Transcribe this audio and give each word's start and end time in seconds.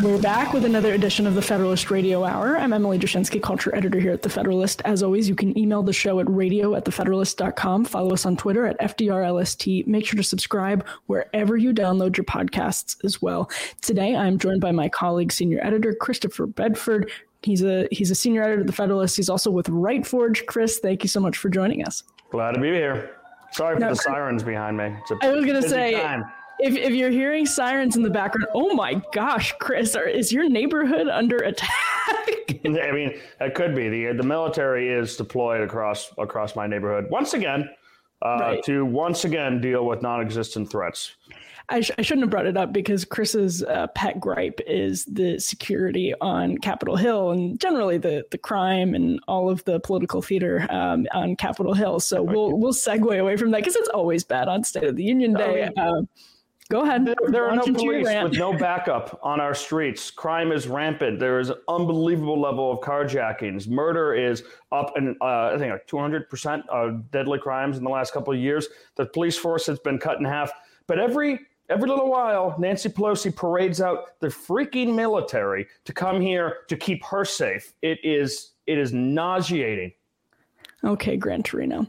We're 0.00 0.22
back 0.22 0.52
with 0.52 0.64
another 0.64 0.94
edition 0.94 1.26
of 1.26 1.34
the 1.34 1.42
Federalist 1.42 1.90
Radio 1.90 2.22
Hour. 2.22 2.56
I'm 2.56 2.72
Emily 2.72 3.00
Jashinsky, 3.00 3.42
culture 3.42 3.74
editor 3.74 3.98
here 3.98 4.12
at 4.12 4.22
The 4.22 4.28
Federalist. 4.28 4.80
As 4.84 5.02
always, 5.02 5.28
you 5.28 5.34
can 5.34 5.58
email 5.58 5.82
the 5.82 5.92
show 5.92 6.20
at 6.20 6.30
radio 6.30 6.76
at 6.76 6.84
thefederalist.com. 6.84 7.84
Follow 7.84 8.12
us 8.12 8.24
on 8.24 8.36
Twitter 8.36 8.64
at 8.64 8.78
FDRLST. 8.78 9.88
Make 9.88 10.06
sure 10.06 10.16
to 10.16 10.22
subscribe 10.22 10.86
wherever 11.06 11.56
you 11.56 11.72
download 11.72 12.16
your 12.16 12.22
podcasts 12.26 13.04
as 13.04 13.20
well. 13.20 13.50
Today, 13.80 14.14
I'm 14.14 14.38
joined 14.38 14.60
by 14.60 14.70
my 14.70 14.88
colleague, 14.88 15.32
senior 15.32 15.58
editor 15.64 15.92
Christopher 15.92 16.46
Bedford. 16.46 17.10
He's 17.42 17.64
a 17.64 17.88
he's 17.90 18.12
a 18.12 18.14
senior 18.14 18.44
editor 18.44 18.60
at 18.60 18.68
The 18.68 18.72
Federalist. 18.72 19.16
He's 19.16 19.28
also 19.28 19.50
with 19.50 19.66
RightForge. 19.66 20.46
Chris, 20.46 20.78
thank 20.78 21.02
you 21.02 21.08
so 21.08 21.18
much 21.18 21.36
for 21.36 21.48
joining 21.48 21.84
us. 21.84 22.04
Glad 22.30 22.52
to 22.52 22.60
be 22.60 22.68
here. 22.68 23.16
Sorry 23.50 23.74
for 23.74 23.80
the 23.80 23.96
sirens 23.96 24.44
behind 24.44 24.76
me. 24.76 24.94
I 25.22 25.32
was 25.32 25.44
going 25.44 25.60
to 25.60 25.68
say, 25.68 25.94
time 25.94 26.24
if, 26.60 26.74
if 26.76 26.92
you're 26.92 27.10
hearing 27.10 27.46
sirens 27.46 27.96
in 27.96 28.02
the 28.02 28.10
background, 28.10 28.48
oh 28.54 28.74
my 28.74 29.00
gosh, 29.12 29.54
Chris, 29.60 29.94
are, 29.94 30.06
is 30.06 30.32
your 30.32 30.48
neighborhood 30.48 31.08
under 31.08 31.36
attack? 31.38 31.70
I 32.64 32.92
mean, 32.92 33.18
it 33.40 33.54
could 33.54 33.74
be. 33.74 33.88
the 33.88 34.12
The 34.12 34.22
military 34.22 34.88
is 34.88 35.16
deployed 35.16 35.60
across 35.60 36.12
across 36.18 36.56
my 36.56 36.66
neighborhood 36.66 37.06
once 37.10 37.34
again 37.34 37.68
uh, 38.22 38.38
right. 38.40 38.64
to 38.64 38.84
once 38.84 39.24
again 39.24 39.60
deal 39.60 39.86
with 39.86 40.02
non-existent 40.02 40.70
threats. 40.70 41.16
I, 41.70 41.82
sh- 41.82 41.90
I, 41.98 42.02
shouldn't 42.02 42.22
have 42.22 42.30
brought 42.30 42.46
it 42.46 42.56
up 42.56 42.72
because 42.72 43.04
Chris's 43.04 43.62
uh, 43.62 43.88
pet 43.88 44.18
gripe 44.18 44.58
is 44.66 45.04
the 45.04 45.38
security 45.38 46.14
on 46.20 46.56
Capitol 46.58 46.96
Hill 46.96 47.30
and 47.30 47.60
generally 47.60 47.98
the 47.98 48.24
the 48.30 48.38
crime 48.38 48.94
and 48.94 49.20
all 49.28 49.50
of 49.50 49.62
the 49.64 49.78
political 49.80 50.22
theater 50.22 50.66
um, 50.70 51.06
on 51.12 51.36
Capitol 51.36 51.74
Hill. 51.74 52.00
So 52.00 52.22
we'll 52.22 52.56
we'll 52.56 52.72
segue 52.72 53.18
away 53.18 53.36
from 53.36 53.50
that 53.50 53.58
because 53.58 53.76
it's 53.76 53.90
always 53.90 54.24
bad 54.24 54.48
on 54.48 54.64
State 54.64 54.84
of 54.84 54.96
the 54.96 55.04
Union 55.04 55.36
oh, 55.36 55.38
Day. 55.38 55.70
Oh, 55.76 55.82
yeah. 55.84 56.00
Go 56.70 56.82
ahead. 56.82 57.06
There, 57.06 57.14
there 57.28 57.48
are 57.48 57.56
no 57.56 57.62
police 57.62 58.06
with 58.06 58.34
no 58.34 58.52
backup 58.52 59.18
on 59.22 59.40
our 59.40 59.54
streets. 59.54 60.10
Crime 60.10 60.52
is 60.52 60.68
rampant. 60.68 61.18
There 61.18 61.40
is 61.40 61.48
an 61.48 61.56
unbelievable 61.66 62.38
level 62.38 62.70
of 62.70 62.80
carjackings. 62.80 63.66
Murder 63.68 64.12
is 64.12 64.42
up, 64.70 64.92
and 64.94 65.16
uh, 65.22 65.52
I 65.54 65.56
think 65.58 65.72
like 65.72 65.86
200 65.86 66.28
percent 66.28 66.68
of 66.68 67.10
deadly 67.10 67.38
crimes 67.38 67.78
in 67.78 67.84
the 67.84 67.90
last 67.90 68.12
couple 68.12 68.34
of 68.34 68.38
years. 68.38 68.68
The 68.96 69.06
police 69.06 69.38
force 69.38 69.64
has 69.66 69.78
been 69.78 69.98
cut 69.98 70.18
in 70.18 70.26
half. 70.26 70.52
But 70.86 70.98
every 70.98 71.40
every 71.70 71.88
little 71.88 72.10
while, 72.10 72.54
Nancy 72.58 72.90
Pelosi 72.90 73.34
parades 73.34 73.80
out 73.80 74.20
the 74.20 74.28
freaking 74.28 74.94
military 74.94 75.66
to 75.86 75.94
come 75.94 76.20
here 76.20 76.58
to 76.68 76.76
keep 76.76 77.02
her 77.06 77.24
safe. 77.24 77.72
It 77.80 77.98
is 78.02 78.52
it 78.66 78.76
is 78.76 78.92
nauseating. 78.92 79.92
Okay, 80.84 81.16
Gran 81.16 81.42
Torino. 81.42 81.88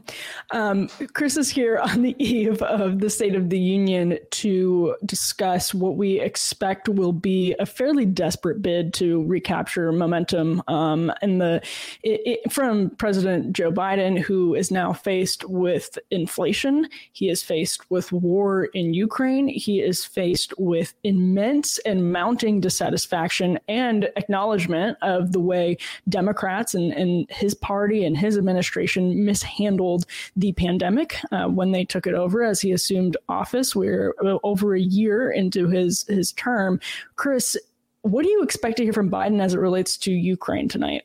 Um, 0.50 0.88
Chris 1.12 1.36
is 1.36 1.48
here 1.48 1.78
on 1.78 2.02
the 2.02 2.16
eve 2.18 2.60
of 2.60 2.98
the 2.98 3.08
State 3.08 3.36
of 3.36 3.48
the 3.48 3.58
Union 3.58 4.18
to 4.32 4.96
discuss 5.04 5.72
what 5.72 5.96
we 5.96 6.18
expect 6.18 6.88
will 6.88 7.12
be 7.12 7.54
a 7.60 7.66
fairly 7.66 8.04
desperate 8.04 8.62
bid 8.62 8.92
to 8.94 9.22
recapture 9.26 9.92
momentum 9.92 10.60
um, 10.66 11.12
in 11.22 11.38
the 11.38 11.62
it, 12.02 12.20
it, 12.44 12.52
from 12.52 12.90
President 12.90 13.52
Joe 13.52 13.70
Biden, 13.70 14.18
who 14.18 14.56
is 14.56 14.72
now 14.72 14.92
faced 14.92 15.48
with 15.48 15.96
inflation. 16.10 16.88
He 17.12 17.28
is 17.28 17.44
faced 17.44 17.88
with 17.92 18.10
war 18.10 18.64
in 18.74 18.92
Ukraine. 18.92 19.46
He 19.46 19.80
is 19.80 20.04
faced 20.04 20.52
with 20.58 20.94
immense 21.04 21.78
and 21.86 22.12
mounting 22.12 22.60
dissatisfaction 22.60 23.60
and 23.68 24.10
acknowledgement 24.16 24.98
of 25.00 25.30
the 25.30 25.40
way 25.40 25.76
Democrats 26.08 26.74
and, 26.74 26.92
and 26.92 27.30
his 27.30 27.54
party 27.54 28.04
and 28.04 28.16
his 28.16 28.36
administration 28.36 28.79
administration 28.80 29.24
mishandled 29.24 30.06
the 30.36 30.52
pandemic 30.52 31.16
uh, 31.32 31.46
when 31.46 31.72
they 31.72 31.84
took 31.84 32.06
it 32.06 32.14
over 32.14 32.42
as 32.42 32.60
he 32.60 32.72
assumed 32.72 33.16
office. 33.28 33.76
We're 33.76 34.14
uh, 34.24 34.38
over 34.42 34.74
a 34.74 34.80
year 34.80 35.30
into 35.30 35.68
his 35.68 36.04
his 36.08 36.32
term. 36.32 36.80
Chris, 37.16 37.56
what 38.02 38.24
do 38.24 38.30
you 38.30 38.42
expect 38.42 38.78
to 38.78 38.84
hear 38.84 38.92
from 38.92 39.10
Biden 39.10 39.40
as 39.40 39.54
it 39.54 39.60
relates 39.60 39.96
to 39.98 40.12
Ukraine 40.12 40.68
tonight? 40.68 41.04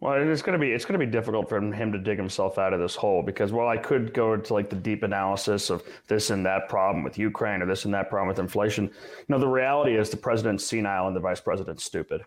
Well, 0.00 0.30
it's 0.30 0.42
going 0.42 0.58
to 0.58 0.58
be 0.58 0.72
it's 0.72 0.84
going 0.84 0.98
to 1.00 1.06
be 1.06 1.10
difficult 1.10 1.48
for 1.48 1.56
him 1.58 1.92
to 1.92 1.98
dig 1.98 2.18
himself 2.18 2.58
out 2.58 2.74
of 2.74 2.80
this 2.80 2.94
hole 2.94 3.22
because 3.22 3.52
while 3.52 3.68
I 3.68 3.78
could 3.78 4.12
go 4.12 4.34
into 4.34 4.52
like 4.52 4.68
the 4.68 4.76
deep 4.76 5.02
analysis 5.02 5.70
of 5.70 5.82
this 6.06 6.28
and 6.28 6.44
that 6.44 6.68
problem 6.68 7.02
with 7.02 7.18
Ukraine 7.18 7.62
or 7.62 7.66
this 7.66 7.86
and 7.86 7.94
that 7.94 8.10
problem 8.10 8.28
with 8.28 8.38
inflation, 8.38 8.84
you 8.84 9.26
know, 9.28 9.38
the 9.38 9.48
reality 9.48 9.96
is 9.96 10.10
the 10.10 10.18
president's 10.18 10.66
senile 10.66 11.06
and 11.06 11.16
the 11.16 11.20
vice 11.20 11.40
president's 11.40 11.84
stupid, 11.84 12.22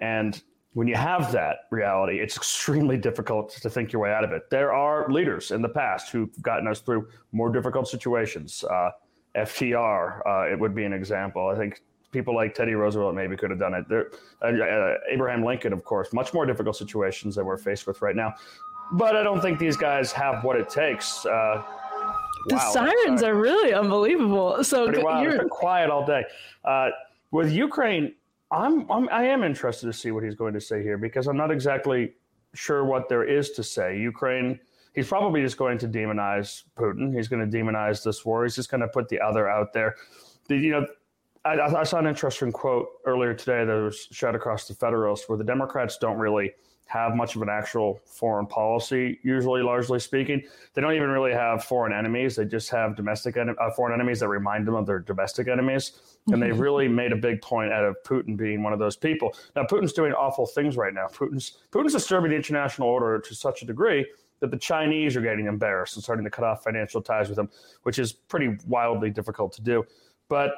and 0.00 0.42
when 0.76 0.86
you 0.86 0.94
have 0.94 1.32
that 1.32 1.60
reality, 1.70 2.18
it's 2.18 2.36
extremely 2.36 2.98
difficult 2.98 3.48
to 3.48 3.70
think 3.70 3.92
your 3.92 4.02
way 4.02 4.12
out 4.12 4.24
of 4.24 4.32
it. 4.32 4.50
There 4.50 4.74
are 4.74 5.10
leaders 5.10 5.50
in 5.50 5.62
the 5.62 5.70
past 5.70 6.10
who've 6.10 6.30
gotten 6.42 6.68
us 6.68 6.80
through 6.80 7.08
more 7.32 7.50
difficult 7.50 7.88
situations. 7.88 8.62
Uh, 8.62 8.90
FDR, 9.34 10.20
uh, 10.26 10.52
it 10.52 10.60
would 10.60 10.74
be 10.74 10.84
an 10.84 10.92
example. 10.92 11.48
I 11.48 11.56
think 11.56 11.80
people 12.12 12.34
like 12.34 12.52
Teddy 12.52 12.74
Roosevelt 12.74 13.14
maybe 13.14 13.38
could 13.38 13.48
have 13.48 13.58
done 13.58 13.72
it. 13.72 13.88
There, 13.88 14.10
uh, 14.42 14.48
uh, 14.48 14.96
Abraham 15.10 15.42
Lincoln, 15.42 15.72
of 15.72 15.82
course, 15.82 16.12
much 16.12 16.34
more 16.34 16.44
difficult 16.44 16.76
situations 16.76 17.34
that 17.36 17.44
we're 17.44 17.56
faced 17.56 17.86
with 17.86 18.02
right 18.02 18.14
now. 18.14 18.34
But 18.92 19.16
I 19.16 19.22
don't 19.22 19.40
think 19.40 19.58
these 19.58 19.78
guys 19.78 20.12
have 20.12 20.44
what 20.44 20.56
it 20.56 20.68
takes. 20.68 21.24
Uh, 21.24 21.64
the 22.48 22.56
wow, 22.56 22.70
sirens 22.70 23.22
are 23.22 23.34
really 23.34 23.72
unbelievable. 23.72 24.62
So 24.62 24.90
you're 24.90 25.48
quiet 25.48 25.88
all 25.88 26.04
day. 26.04 26.24
Uh, 26.66 26.90
with 27.30 27.50
Ukraine, 27.50 28.12
I'm, 28.50 28.90
I'm 28.90 29.08
I 29.08 29.24
am 29.24 29.42
interested 29.42 29.86
to 29.86 29.92
see 29.92 30.10
what 30.12 30.22
he's 30.22 30.34
going 30.34 30.54
to 30.54 30.60
say 30.60 30.82
here 30.82 30.98
because 30.98 31.26
I'm 31.26 31.36
not 31.36 31.50
exactly 31.50 32.14
sure 32.54 32.84
what 32.84 33.08
there 33.08 33.24
is 33.24 33.50
to 33.52 33.62
say. 33.62 33.98
Ukraine, 33.98 34.58
he's 34.94 35.08
probably 35.08 35.42
just 35.42 35.56
going 35.56 35.78
to 35.78 35.88
demonize 35.88 36.62
Putin. 36.76 37.14
He's 37.14 37.28
going 37.28 37.48
to 37.48 37.56
demonize 37.56 38.04
this 38.04 38.24
war. 38.24 38.44
He's 38.44 38.54
just 38.54 38.70
going 38.70 38.80
to 38.80 38.88
put 38.88 39.08
the 39.08 39.20
other 39.20 39.48
out 39.48 39.72
there. 39.72 39.96
The, 40.48 40.56
you 40.56 40.70
know, 40.70 40.86
I, 41.44 41.60
I, 41.60 41.82
saw 41.84 41.98
an 41.98 42.06
interesting 42.06 42.52
quote 42.52 42.88
earlier 43.04 43.34
today 43.34 43.64
that 43.64 43.72
was 43.72 44.08
shot 44.10 44.34
across 44.34 44.66
the 44.66 44.74
Federalist, 44.74 45.28
where 45.28 45.38
the 45.38 45.44
Democrats 45.44 45.98
don't 45.98 46.18
really 46.18 46.52
have 46.86 47.16
much 47.16 47.34
of 47.34 47.42
an 47.42 47.48
actual 47.48 48.00
foreign 48.04 48.46
policy, 48.46 49.18
usually, 49.24 49.60
largely 49.60 49.98
speaking. 49.98 50.42
They 50.72 50.80
don't 50.80 50.94
even 50.94 51.08
really 51.08 51.32
have 51.32 51.64
foreign 51.64 51.92
enemies. 51.92 52.36
They 52.36 52.44
just 52.44 52.70
have 52.70 52.94
domestic 52.94 53.36
en- 53.36 53.56
uh, 53.60 53.70
foreign 53.72 53.92
enemies 53.92 54.20
that 54.20 54.28
remind 54.28 54.66
them 54.66 54.76
of 54.76 54.86
their 54.86 55.00
domestic 55.00 55.48
enemies. 55.48 55.90
Mm-hmm. 55.90 56.34
And 56.34 56.42
they 56.42 56.50
mm-hmm. 56.50 56.60
really 56.60 56.88
made 56.88 57.12
a 57.12 57.16
big 57.16 57.42
point 57.42 57.72
out 57.72 57.84
of 57.84 57.96
Putin 58.04 58.36
being 58.36 58.62
one 58.62 58.72
of 58.72 58.78
those 58.78 58.96
people. 58.96 59.34
Now, 59.56 59.64
Putin's 59.64 59.92
doing 59.92 60.12
awful 60.12 60.46
things 60.46 60.76
right 60.76 60.94
now. 60.94 61.08
Putin's, 61.08 61.58
Putin's 61.72 61.92
disturbing 61.92 62.30
the 62.30 62.36
international 62.36 62.88
order 62.88 63.18
to 63.18 63.34
such 63.34 63.62
a 63.62 63.66
degree 63.66 64.06
that 64.40 64.50
the 64.50 64.58
Chinese 64.58 65.16
are 65.16 65.22
getting 65.22 65.46
embarrassed 65.46 65.96
and 65.96 66.04
starting 66.04 66.24
to 66.24 66.30
cut 66.30 66.44
off 66.44 66.62
financial 66.62 67.02
ties 67.02 67.28
with 67.28 67.36
them, 67.36 67.48
which 67.82 67.98
is 67.98 68.12
pretty 68.12 68.56
wildly 68.66 69.10
difficult 69.10 69.52
to 69.54 69.62
do. 69.62 69.84
But 70.28 70.52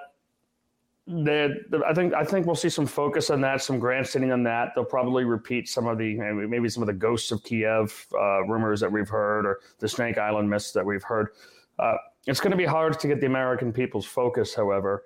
I 1.11 1.95
think 1.95 2.13
I 2.13 2.23
think 2.23 2.47
we'll 2.47 2.55
see 2.55 2.69
some 2.69 2.87
focus 2.87 3.31
on 3.31 3.41
that, 3.41 3.63
some 3.63 3.79
grandstanding 3.79 4.31
on 4.31 4.43
that. 4.43 4.73
They'll 4.75 4.85
probably 4.85 5.25
repeat 5.25 5.69
some 5.69 5.87
of 5.87 5.97
the 5.97 6.15
maybe 6.17 6.69
some 6.69 6.83
of 6.83 6.87
the 6.87 6.93
ghosts 6.93 7.31
of 7.33 7.43
Kiev 7.43 8.07
uh, 8.13 8.45
rumors 8.45 8.81
that 8.81 8.93
we've 8.93 9.09
heard, 9.09 9.47
or 9.47 9.61
the 9.79 9.89
Snake 9.89 10.19
Island 10.19 10.51
myths 10.51 10.73
that 10.73 10.85
we've 10.85 11.03
heard. 11.03 11.29
Uh, 11.79 11.95
it's 12.27 12.41
going 12.41 12.51
to 12.51 12.59
be 12.59 12.67
hard 12.67 12.99
to 13.01 13.09
get 13.09 13.21
the 13.21 13.27
American 13.27 13.73
people's 13.73 14.05
focus, 14.05 14.55
however, 14.55 15.05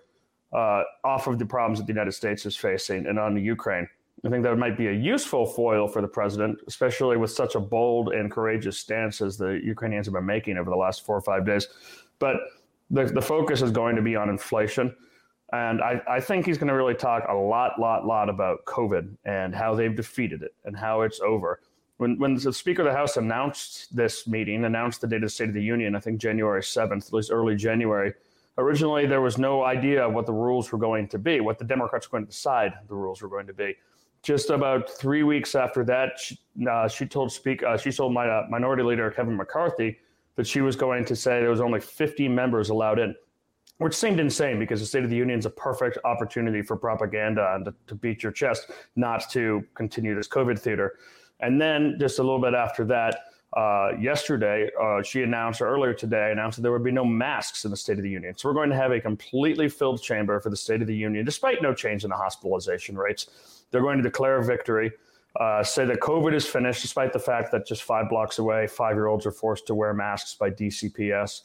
uh, 0.52 0.82
off 1.04 1.28
of 1.28 1.38
the 1.38 1.46
problems 1.46 1.78
that 1.78 1.86
the 1.86 1.92
United 1.92 2.12
States 2.12 2.46
is 2.46 2.56
facing 2.56 3.06
and 3.06 3.18
on 3.18 3.34
the 3.34 3.40
Ukraine. 3.40 3.88
I 4.24 4.28
think 4.28 4.42
that 4.44 4.56
might 4.56 4.76
be 4.76 4.88
a 4.88 4.92
useful 4.92 5.46
foil 5.46 5.88
for 5.88 6.00
the 6.00 6.08
president, 6.08 6.58
especially 6.66 7.16
with 7.16 7.30
such 7.30 7.54
a 7.54 7.60
bold 7.60 8.12
and 8.12 8.30
courageous 8.30 8.78
stance 8.78 9.20
as 9.20 9.36
the 9.36 9.60
Ukrainians 9.64 10.06
have 10.06 10.14
been 10.14 10.26
making 10.26 10.58
over 10.58 10.70
the 10.70 10.76
last 10.76 11.04
four 11.04 11.16
or 11.16 11.20
five 11.20 11.44
days. 11.44 11.68
But 12.18 12.36
the, 12.90 13.04
the 13.06 13.22
focus 13.22 13.62
is 13.62 13.70
going 13.70 13.96
to 13.96 14.02
be 14.02 14.14
on 14.16 14.28
inflation. 14.28 14.94
And 15.52 15.82
I, 15.82 16.00
I 16.08 16.20
think 16.20 16.46
he's 16.46 16.56
going 16.56 16.68
to 16.68 16.74
really 16.74 16.94
talk 16.94 17.24
a 17.28 17.34
lot, 17.34 17.78
lot, 17.78 18.06
lot 18.06 18.30
about 18.30 18.64
COVID 18.64 19.16
and 19.24 19.54
how 19.54 19.74
they've 19.74 19.94
defeated 19.94 20.42
it 20.42 20.54
and 20.64 20.76
how 20.76 21.02
it's 21.02 21.20
over. 21.20 21.60
When, 21.98 22.18
when 22.18 22.34
the 22.34 22.52
Speaker 22.52 22.82
of 22.82 22.86
the 22.86 22.96
House 22.96 23.18
announced 23.18 23.94
this 23.94 24.26
meeting, 24.26 24.64
announced 24.64 25.02
the 25.02 25.06
date 25.06 25.16
of 25.16 25.22
the 25.22 25.28
State 25.28 25.48
of 25.48 25.54
the 25.54 25.62
Union, 25.62 25.94
I 25.94 26.00
think 26.00 26.20
January 26.20 26.62
7th, 26.62 27.06
at 27.06 27.12
least 27.12 27.30
early 27.30 27.54
January, 27.54 28.14
originally 28.56 29.06
there 29.06 29.20
was 29.20 29.36
no 29.36 29.62
idea 29.62 30.08
what 30.08 30.24
the 30.24 30.32
rules 30.32 30.72
were 30.72 30.78
going 30.78 31.06
to 31.08 31.18
be, 31.18 31.40
what 31.40 31.58
the 31.58 31.64
Democrats 31.66 32.10
were 32.10 32.18
going 32.18 32.26
to 32.26 32.32
decide 32.32 32.72
the 32.88 32.94
rules 32.94 33.20
were 33.20 33.28
going 33.28 33.46
to 33.46 33.52
be. 33.52 33.76
Just 34.22 34.50
about 34.50 34.88
three 34.88 35.22
weeks 35.22 35.54
after 35.54 35.84
that, 35.84 36.18
she, 36.18 36.38
uh, 36.68 36.88
she 36.88 37.04
told 37.04 37.30
speak, 37.30 37.62
uh, 37.62 37.76
she 37.76 37.92
told 37.92 38.14
my 38.14 38.26
uh, 38.26 38.46
minority 38.48 38.82
leader 38.82 39.10
Kevin 39.10 39.36
McCarthy 39.36 39.98
that 40.36 40.46
she 40.46 40.62
was 40.62 40.76
going 40.76 41.04
to 41.04 41.14
say 41.14 41.40
there 41.40 41.50
was 41.50 41.60
only 41.60 41.80
50 41.80 42.26
members 42.28 42.70
allowed 42.70 42.98
in 42.98 43.14
which 43.82 43.94
seemed 43.94 44.20
insane 44.20 44.58
because 44.58 44.80
the 44.80 44.86
State 44.86 45.04
of 45.04 45.10
the 45.10 45.16
Union 45.16 45.38
is 45.38 45.46
a 45.46 45.50
perfect 45.50 45.98
opportunity 46.04 46.62
for 46.62 46.76
propaganda 46.76 47.54
and 47.54 47.64
to, 47.64 47.74
to, 47.86 47.94
beat 47.94 48.22
your 48.22 48.32
chest, 48.32 48.70
not 48.96 49.28
to 49.30 49.64
continue 49.74 50.14
this 50.14 50.28
COVID 50.28 50.58
theater. 50.58 50.98
And 51.40 51.60
then 51.60 51.96
just 51.98 52.18
a 52.18 52.22
little 52.22 52.40
bit 52.40 52.54
after 52.54 52.84
that, 52.86 53.24
uh, 53.56 53.90
yesterday, 54.00 54.70
uh, 54.80 55.02
she 55.02 55.22
announced, 55.22 55.60
or 55.60 55.66
earlier 55.66 55.92
today, 55.92 56.30
announced 56.32 56.56
that 56.56 56.62
there 56.62 56.72
would 56.72 56.84
be 56.84 56.92
no 56.92 57.04
masks 57.04 57.64
in 57.64 57.70
the 57.70 57.76
State 57.76 57.98
of 57.98 58.02
the 58.02 58.08
Union. 58.08 58.34
So 58.36 58.48
we're 58.48 58.54
going 58.54 58.70
to 58.70 58.76
have 58.76 58.92
a 58.92 59.00
completely 59.00 59.68
filled 59.68 60.00
chamber 60.00 60.40
for 60.40 60.48
the 60.48 60.56
State 60.56 60.80
of 60.80 60.86
the 60.86 60.96
Union, 60.96 61.24
despite 61.24 61.60
no 61.60 61.74
change 61.74 62.04
in 62.04 62.10
the 62.10 62.16
hospitalization 62.16 62.96
rates. 62.96 63.64
They're 63.70 63.82
going 63.82 63.98
to 63.98 64.02
declare 64.02 64.40
victory. 64.42 64.92
Uh, 65.38 65.62
say 65.62 65.84
that 65.86 66.00
COVID 66.00 66.34
is 66.34 66.46
finished, 66.46 66.82
despite 66.82 67.12
the 67.12 67.18
fact 67.18 67.52
that 67.52 67.66
just 67.66 67.82
five 67.82 68.08
blocks 68.08 68.38
away, 68.38 68.66
five 68.66 68.96
year 68.96 69.06
olds 69.06 69.26
are 69.26 69.32
forced 69.32 69.66
to 69.66 69.74
wear 69.74 69.92
masks 69.92 70.34
by 70.34 70.50
DCPS. 70.50 71.42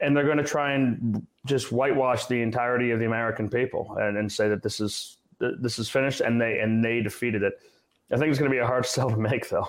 And 0.00 0.16
they're 0.16 0.24
going 0.24 0.38
to 0.38 0.44
try 0.44 0.72
and 0.72 1.26
just 1.46 1.72
whitewash 1.72 2.26
the 2.26 2.42
entirety 2.42 2.90
of 2.90 2.98
the 2.98 3.06
American 3.06 3.48
people 3.48 3.96
and, 3.98 4.16
and 4.16 4.30
say 4.30 4.48
that 4.48 4.62
this 4.62 4.80
is 4.80 5.16
this 5.38 5.78
is 5.78 5.88
finished 5.88 6.20
and 6.20 6.40
they 6.40 6.60
and 6.60 6.84
they 6.84 7.00
defeated 7.00 7.42
it. 7.42 7.60
I 8.10 8.16
think 8.16 8.30
it's 8.30 8.38
going 8.38 8.50
to 8.50 8.54
be 8.54 8.60
a 8.60 8.66
hard 8.66 8.86
sell 8.94 9.10
to 9.10 9.16
make, 9.16 9.48
though. 9.48 9.68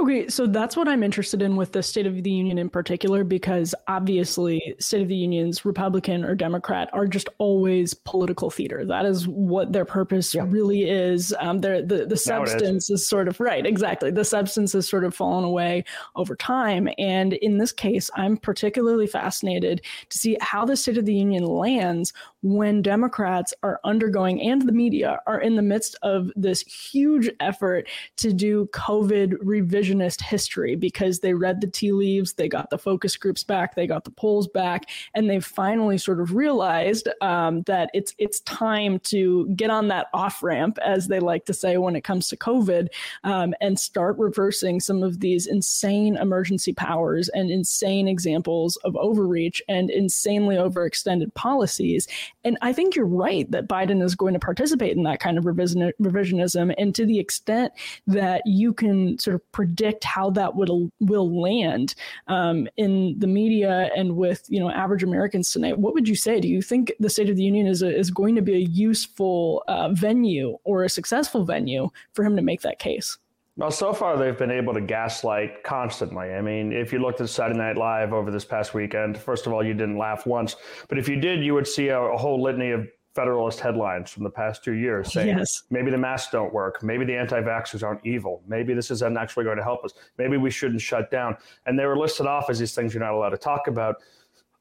Okay, 0.00 0.28
so 0.28 0.46
that's 0.46 0.76
what 0.76 0.88
I'm 0.88 1.02
interested 1.02 1.42
in 1.42 1.56
with 1.56 1.72
the 1.72 1.82
State 1.82 2.06
of 2.06 2.22
the 2.22 2.30
Union 2.30 2.58
in 2.58 2.68
particular, 2.68 3.24
because 3.24 3.74
obviously, 3.88 4.74
State 4.78 5.02
of 5.02 5.08
the 5.08 5.16
Union's 5.16 5.64
Republican 5.64 6.24
or 6.24 6.34
Democrat 6.34 6.88
are 6.92 7.06
just 7.06 7.28
always 7.38 7.94
political 7.94 8.50
theater. 8.50 8.84
That 8.84 9.04
is 9.04 9.26
what 9.28 9.72
their 9.72 9.84
purpose 9.84 10.34
yeah. 10.34 10.44
really 10.46 10.88
is. 10.88 11.34
Um, 11.40 11.60
the 11.60 12.06
the 12.08 12.16
substance 12.16 12.90
is. 12.90 13.00
is 13.00 13.08
sort 13.08 13.28
of 13.28 13.40
right, 13.40 13.64
exactly. 13.64 14.10
The 14.10 14.24
substance 14.24 14.72
has 14.72 14.88
sort 14.88 15.04
of 15.04 15.14
fallen 15.14 15.44
away 15.44 15.84
over 16.16 16.36
time, 16.36 16.88
and 16.98 17.34
in 17.34 17.58
this 17.58 17.72
case, 17.72 18.10
I'm 18.16 18.36
particularly 18.36 19.06
fascinated 19.06 19.82
to 20.08 20.18
see 20.18 20.36
how 20.40 20.64
the 20.64 20.76
State 20.76 20.98
of 20.98 21.06
the 21.06 21.14
Union 21.14 21.44
lands 21.44 22.12
when 22.42 22.82
Democrats 22.82 23.54
are 23.62 23.80
undergoing 23.84 24.40
and 24.42 24.62
the 24.62 24.72
media 24.72 25.20
are 25.26 25.40
in 25.40 25.56
the 25.56 25.62
midst 25.62 25.96
of 26.02 26.30
this 26.34 26.62
huge 26.62 27.30
effort 27.40 27.88
to 28.16 28.32
do 28.32 28.68
COVID 28.72 29.36
revisionist 29.62 30.20
history 30.20 30.74
because 30.76 31.20
they 31.20 31.34
read 31.34 31.60
the 31.60 31.66
tea 31.66 31.92
leaves, 31.92 32.34
they 32.34 32.48
got 32.48 32.70
the 32.70 32.78
focus 32.78 33.16
groups 33.16 33.44
back, 33.44 33.74
they 33.74 33.86
got 33.86 34.04
the 34.04 34.10
polls 34.10 34.48
back, 34.48 34.88
and 35.14 35.28
they 35.28 35.40
finally 35.40 35.98
sort 35.98 36.20
of 36.20 36.34
realized 36.34 37.08
um, 37.20 37.62
that 37.62 37.90
it's 37.94 38.14
it's 38.18 38.40
time 38.40 38.98
to 39.00 39.48
get 39.50 39.70
on 39.70 39.88
that 39.88 40.06
off 40.14 40.42
ramp, 40.42 40.78
as 40.84 41.08
they 41.08 41.20
like 41.20 41.46
to 41.46 41.54
say 41.54 41.76
when 41.76 41.96
it 41.96 42.04
comes 42.04 42.28
to 42.28 42.36
COVID, 42.36 42.88
um, 43.24 43.54
and 43.60 43.78
start 43.78 44.18
reversing 44.18 44.80
some 44.80 45.02
of 45.02 45.20
these 45.20 45.46
insane 45.46 46.16
emergency 46.16 46.72
powers 46.72 47.28
and 47.30 47.50
insane 47.50 48.08
examples 48.08 48.76
of 48.84 48.96
overreach 48.96 49.62
and 49.68 49.90
insanely 49.90 50.56
overextended 50.56 51.32
policies 51.34 52.08
and 52.44 52.58
I 52.60 52.72
think 52.72 52.96
you're 52.96 53.06
right 53.06 53.50
that 53.50 53.68
Biden 53.68 54.02
is 54.02 54.14
going 54.14 54.34
to 54.34 54.40
participate 54.40 54.96
in 54.96 55.04
that 55.04 55.20
kind 55.20 55.38
of 55.38 55.46
revision, 55.46 55.92
revisionism. 56.00 56.74
And 56.76 56.94
to 56.94 57.06
the 57.06 57.18
extent 57.18 57.72
that 58.06 58.42
you 58.44 58.72
can 58.72 59.18
sort 59.18 59.34
of 59.36 59.51
predict 59.52 60.04
how 60.04 60.30
that 60.30 60.54
will 60.54 60.90
will 61.00 61.40
land 61.40 61.94
um, 62.28 62.66
in 62.76 63.18
the 63.18 63.26
media 63.26 63.90
and 63.96 64.16
with 64.16 64.44
you 64.48 64.58
know 64.58 64.70
average 64.70 65.02
Americans 65.02 65.52
tonight, 65.52 65.78
what 65.78 65.94
would 65.94 66.08
you 66.08 66.16
say? 66.16 66.40
Do 66.40 66.48
you 66.48 66.62
think 66.62 66.92
the 66.98 67.10
State 67.10 67.30
of 67.30 67.36
the 67.36 67.42
Union 67.42 67.66
is 67.66 67.82
a, 67.82 67.94
is 67.94 68.10
going 68.10 68.34
to 68.34 68.42
be 68.42 68.54
a 68.54 68.66
useful 68.66 69.62
uh, 69.68 69.90
venue 69.90 70.58
or 70.64 70.84
a 70.84 70.88
successful 70.88 71.44
venue 71.44 71.88
for 72.12 72.24
him 72.24 72.36
to 72.36 72.42
make 72.42 72.62
that 72.62 72.78
case? 72.78 73.18
Well, 73.56 73.70
so 73.70 73.92
far 73.92 74.16
they've 74.16 74.38
been 74.38 74.50
able 74.50 74.72
to 74.72 74.80
gaslight 74.80 75.62
constantly. 75.62 76.32
I 76.32 76.40
mean, 76.40 76.72
if 76.72 76.90
you 76.90 77.00
looked 77.00 77.20
at 77.20 77.28
Saturday 77.28 77.58
Night 77.58 77.76
Live 77.76 78.14
over 78.14 78.30
this 78.30 78.46
past 78.46 78.72
weekend, 78.72 79.18
first 79.18 79.46
of 79.46 79.52
all, 79.52 79.62
you 79.62 79.74
didn't 79.74 79.98
laugh 79.98 80.24
once, 80.26 80.56
but 80.88 80.96
if 80.98 81.06
you 81.06 81.16
did, 81.16 81.44
you 81.44 81.52
would 81.52 81.66
see 81.66 81.88
a, 81.88 82.00
a 82.00 82.16
whole 82.16 82.42
litany 82.42 82.70
of 82.70 82.88
Federalist 83.14 83.60
headlines 83.60 84.10
from 84.10 84.24
the 84.24 84.30
past 84.30 84.64
two 84.64 84.72
years 84.72 85.12
saying 85.12 85.36
yes. 85.38 85.64
maybe 85.70 85.90
the 85.90 85.98
masks 85.98 86.32
don't 86.32 86.52
work, 86.52 86.82
maybe 86.82 87.04
the 87.04 87.14
anti-vaxxers 87.14 87.82
aren't 87.82 88.04
evil, 88.06 88.42
maybe 88.46 88.72
this 88.72 88.90
isn't 88.90 89.18
actually 89.18 89.44
going 89.44 89.58
to 89.58 89.62
help 89.62 89.84
us, 89.84 89.92
maybe 90.16 90.36
we 90.36 90.50
shouldn't 90.50 90.80
shut 90.80 91.10
down, 91.10 91.36
and 91.66 91.78
they 91.78 91.84
were 91.84 91.98
listed 91.98 92.26
off 92.26 92.48
as 92.48 92.58
these 92.58 92.74
things 92.74 92.94
you're 92.94 93.02
not 93.02 93.12
allowed 93.12 93.30
to 93.30 93.36
talk 93.36 93.66
about. 93.66 93.96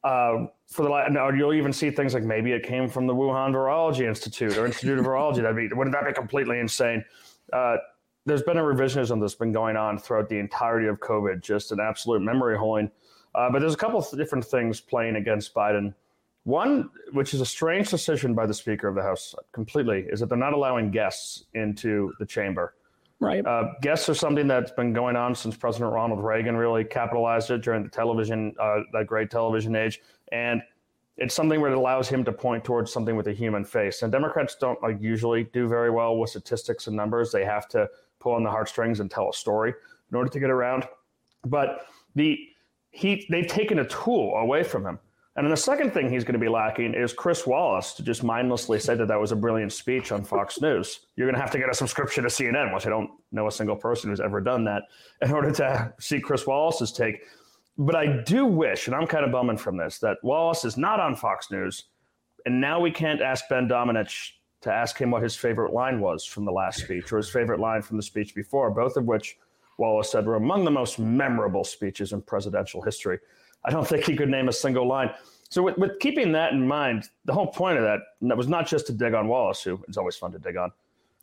Uh, 0.03 0.47
for 0.67 0.83
the 0.83 0.89
last, 0.89 1.11
now, 1.11 1.29
you'll 1.29 1.53
even 1.53 1.71
see 1.71 1.91
things 1.91 2.13
like 2.13 2.23
maybe 2.23 2.51
it 2.51 2.63
came 2.63 2.89
from 2.89 3.05
the 3.05 3.13
Wuhan 3.13 3.53
Virology 3.53 4.07
Institute 4.07 4.57
or 4.57 4.65
Institute 4.65 4.97
of 4.97 5.05
Virology. 5.05 5.37
That'd 5.37 5.55
be 5.55 5.67
wouldn't 5.75 5.93
that 5.93 6.05
be 6.05 6.13
completely 6.13 6.59
insane? 6.59 7.05
Uh, 7.53 7.77
there's 8.25 8.41
been 8.43 8.57
a 8.57 8.61
revisionism 8.61 9.19
that's 9.19 9.35
been 9.35 9.51
going 9.51 9.75
on 9.75 9.97
throughout 9.97 10.29
the 10.29 10.39
entirety 10.39 10.87
of 10.87 10.99
COVID, 10.99 11.41
just 11.41 11.71
an 11.71 11.79
absolute 11.79 12.21
memory 12.21 12.57
holding. 12.57 12.89
Uh, 13.33 13.49
but 13.51 13.59
there's 13.59 13.73
a 13.73 13.77
couple 13.77 13.99
of 13.99 14.17
different 14.17 14.43
things 14.43 14.79
playing 14.79 15.15
against 15.15 15.53
Biden. 15.53 15.93
One, 16.43 16.89
which 17.11 17.33
is 17.33 17.41
a 17.41 17.45
strange 17.45 17.89
decision 17.89 18.33
by 18.33 18.45
the 18.45 18.53
Speaker 18.53 18.87
of 18.87 18.95
the 18.95 19.01
House 19.01 19.35
completely, 19.51 20.07
is 20.09 20.19
that 20.19 20.29
they're 20.29 20.37
not 20.37 20.53
allowing 20.53 20.89
guests 20.89 21.45
into 21.53 22.13
the 22.19 22.25
chamber. 22.25 22.75
Right. 23.19 23.45
Uh, 23.45 23.73
guests 23.81 24.09
are 24.09 24.15
something 24.15 24.47
that's 24.47 24.71
been 24.71 24.93
going 24.93 25.15
on 25.15 25.35
since 25.35 25.55
President 25.55 25.93
Ronald 25.93 26.23
Reagan 26.23 26.57
really 26.57 26.83
capitalized 26.83 27.51
it 27.51 27.61
during 27.61 27.83
the 27.83 27.89
television, 27.89 28.55
uh, 28.59 28.79
that 28.93 29.05
great 29.05 29.29
television 29.29 29.75
age. 29.75 30.01
And 30.31 30.63
it's 31.17 31.35
something 31.35 31.61
where 31.61 31.71
it 31.71 31.77
allows 31.77 32.09
him 32.09 32.23
to 32.23 32.31
point 32.31 32.63
towards 32.63 32.91
something 32.91 33.15
with 33.15 33.27
a 33.27 33.33
human 33.33 33.63
face. 33.63 34.01
And 34.01 34.11
Democrats 34.11 34.55
don't 34.59 34.81
like 34.81 34.99
usually 34.99 35.43
do 35.43 35.67
very 35.67 35.91
well 35.91 36.17
with 36.17 36.31
statistics 36.31 36.87
and 36.87 36.95
numbers. 36.95 37.31
They 37.31 37.45
have 37.45 37.67
to 37.69 37.87
pull 38.19 38.33
on 38.33 38.43
the 38.43 38.49
heartstrings 38.49 39.01
and 39.01 39.11
tell 39.11 39.29
a 39.29 39.33
story 39.33 39.75
in 40.09 40.17
order 40.17 40.29
to 40.31 40.39
get 40.39 40.49
around. 40.49 40.87
But 41.45 41.85
the 42.15 42.39
he 42.89 43.27
they've 43.29 43.47
taken 43.47 43.79
a 43.79 43.87
tool 43.87 44.33
away 44.35 44.63
from 44.63 44.83
him. 44.83 44.99
And 45.35 45.45
then 45.45 45.51
the 45.51 45.57
second 45.57 45.91
thing 45.91 46.09
he's 46.09 46.25
going 46.25 46.33
to 46.33 46.39
be 46.39 46.49
lacking 46.49 46.93
is 46.93 47.13
Chris 47.13 47.47
Wallace 47.47 47.93
to 47.93 48.03
just 48.03 48.21
mindlessly 48.21 48.79
say 48.79 48.95
that 48.95 49.07
that 49.07 49.19
was 49.19 49.31
a 49.31 49.35
brilliant 49.35 49.71
speech 49.71 50.11
on 50.11 50.25
Fox 50.25 50.59
News. 50.61 51.01
You're 51.15 51.27
going 51.27 51.35
to 51.35 51.41
have 51.41 51.51
to 51.51 51.57
get 51.57 51.69
a 51.69 51.73
subscription 51.73 52.23
to 52.23 52.29
CNN, 52.29 52.73
which 52.73 52.85
I 52.85 52.89
don't 52.89 53.09
know 53.31 53.47
a 53.47 53.51
single 53.51 53.77
person 53.77 54.09
who's 54.09 54.19
ever 54.19 54.41
done 54.41 54.65
that, 54.65 54.83
in 55.21 55.31
order 55.31 55.51
to 55.51 55.93
see 55.99 56.19
Chris 56.19 56.45
Wallace's 56.45 56.91
take. 56.91 57.21
But 57.77 57.95
I 57.95 58.21
do 58.23 58.45
wish, 58.45 58.87
and 58.87 58.95
I'm 58.95 59.07
kind 59.07 59.23
of 59.23 59.31
bumming 59.31 59.57
from 59.57 59.77
this, 59.77 59.99
that 59.99 60.17
Wallace 60.21 60.65
is 60.65 60.77
not 60.77 60.99
on 60.99 61.15
Fox 61.15 61.49
News. 61.49 61.85
And 62.45 62.59
now 62.59 62.79
we 62.81 62.91
can't 62.91 63.21
ask 63.21 63.45
Ben 63.49 63.69
Domenech 63.69 64.31
to 64.61 64.71
ask 64.71 64.97
him 64.97 65.11
what 65.11 65.23
his 65.23 65.35
favorite 65.35 65.73
line 65.73 66.01
was 66.01 66.25
from 66.25 66.43
the 66.43 66.51
last 66.51 66.79
speech 66.81 67.11
or 67.11 67.17
his 67.17 67.29
favorite 67.29 67.59
line 67.59 67.81
from 67.81 67.97
the 67.97 68.03
speech 68.03 68.35
before, 68.35 68.69
both 68.69 68.97
of 68.97 69.05
which 69.05 69.37
Wallace 69.77 70.11
said 70.11 70.25
were 70.25 70.35
among 70.35 70.65
the 70.65 70.71
most 70.71 70.99
memorable 70.99 71.63
speeches 71.63 72.13
in 72.13 72.21
presidential 72.21 72.81
history. 72.81 73.19
I 73.63 73.69
don't 73.69 73.87
think 73.87 74.05
he 74.05 74.15
could 74.15 74.29
name 74.29 74.47
a 74.49 74.53
single 74.53 74.87
line. 74.87 75.11
So, 75.49 75.61
with, 75.61 75.77
with 75.77 75.99
keeping 75.99 76.31
that 76.31 76.53
in 76.53 76.65
mind, 76.65 77.09
the 77.25 77.33
whole 77.33 77.47
point 77.47 77.77
of 77.77 77.83
that, 77.83 78.37
was 78.37 78.47
not 78.47 78.67
just 78.67 78.87
to 78.87 78.93
dig 78.93 79.13
on 79.13 79.27
Wallace, 79.27 79.61
who 79.61 79.83
it's 79.87 79.97
always 79.97 80.15
fun 80.15 80.31
to 80.31 80.39
dig 80.39 80.57
on 80.57 80.71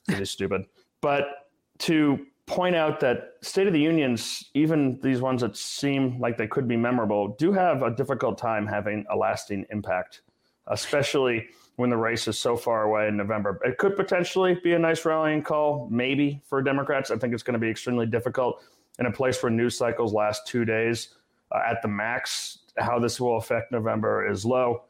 because 0.07 0.19
he's 0.19 0.31
stupid, 0.31 0.67
but 1.01 1.49
to 1.79 2.27
point 2.47 2.75
out 2.75 2.99
that 3.01 3.35
State 3.43 3.67
of 3.67 3.73
the 3.73 3.81
Unions, 3.81 4.51
even 4.55 4.99
these 5.03 5.21
ones 5.21 5.43
that 5.43 5.57
seem 5.57 6.19
like 6.19 6.37
they 6.37 6.47
could 6.47 6.67
be 6.67 6.77
memorable, 6.77 7.37
do 7.39 7.53
have 7.53 7.83
a 7.83 7.91
difficult 7.91 8.39
time 8.39 8.67
having 8.67 9.05
a 9.11 9.17
lasting 9.17 9.67
impact, 9.71 10.23
especially 10.67 11.47
when 11.77 11.91
the 11.91 11.97
race 11.97 12.27
is 12.27 12.39
so 12.39 12.57
far 12.57 12.83
away 12.85 13.07
in 13.07 13.17
November. 13.17 13.61
It 13.65 13.79
could 13.79 13.97
potentially 13.97 14.59
be 14.65 14.73
a 14.73 14.79
nice 14.79 15.05
rallying 15.05 15.43
call, 15.43 15.89
maybe 15.91 16.43
for 16.45 16.61
Democrats. 16.61 17.11
I 17.11 17.17
think 17.17 17.35
it's 17.35 17.43
going 17.43 17.53
to 17.53 17.61
be 17.61 17.71
extremely 17.71 18.07
difficult 18.07 18.63
in 18.99 19.07
a 19.07 19.13
place 19.13 19.43
where 19.43 19.51
news 19.51 19.79
cycles 19.79 20.13
last 20.13 20.47
two 20.47 20.65
days 20.65 21.15
uh, 21.53 21.61
at 21.69 21.83
the 21.83 21.89
max. 21.89 22.59
How 22.79 22.99
this 22.99 23.21
will 23.21 23.39
affect 23.39 23.73
November 23.73 24.29
is 24.31 24.45
low. 24.45 24.85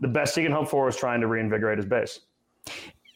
The 0.00 0.08
best 0.08 0.34
he 0.36 0.42
can 0.42 0.52
hope 0.52 0.68
for 0.68 0.88
is 0.88 0.96
trying 0.96 1.20
to 1.20 1.26
reinvigorate 1.26 1.78
his 1.78 1.86
base. 1.86 2.20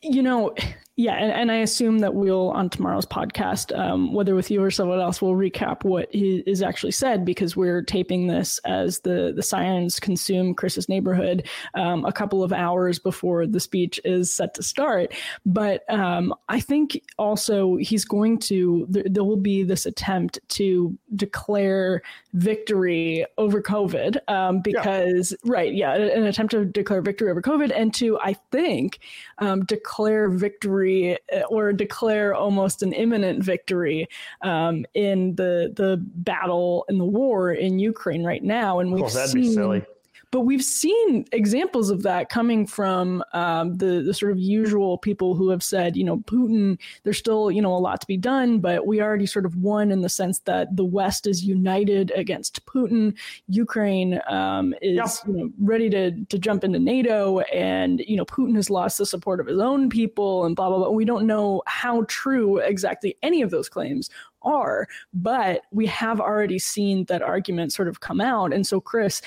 You 0.02 0.22
know, 0.22 0.54
yeah, 0.98 1.16
and, 1.16 1.30
and, 1.30 1.52
I 1.52 1.56
assume 1.56 1.98
that 1.98 2.14
we'll 2.14 2.48
on 2.52 2.70
tomorrow's 2.70 3.04
podcast, 3.04 3.78
um, 3.78 4.14
whether 4.14 4.34
with 4.34 4.50
you 4.50 4.62
or 4.62 4.70
someone 4.70 4.98
else, 4.98 5.20
we'll 5.20 5.32
recap 5.32 5.84
what 5.84 6.08
is 6.14 6.62
actually 6.62 6.92
said 6.92 7.22
because 7.22 7.54
we're 7.54 7.82
taping 7.82 8.28
this 8.28 8.58
as 8.64 9.00
the 9.00 9.30
the 9.36 9.42
sirens 9.42 10.00
consume 10.00 10.54
Chris's 10.54 10.88
neighborhood 10.88 11.46
um, 11.74 12.06
a 12.06 12.12
couple 12.12 12.42
of 12.42 12.50
hours 12.50 12.98
before 12.98 13.46
the 13.46 13.60
speech 13.60 14.00
is 14.06 14.32
set 14.32 14.54
to 14.54 14.62
start. 14.62 15.12
But 15.44 15.84
um, 15.92 16.32
I 16.48 16.60
think 16.60 17.02
also 17.18 17.76
he's 17.76 18.06
going 18.06 18.38
to 18.38 18.86
there, 18.88 19.04
there, 19.04 19.24
will 19.24 19.36
be 19.36 19.64
this 19.64 19.84
attempt 19.84 20.38
to 20.48 20.96
declare 21.14 22.00
victory 22.32 23.26
over 23.36 23.60
COVID 23.60 24.16
um, 24.28 24.60
because 24.60 25.36
yeah. 25.44 25.52
right, 25.52 25.74
yeah, 25.74 25.94
an 25.94 26.24
attempt 26.24 26.52
to 26.52 26.64
declare 26.64 27.02
victory 27.02 27.30
over 27.30 27.42
COVID 27.42 27.70
and 27.74 27.92
to 27.94 28.18
I 28.20 28.32
think 28.50 29.00
um, 29.40 29.62
declare 29.66 30.30
victory 30.30 30.85
victory 30.86 31.18
uh, 31.32 31.42
or 31.48 31.72
declare 31.72 32.34
almost 32.34 32.82
an 32.82 32.92
imminent 32.92 33.42
victory 33.42 34.08
um, 34.42 34.84
in 34.94 35.34
the 35.36 35.72
the 35.74 35.96
battle 35.98 36.84
in 36.88 36.98
the 36.98 37.04
war 37.04 37.52
in 37.52 37.78
Ukraine 37.78 38.24
right 38.24 38.42
now. 38.42 38.80
And 38.80 38.92
we've 38.92 39.04
oh, 39.04 39.08
that'd 39.08 39.30
seen, 39.30 39.42
be 39.42 39.52
silly. 39.52 39.84
But 40.30 40.40
we've 40.40 40.62
seen 40.62 41.24
examples 41.32 41.88
of 41.90 42.02
that 42.02 42.28
coming 42.28 42.66
from 42.66 43.22
um, 43.32 43.76
the 43.76 44.02
the 44.02 44.12
sort 44.12 44.32
of 44.32 44.38
usual 44.38 44.98
people 44.98 45.34
who 45.34 45.50
have 45.50 45.62
said, 45.62 45.96
you 45.96 46.04
know, 46.04 46.18
Putin. 46.18 46.78
There's 47.04 47.18
still 47.18 47.50
you 47.50 47.62
know 47.62 47.74
a 47.74 47.78
lot 47.78 48.00
to 48.00 48.06
be 48.06 48.16
done, 48.16 48.58
but 48.58 48.86
we 48.86 49.00
already 49.00 49.26
sort 49.26 49.46
of 49.46 49.56
won 49.56 49.90
in 49.90 50.02
the 50.02 50.08
sense 50.08 50.40
that 50.40 50.74
the 50.76 50.84
West 50.84 51.26
is 51.26 51.44
united 51.44 52.12
against 52.16 52.64
Putin. 52.66 53.16
Ukraine 53.48 54.20
um, 54.28 54.74
is 54.82 55.22
you 55.26 55.32
know, 55.32 55.50
ready 55.58 55.88
to 55.90 56.12
to 56.24 56.38
jump 56.38 56.64
into 56.64 56.78
NATO, 56.78 57.40
and 57.40 58.00
you 58.00 58.16
know 58.16 58.24
Putin 58.24 58.56
has 58.56 58.68
lost 58.68 58.98
the 58.98 59.06
support 59.06 59.40
of 59.40 59.46
his 59.46 59.60
own 59.60 59.88
people, 59.88 60.44
and 60.44 60.56
blah 60.56 60.68
blah 60.68 60.78
blah. 60.78 60.90
We 60.90 61.04
don't 61.04 61.26
know 61.26 61.62
how 61.66 62.04
true 62.08 62.58
exactly 62.58 63.16
any 63.22 63.42
of 63.42 63.50
those 63.50 63.68
claims 63.68 64.10
are, 64.42 64.88
but 65.12 65.62
we 65.72 65.86
have 65.86 66.20
already 66.20 66.58
seen 66.58 67.04
that 67.06 67.22
argument 67.22 67.72
sort 67.72 67.88
of 67.88 68.00
come 68.00 68.20
out. 68.20 68.52
And 68.52 68.66
so, 68.66 68.80
Chris, 68.80 69.20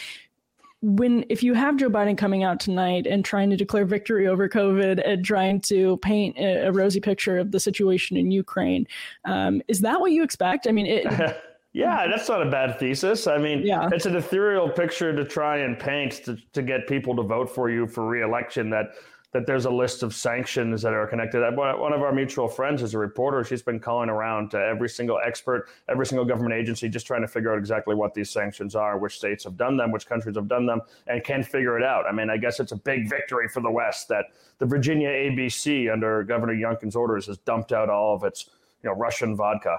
when 0.81 1.25
if 1.29 1.43
you 1.43 1.53
have 1.53 1.77
Joe 1.77 1.89
Biden 1.89 2.17
coming 2.17 2.43
out 2.43 2.59
tonight 2.59 3.05
and 3.05 3.23
trying 3.25 3.49
to 3.49 3.57
declare 3.57 3.85
victory 3.85 4.27
over 4.27 4.47
COVID 4.47 5.01
and 5.05 5.25
trying 5.25 5.59
to 5.61 5.97
paint 5.97 6.37
a, 6.37 6.67
a 6.67 6.71
rosy 6.71 7.01
picture 7.01 7.37
of 7.37 7.51
the 7.51 7.59
situation 7.59 8.15
in 8.15 8.31
Ukraine, 8.31 8.87
um, 9.25 9.61
is 9.67 9.81
that 9.81 9.99
what 9.99 10.11
you 10.11 10.23
expect? 10.23 10.67
I 10.67 10.71
mean, 10.71 10.85
it, 10.85 11.37
Yeah, 11.71 12.07
that's 12.07 12.27
not 12.27 12.45
a 12.45 12.49
bad 12.49 12.79
thesis. 12.79 13.27
I 13.27 13.37
mean, 13.37 13.61
Yeah. 13.63 13.89
it's 13.91 14.07
an 14.07 14.15
ethereal 14.15 14.69
picture 14.69 15.15
to 15.15 15.23
try 15.23 15.57
and 15.57 15.77
paint 15.77 16.13
to, 16.25 16.37
to 16.53 16.61
get 16.63 16.87
people 16.87 17.15
to 17.17 17.21
vote 17.21 17.49
for 17.49 17.69
you 17.69 17.85
for 17.85 18.07
reelection 18.07 18.71
that 18.71 18.87
that 19.31 19.45
there's 19.45 19.65
a 19.65 19.69
list 19.69 20.01
of 20.01 20.15
sanctions 20.15 20.81
that 20.81 20.91
are 20.93 21.05
connected. 21.05 21.41
One 21.55 21.93
of 21.93 22.01
our 22.01 22.11
mutual 22.11 22.47
friends 22.47 22.81
is 22.81 22.95
a 22.95 22.97
reporter. 22.97 23.43
She's 23.43 23.61
been 23.61 23.79
calling 23.79 24.09
around 24.09 24.49
to 24.51 24.57
every 24.59 24.89
single 24.89 25.19
expert, 25.23 25.67
every 25.87 26.07
single 26.07 26.25
government 26.25 26.55
agency, 26.55 26.89
just 26.89 27.05
trying 27.05 27.21
to 27.21 27.27
figure 27.27 27.51
out 27.53 27.59
exactly 27.59 27.93
what 27.93 28.15
these 28.15 28.31
sanctions 28.31 28.75
are, 28.75 28.97
which 28.97 29.17
states 29.17 29.43
have 29.43 29.55
done 29.55 29.77
them, 29.77 29.91
which 29.91 30.07
countries 30.07 30.35
have 30.35 30.47
done 30.47 30.65
them, 30.65 30.81
and 31.05 31.23
can 31.23 31.43
figure 31.43 31.77
it 31.77 31.83
out. 31.83 32.05
I 32.07 32.11
mean, 32.11 32.31
I 32.31 32.37
guess 32.37 32.59
it's 32.59 32.71
a 32.71 32.75
big 32.77 33.07
victory 33.07 33.47
for 33.47 33.61
the 33.61 33.69
West 33.69 34.07
that 34.07 34.25
the 34.57 34.65
Virginia 34.65 35.09
ABC, 35.09 35.93
under 35.93 36.23
Governor 36.23 36.55
Youngkin's 36.55 36.95
orders, 36.95 37.27
has 37.27 37.37
dumped 37.39 37.71
out 37.71 37.87
all 37.89 38.15
of 38.15 38.23
its 38.23 38.49
you 38.81 38.89
know 38.89 38.95
Russian 38.95 39.35
vodka. 39.35 39.77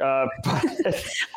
Uh, 0.00 0.26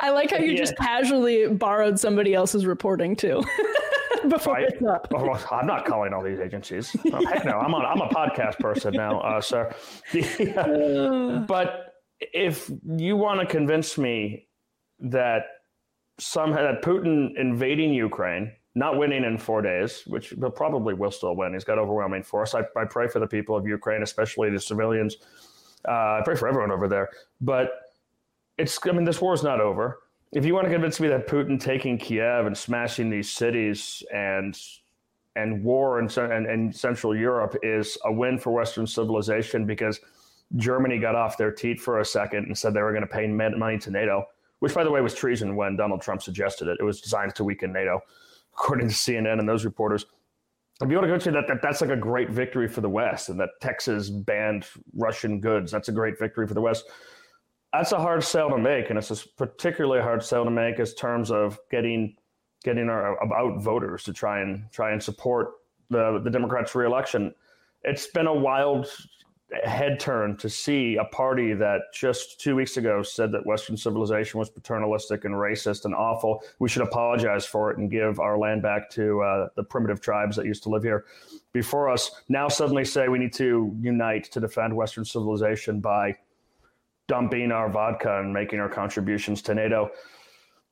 I 0.02 0.12
like 0.12 0.32
how 0.32 0.38
you 0.38 0.52
Yeah. 0.52 0.58
just 0.58 0.78
casually 0.78 1.48
borrowed 1.48 2.00
somebody 2.00 2.34
else's 2.36 2.66
reporting 2.66 3.16
too 3.16 3.44
before 4.30 4.54
Right. 4.56 4.70
it's 4.70 4.84
up. 4.86 5.08
Oh, 5.16 5.34
I'm 5.52 5.68
not 5.68 5.86
calling 5.86 6.14
all 6.14 6.24
these 6.24 6.40
agencies. 6.40 6.96
Oh, 7.12 7.26
heck 7.26 7.46
no, 7.46 7.60
I'm 7.60 7.74
on. 7.74 7.86
I'm 7.86 8.02
a 8.02 8.10
podcast 8.10 8.60
person 8.60 8.94
now, 8.94 9.20
uh, 9.22 9.42
sir. 9.42 9.74
Uh, 10.58 11.40
but 11.48 11.94
if 12.20 12.70
you 12.86 13.18
want 13.18 13.40
to 13.42 13.46
convince 13.46 13.98
me 13.98 14.48
that 15.00 15.44
somehow 16.20 16.62
that 16.62 16.82
Putin 16.82 17.38
invading 17.38 17.94
Ukraine, 17.94 18.52
not 18.76 18.98
winning 18.98 19.24
in 19.24 19.38
four 19.38 19.62
days, 19.62 20.04
which 20.08 20.30
he'll 20.30 20.50
probably 20.50 20.94
will 20.94 21.12
still 21.12 21.36
win. 21.36 21.54
He's 21.54 21.64
got 21.64 21.78
overwhelming 21.78 22.24
force. 22.24 22.56
I, 22.56 22.62
I 22.78 22.86
pray 22.90 23.08
for 23.08 23.20
the 23.20 23.28
people 23.28 23.56
of 23.56 23.66
Ukraine, 23.68 24.04
especially 24.04 24.50
the 24.50 24.60
civilians. 24.60 25.18
Uh, 25.88 26.20
I 26.20 26.22
pray 26.26 26.36
for 26.36 26.48
everyone 26.48 26.72
over 26.72 26.88
there. 26.88 27.10
But 27.42 27.72
it's. 28.58 28.78
I 28.88 28.92
mean, 28.92 29.04
this 29.06 29.22
war 29.22 29.34
is 29.34 29.44
not 29.44 29.62
over. 29.62 30.00
If 30.32 30.46
you 30.46 30.54
want 30.54 30.66
to 30.66 30.72
convince 30.72 31.00
me 31.00 31.08
that 31.10 31.28
Putin 31.28 31.60
taking 31.60 31.98
Kiev 31.98 32.46
and 32.46 32.58
smashing 32.58 33.10
these 33.10 33.32
cities 33.32 34.04
and 34.14 34.58
and 35.36 35.64
war 35.64 36.00
in, 36.00 36.10
and, 36.18 36.46
and 36.48 36.76
Central 36.76 37.16
Europe 37.16 37.58
is 37.62 37.98
a 38.06 38.12
win 38.12 38.40
for 38.40 38.52
Western 38.52 38.88
civilization 38.88 39.66
because 39.66 40.00
Germany 40.56 40.98
got 41.00 41.16
off 41.16 41.38
their 41.38 41.52
teat 41.52 41.80
for 41.80 42.00
a 42.00 42.06
second 42.06 42.46
and 42.46 42.58
said 42.58 42.74
they 42.74 42.82
were 42.82 42.92
going 42.92 43.06
to 43.06 43.08
pay 43.08 43.28
money 43.28 43.78
to 43.80 43.92
NATO, 43.92 44.26
which, 44.60 44.74
by 44.74 44.84
the 44.84 44.92
way, 44.92 45.02
was 45.02 45.14
treason 45.14 45.56
when 45.56 45.76
Donald 45.76 46.02
Trump 46.02 46.22
suggested 46.22 46.68
it. 46.68 46.78
It 46.80 46.84
was 46.84 47.02
designed 47.02 47.36
to 47.36 47.44
weaken 47.44 47.74
NATO, 47.74 48.00
according 48.54 48.88
to 48.88 48.94
CNN 48.94 49.40
and 49.40 49.50
those 49.50 49.66
reporters. 49.66 50.06
If 50.82 50.90
you 50.90 50.96
want 50.96 51.08
to 51.08 51.14
go 51.14 51.18
to 51.18 51.32
that, 51.32 51.48
that, 51.48 51.62
that's 51.62 51.82
like 51.82 51.90
a 51.90 51.98
great 51.98 52.30
victory 52.30 52.68
for 52.68 52.82
the 52.82 52.90
West, 52.90 53.30
and 53.30 53.40
that 53.40 53.50
Texas 53.62 54.10
banned 54.10 54.68
Russian 54.94 55.40
goods, 55.40 55.72
that's 55.72 55.90
a 55.90 55.94
great 55.94 56.20
victory 56.20 56.48
for 56.48 56.54
the 56.54 56.62
West. 56.62 56.86
That's 57.78 57.92
a 57.92 58.00
hard 58.00 58.24
sell 58.24 58.50
to 58.52 58.58
make, 58.58 58.90
and 58.90 58.98
it's 58.98 59.12
a 59.12 59.28
particularly 59.36 60.02
hard 60.02 60.24
sell 60.24 60.46
to 60.46 60.52
make 60.52 60.80
as 60.80 60.94
terms 60.94 61.30
of 61.30 61.60
getting 61.70 62.16
getting 62.64 62.90
our 62.90 63.22
about 63.22 63.62
voters 63.62 64.04
to 64.04 64.14
try 64.14 64.40
and 64.42 64.72
try 64.72 64.92
and 64.92 65.04
support 65.04 65.50
the 65.90 66.20
the 66.24 66.30
Democrats' 66.30 66.74
reelection. 66.74 67.34
It's 67.84 68.08
been 68.08 68.28
a 68.28 68.34
wild 68.34 68.88
head 69.64 70.00
turn 70.00 70.38
to 70.38 70.50
see 70.50 70.96
a 70.96 71.04
party 71.06 71.54
that 71.54 71.82
just 71.94 72.40
two 72.40 72.56
weeks 72.56 72.78
ago 72.78 73.04
said 73.04 73.32
that 73.34 73.46
Western 73.46 73.78
civilization 73.78 74.40
was 74.40 74.50
paternalistic 74.50 75.26
and 75.26 75.36
racist 75.36 75.86
and 75.86 75.94
awful. 75.94 76.44
We 76.60 76.70
should 76.70 76.82
apologize 76.82 77.46
for 77.46 77.72
it 77.72 77.78
and 77.78 77.92
give 77.92 78.20
our 78.20 78.38
land 78.38 78.62
back 78.64 78.90
to 78.92 79.22
uh, 79.22 79.48
the 79.56 79.64
primitive 79.64 80.02
tribes 80.02 80.36
that 80.38 80.46
used 80.46 80.64
to 80.64 80.70
live 80.70 80.84
here 80.84 81.06
before 81.54 81.90
us. 81.90 82.22
Now 82.30 82.48
suddenly 82.48 82.86
say 82.86 83.08
we 83.08 83.20
need 83.20 83.34
to 83.34 83.76
unite 83.80 84.26
to 84.32 84.40
defend 84.40 84.76
Western 84.76 85.06
civilization 85.06 85.80
by 85.80 86.16
dumping 87.08 87.52
our 87.52 87.70
vodka 87.70 88.20
and 88.20 88.34
making 88.34 88.60
our 88.60 88.70
contributions 88.70 89.42
to 89.44 89.56
NATO. 89.56 89.92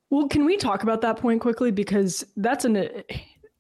Well, 0.10 0.28
can 0.28 0.46
we 0.46 0.58
talk 0.58 0.84
about 0.84 1.02
that 1.02 1.18
point 1.18 1.42
quickly 1.42 1.72
because 1.72 2.24
that's 2.38 2.66
an 2.66 3.04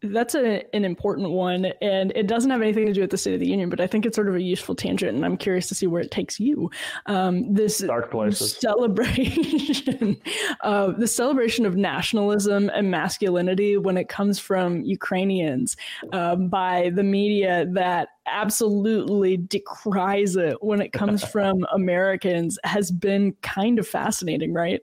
that's 0.03 0.35
a, 0.35 0.63
an 0.75 0.85
important 0.85 1.31
one, 1.31 1.65
and 1.81 2.11
it 2.15 2.27
doesn't 2.27 2.51
have 2.51 2.61
anything 2.61 2.85
to 2.87 2.93
do 2.93 3.01
with 3.01 3.09
the 3.09 3.17
State 3.17 3.33
of 3.33 3.39
the 3.39 3.47
Union, 3.47 3.69
but 3.69 3.79
I 3.79 3.87
think 3.87 4.05
it's 4.05 4.15
sort 4.15 4.27
of 4.27 4.35
a 4.35 4.41
useful 4.41 4.75
tangent, 4.75 5.15
and 5.15 5.25
I'm 5.25 5.37
curious 5.37 5.67
to 5.69 5.75
see 5.75 5.87
where 5.87 6.01
it 6.01 6.11
takes 6.11 6.39
you. 6.39 6.69
Um, 7.05 7.53
this 7.53 7.79
Dark 7.79 8.11
places. 8.11 8.57
celebration, 8.57 10.17
uh, 10.61 10.91
the 10.91 11.07
celebration 11.07 11.65
of 11.65 11.75
nationalism 11.75 12.69
and 12.73 12.91
masculinity 12.91 13.77
when 13.77 13.97
it 13.97 14.09
comes 14.09 14.39
from 14.39 14.83
Ukrainians 14.83 15.77
um, 16.11 16.49
by 16.49 16.91
the 16.93 17.03
media 17.03 17.65
that 17.71 18.09
absolutely 18.25 19.37
decries 19.37 20.35
it 20.35 20.61
when 20.61 20.81
it 20.81 20.91
comes 20.91 21.23
from 21.31 21.65
Americans 21.73 22.59
has 22.63 22.91
been 22.91 23.33
kind 23.41 23.79
of 23.79 23.87
fascinating, 23.87 24.53
right? 24.53 24.81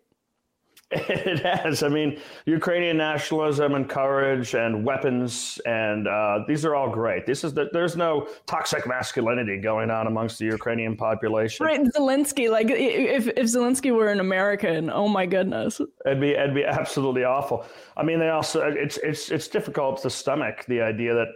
It 1.11 1.39
has. 1.41 1.85
I 1.85 1.89
mean, 1.89 2.21
Ukrainian 2.47 2.97
nationalism 2.97 3.75
and 3.77 3.89
courage 3.89 4.55
and 4.55 4.85
weapons, 4.85 5.61
and 5.65 6.09
uh, 6.09 6.41
these 6.49 6.65
are 6.65 6.75
all 6.75 6.91
great. 6.91 7.27
This 7.27 7.45
is 7.45 7.55
the, 7.55 7.69
there's 7.73 7.97
no 7.97 8.27
toxic 8.47 8.89
masculinity 8.89 9.59
going 9.59 9.91
on 9.91 10.09
amongst 10.09 10.41
the 10.41 10.47
Ukrainian 10.47 10.97
population. 10.97 11.65
Right, 11.65 11.81
Zelensky. 11.97 12.51
Like, 12.51 12.71
if 12.71 13.29
if 13.29 13.47
Zelensky 13.47 13.95
were 13.95 14.09
an 14.09 14.19
American, 14.19 14.91
oh 14.91 15.07
my 15.07 15.27
goodness. 15.27 15.81
It'd 16.05 16.21
be 16.21 16.31
it'd 16.31 16.55
be 16.55 16.65
absolutely 16.65 17.23
awful. 17.23 17.65
I 17.97 18.03
mean, 18.03 18.19
they 18.19 18.31
also 18.31 18.61
it's 18.69 18.97
it's 18.99 19.31
it's 19.31 19.47
difficult 19.47 20.03
to 20.03 20.11
stomach 20.11 20.65
the 20.67 20.81
idea 20.81 21.15
that 21.15 21.29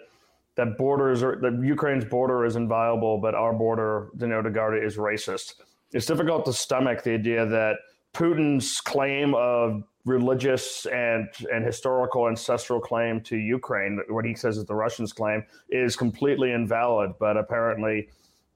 that 0.56 0.76
borders 0.76 1.22
are 1.22 1.36
that 1.42 1.60
Ukraine's 1.62 2.04
border 2.04 2.44
is 2.44 2.56
inviolable, 2.56 3.18
but 3.18 3.36
our 3.36 3.52
border, 3.52 4.08
you 4.18 4.26
know, 4.26 4.42
to 4.42 4.50
guard 4.50 4.76
it 4.76 4.82
is 4.82 4.96
racist. 4.96 5.54
It's 5.92 6.06
difficult 6.06 6.44
to 6.46 6.52
stomach 6.52 7.04
the 7.04 7.12
idea 7.12 7.46
that 7.46 7.76
Putin's 8.14 8.80
claim 8.80 9.34
of 9.34 9.82
religious 10.04 10.86
and 10.86 11.28
and 11.52 11.64
historical 11.64 12.28
ancestral 12.28 12.80
claim 12.80 13.20
to 13.22 13.36
Ukraine, 13.36 14.00
what 14.08 14.24
he 14.24 14.34
says 14.34 14.56
is 14.56 14.64
the 14.64 14.74
Russians' 14.74 15.12
claim, 15.12 15.44
is 15.68 15.96
completely 15.96 16.52
invalid. 16.52 17.12
But 17.18 17.36
apparently, 17.36 18.08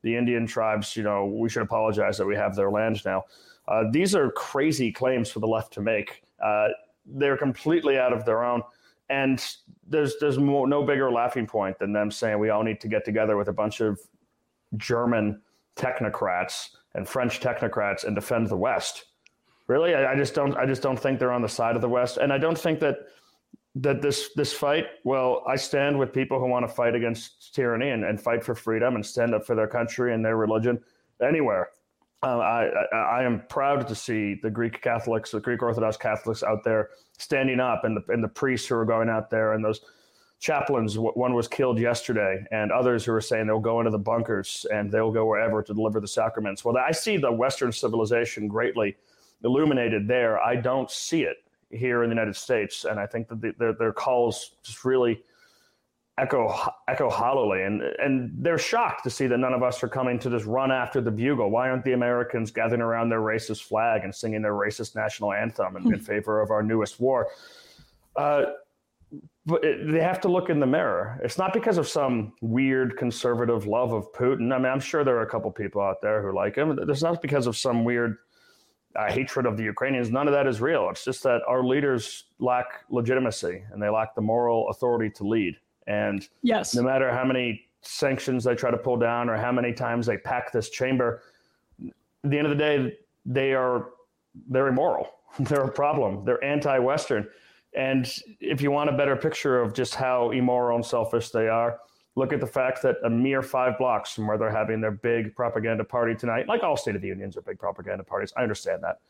the 0.02 0.16
Indian 0.16 0.46
tribes, 0.46 0.96
you 0.96 1.02
know, 1.02 1.26
we 1.26 1.48
should 1.48 1.62
apologize 1.62 2.16
that 2.18 2.26
we 2.26 2.36
have 2.36 2.54
their 2.54 2.70
land 2.70 3.04
now. 3.04 3.24
Uh, 3.66 3.84
these 3.90 4.14
are 4.14 4.30
crazy 4.30 4.90
claims 4.92 5.30
for 5.30 5.40
the 5.40 5.46
left 5.46 5.72
to 5.74 5.82
make. 5.82 6.22
Uh, 6.42 6.68
they're 7.04 7.36
completely 7.36 7.98
out 7.98 8.12
of 8.12 8.24
their 8.24 8.44
own, 8.44 8.62
and 9.10 9.44
there's 9.88 10.14
there's 10.20 10.38
no 10.38 10.82
bigger 10.84 11.10
laughing 11.10 11.46
point 11.46 11.78
than 11.78 11.92
them 11.92 12.10
saying 12.10 12.38
we 12.38 12.50
all 12.50 12.62
need 12.62 12.80
to 12.80 12.88
get 12.88 13.04
together 13.04 13.36
with 13.36 13.48
a 13.48 13.52
bunch 13.52 13.80
of 13.80 13.98
German 14.76 15.42
technocrats 15.76 16.70
and 16.94 17.08
French 17.08 17.40
technocrats 17.40 18.04
and 18.04 18.14
defend 18.14 18.48
the 18.48 18.56
West. 18.56 19.06
Really, 19.68 19.94
I, 19.94 20.12
I 20.12 20.16
just 20.16 20.34
don't. 20.34 20.56
I 20.56 20.66
just 20.66 20.82
don't 20.82 20.98
think 20.98 21.18
they're 21.18 21.32
on 21.32 21.42
the 21.42 21.48
side 21.48 21.76
of 21.76 21.82
the 21.82 21.88
West, 21.88 22.16
and 22.16 22.32
I 22.32 22.38
don't 22.38 22.58
think 22.58 22.80
that 22.80 22.96
that 23.76 24.00
this 24.00 24.30
this 24.34 24.52
fight. 24.52 24.86
Well, 25.04 25.44
I 25.46 25.56
stand 25.56 25.98
with 25.98 26.12
people 26.12 26.40
who 26.40 26.46
want 26.46 26.66
to 26.66 26.74
fight 26.74 26.94
against 26.94 27.54
tyranny 27.54 27.90
and, 27.90 28.02
and 28.02 28.20
fight 28.20 28.42
for 28.42 28.54
freedom 28.54 28.94
and 28.94 29.04
stand 29.04 29.34
up 29.34 29.46
for 29.46 29.54
their 29.54 29.68
country 29.68 30.14
and 30.14 30.24
their 30.24 30.36
religion 30.36 30.80
anywhere. 31.22 31.70
Uh, 32.22 32.38
I, 32.38 32.70
I 32.92 32.96
I 32.96 33.22
am 33.24 33.42
proud 33.50 33.86
to 33.88 33.94
see 33.94 34.40
the 34.42 34.50
Greek 34.50 34.80
Catholics, 34.80 35.32
the 35.32 35.40
Greek 35.40 35.62
Orthodox 35.62 35.98
Catholics 35.98 36.42
out 36.42 36.64
there 36.64 36.88
standing 37.18 37.60
up, 37.60 37.84
and 37.84 37.94
the 37.94 38.12
and 38.12 38.24
the 38.24 38.28
priests 38.28 38.66
who 38.68 38.74
are 38.74 38.86
going 38.86 39.10
out 39.10 39.28
there, 39.28 39.52
and 39.52 39.62
those 39.62 39.82
chaplains. 40.40 40.96
One 40.98 41.34
was 41.34 41.46
killed 41.46 41.78
yesterday, 41.78 42.42
and 42.50 42.72
others 42.72 43.04
who 43.04 43.12
are 43.12 43.20
saying 43.20 43.46
they'll 43.48 43.60
go 43.60 43.80
into 43.80 43.90
the 43.90 43.98
bunkers 43.98 44.64
and 44.72 44.90
they'll 44.90 45.12
go 45.12 45.26
wherever 45.26 45.62
to 45.62 45.74
deliver 45.74 46.00
the 46.00 46.08
sacraments. 46.08 46.64
Well, 46.64 46.76
I 46.78 46.92
see 46.92 47.18
the 47.18 47.30
Western 47.30 47.70
civilization 47.70 48.48
greatly 48.48 48.96
illuminated 49.44 50.08
there. 50.08 50.40
I 50.40 50.56
don't 50.56 50.90
see 50.90 51.22
it 51.22 51.36
here 51.70 52.02
in 52.02 52.10
the 52.10 52.14
United 52.14 52.36
States, 52.36 52.84
and 52.84 52.98
I 52.98 53.06
think 53.06 53.28
that 53.28 53.40
the, 53.40 53.54
their 53.58 53.72
their 53.72 53.92
calls 53.92 54.56
just 54.62 54.84
really 54.84 55.22
echo 56.18 56.54
echo 56.88 57.08
hollowly, 57.08 57.62
and 57.62 57.82
and 57.82 58.32
they're 58.38 58.58
shocked 58.58 59.04
to 59.04 59.10
see 59.10 59.26
that 59.26 59.38
none 59.38 59.52
of 59.54 59.62
us 59.62 59.82
are 59.82 59.88
coming 59.88 60.18
to 60.20 60.30
just 60.30 60.46
run 60.46 60.72
after 60.72 61.00
the 61.00 61.10
bugle. 61.10 61.50
Why 61.50 61.68
aren't 61.68 61.84
the 61.84 61.92
Americans 61.92 62.50
gathering 62.50 62.80
around 62.80 63.08
their 63.08 63.20
racist 63.20 63.62
flag 63.64 64.04
and 64.04 64.14
singing 64.14 64.42
their 64.42 64.54
racist 64.54 64.96
national 64.96 65.32
anthem 65.32 65.76
in, 65.76 65.92
in 65.92 66.00
favor 66.00 66.40
of 66.40 66.50
our 66.50 66.62
newest 66.62 67.00
war? 67.00 67.28
Uh, 68.16 68.46
but 69.46 69.64
it, 69.64 69.90
they 69.90 70.00
have 70.00 70.20
to 70.20 70.28
look 70.28 70.50
in 70.50 70.60
the 70.60 70.66
mirror. 70.66 71.18
It's 71.22 71.38
not 71.38 71.54
because 71.54 71.78
of 71.78 71.88
some 71.88 72.34
weird 72.42 72.98
conservative 72.98 73.66
love 73.66 73.92
of 73.92 74.12
Putin. 74.12 74.52
I 74.52 74.58
mean, 74.58 74.66
I'm 74.66 74.80
sure 74.80 75.04
there 75.04 75.16
are 75.16 75.22
a 75.22 75.30
couple 75.30 75.50
people 75.50 75.80
out 75.80 76.02
there 76.02 76.20
who 76.20 76.34
like 76.34 76.56
him. 76.56 76.78
It's 76.88 77.02
not 77.02 77.22
because 77.22 77.46
of 77.46 77.56
some 77.56 77.84
weird 77.84 78.18
uh, 78.98 79.10
hatred 79.10 79.46
of 79.46 79.56
the 79.56 79.62
Ukrainians. 79.62 80.10
None 80.10 80.26
of 80.26 80.32
that 80.32 80.46
is 80.48 80.60
real. 80.60 80.88
It's 80.90 81.04
just 81.04 81.22
that 81.22 81.40
our 81.46 81.62
leaders 81.62 82.24
lack 82.40 82.66
legitimacy 82.90 83.62
and 83.70 83.80
they 83.80 83.88
lack 83.88 84.14
the 84.16 84.20
moral 84.20 84.68
authority 84.70 85.08
to 85.10 85.24
lead. 85.24 85.56
And 85.86 86.28
Yes. 86.42 86.74
no 86.74 86.82
matter 86.82 87.10
how 87.12 87.24
many 87.24 87.62
sanctions 87.80 88.42
they 88.42 88.56
try 88.56 88.72
to 88.72 88.76
pull 88.76 88.96
down 88.96 89.30
or 89.30 89.36
how 89.36 89.52
many 89.52 89.72
times 89.72 90.06
they 90.06 90.18
pack 90.18 90.50
this 90.52 90.68
chamber, 90.68 91.22
at 92.24 92.30
the 92.30 92.36
end 92.36 92.46
of 92.48 92.50
the 92.50 92.56
day, 92.56 92.98
they 93.24 93.54
are 93.54 93.90
they're 94.50 94.68
immoral. 94.68 95.08
They're 95.40 95.64
a 95.64 95.72
problem. 95.72 96.24
They're 96.24 96.42
anti-Western. 96.42 97.28
And 97.74 98.10
if 98.40 98.60
you 98.62 98.70
want 98.70 98.88
a 98.90 98.92
better 98.92 99.14
picture 99.14 99.60
of 99.60 99.74
just 99.74 99.94
how 99.94 100.30
immoral 100.30 100.76
and 100.76 100.84
selfish 100.84 101.30
they 101.30 101.48
are, 101.48 101.80
look 102.18 102.32
at 102.32 102.40
the 102.40 102.46
fact 102.46 102.82
that 102.82 102.96
a 103.04 103.10
mere 103.10 103.42
five 103.42 103.78
blocks 103.78 104.12
from 104.14 104.26
where 104.26 104.38
they're 104.38 104.50
having 104.50 104.80
their 104.80 104.90
big 104.92 105.34
propaganda 105.36 105.84
party 105.84 106.14
tonight, 106.14 106.48
like 106.48 106.62
all 106.64 106.76
State 106.76 106.96
of 106.96 107.02
the 107.02 107.08
Unions 107.08 107.36
are 107.36 107.42
big 107.42 107.58
propaganda 107.58 108.04
parties. 108.04 108.32
I 108.36 108.42
understand 108.42 108.82
that. 108.82 109.00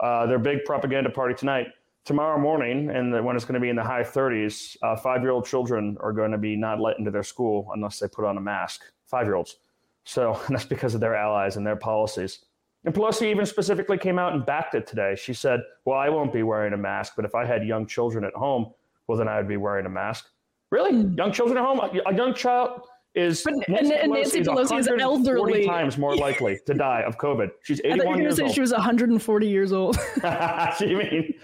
uh, 0.00 0.26
their 0.26 0.38
big 0.38 0.64
propaganda 0.64 1.10
party 1.10 1.34
tonight. 1.34 1.68
Tomorrow 2.04 2.40
morning, 2.40 2.90
and 2.90 3.12
when 3.24 3.36
it's 3.36 3.44
going 3.44 3.54
to 3.54 3.60
be 3.60 3.68
in 3.68 3.76
the 3.76 3.84
high 3.84 4.02
30s, 4.02 4.76
uh, 4.82 4.96
five 4.96 5.20
year 5.22 5.30
old 5.32 5.44
children 5.46 5.96
are 6.00 6.12
going 6.12 6.32
to 6.32 6.38
be 6.38 6.56
not 6.56 6.80
let 6.80 6.98
into 6.98 7.10
their 7.10 7.22
school 7.22 7.68
unless 7.74 7.98
they 7.98 8.08
put 8.08 8.24
on 8.24 8.38
a 8.38 8.40
mask. 8.40 8.82
Five 9.06 9.26
year 9.26 9.34
olds. 9.36 9.58
So 10.04 10.40
that's 10.48 10.64
because 10.64 10.94
of 10.94 11.00
their 11.00 11.14
allies 11.14 11.56
and 11.56 11.66
their 11.66 11.76
policies. 11.76 12.46
And 12.84 12.94
Pelosi 12.94 13.30
even 13.30 13.44
specifically 13.44 13.98
came 13.98 14.18
out 14.18 14.32
and 14.32 14.46
backed 14.46 14.74
it 14.74 14.86
today. 14.86 15.14
She 15.16 15.34
said, 15.34 15.60
Well, 15.84 15.98
I 15.98 16.08
won't 16.08 16.32
be 16.32 16.42
wearing 16.42 16.72
a 16.72 16.78
mask, 16.78 17.12
but 17.16 17.26
if 17.26 17.34
I 17.34 17.44
had 17.44 17.66
young 17.66 17.86
children 17.86 18.24
at 18.24 18.34
home, 18.34 18.72
well, 19.06 19.18
then 19.18 19.28
I 19.28 19.36
would 19.36 19.48
be 19.48 19.58
wearing 19.58 19.84
a 19.86 19.90
mask. 19.90 20.30
Really? 20.70 20.92
Mm. 20.92 21.16
Young 21.16 21.32
children 21.32 21.58
at 21.58 21.64
home? 21.64 21.80
A, 21.80 22.10
a 22.10 22.14
young 22.14 22.34
child 22.34 22.82
is 23.14 23.42
but, 23.42 23.54
Nancy, 23.68 23.94
and, 23.94 24.12
Nancy 24.12 24.40
Pelosi, 24.40 24.78
is 24.78 24.88
elderly. 24.88 25.66
times 25.66 25.98
more 25.98 26.14
likely 26.26 26.58
to 26.66 26.74
die 26.74 27.02
of 27.02 27.18
COVID. 27.18 27.50
She's 27.62 27.80
81 27.80 28.00
I 28.00 28.04
thought 28.04 28.10
you 28.10 28.16
were 28.16 28.22
years 28.22 28.36
say 28.36 28.42
old. 28.44 28.54
She 28.54 28.60
was 28.60 28.72
140 28.72 29.48
years 29.48 29.72
old. 29.72 29.96
you 30.80 30.96
mean? 30.96 31.34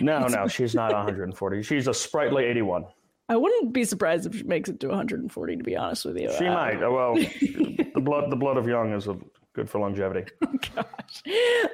No, 0.00 0.26
no, 0.26 0.46
she's 0.46 0.74
not 0.74 0.92
140. 0.92 1.62
She's 1.62 1.88
a 1.88 1.94
sprightly 1.94 2.44
81. 2.44 2.84
I 3.28 3.36
wouldn't 3.36 3.72
be 3.72 3.84
surprised 3.84 4.26
if 4.26 4.36
she 4.36 4.44
makes 4.44 4.68
it 4.68 4.78
to 4.80 4.88
140. 4.88 5.56
To 5.56 5.64
be 5.64 5.76
honest 5.76 6.04
with 6.04 6.18
you, 6.18 6.30
she 6.38 6.46
uh, 6.46 6.54
might. 6.54 6.78
Well, 6.80 7.14
the 7.16 8.00
blood, 8.00 8.30
the 8.30 8.36
blood 8.36 8.56
of 8.56 8.68
young 8.68 8.92
is 8.92 9.08
a 9.08 9.16
good 9.52 9.68
for 9.68 9.80
longevity. 9.80 10.30
Oh, 10.44 10.54
gosh. 10.74 11.22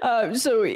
Uh, 0.01 0.35
so, 0.35 0.75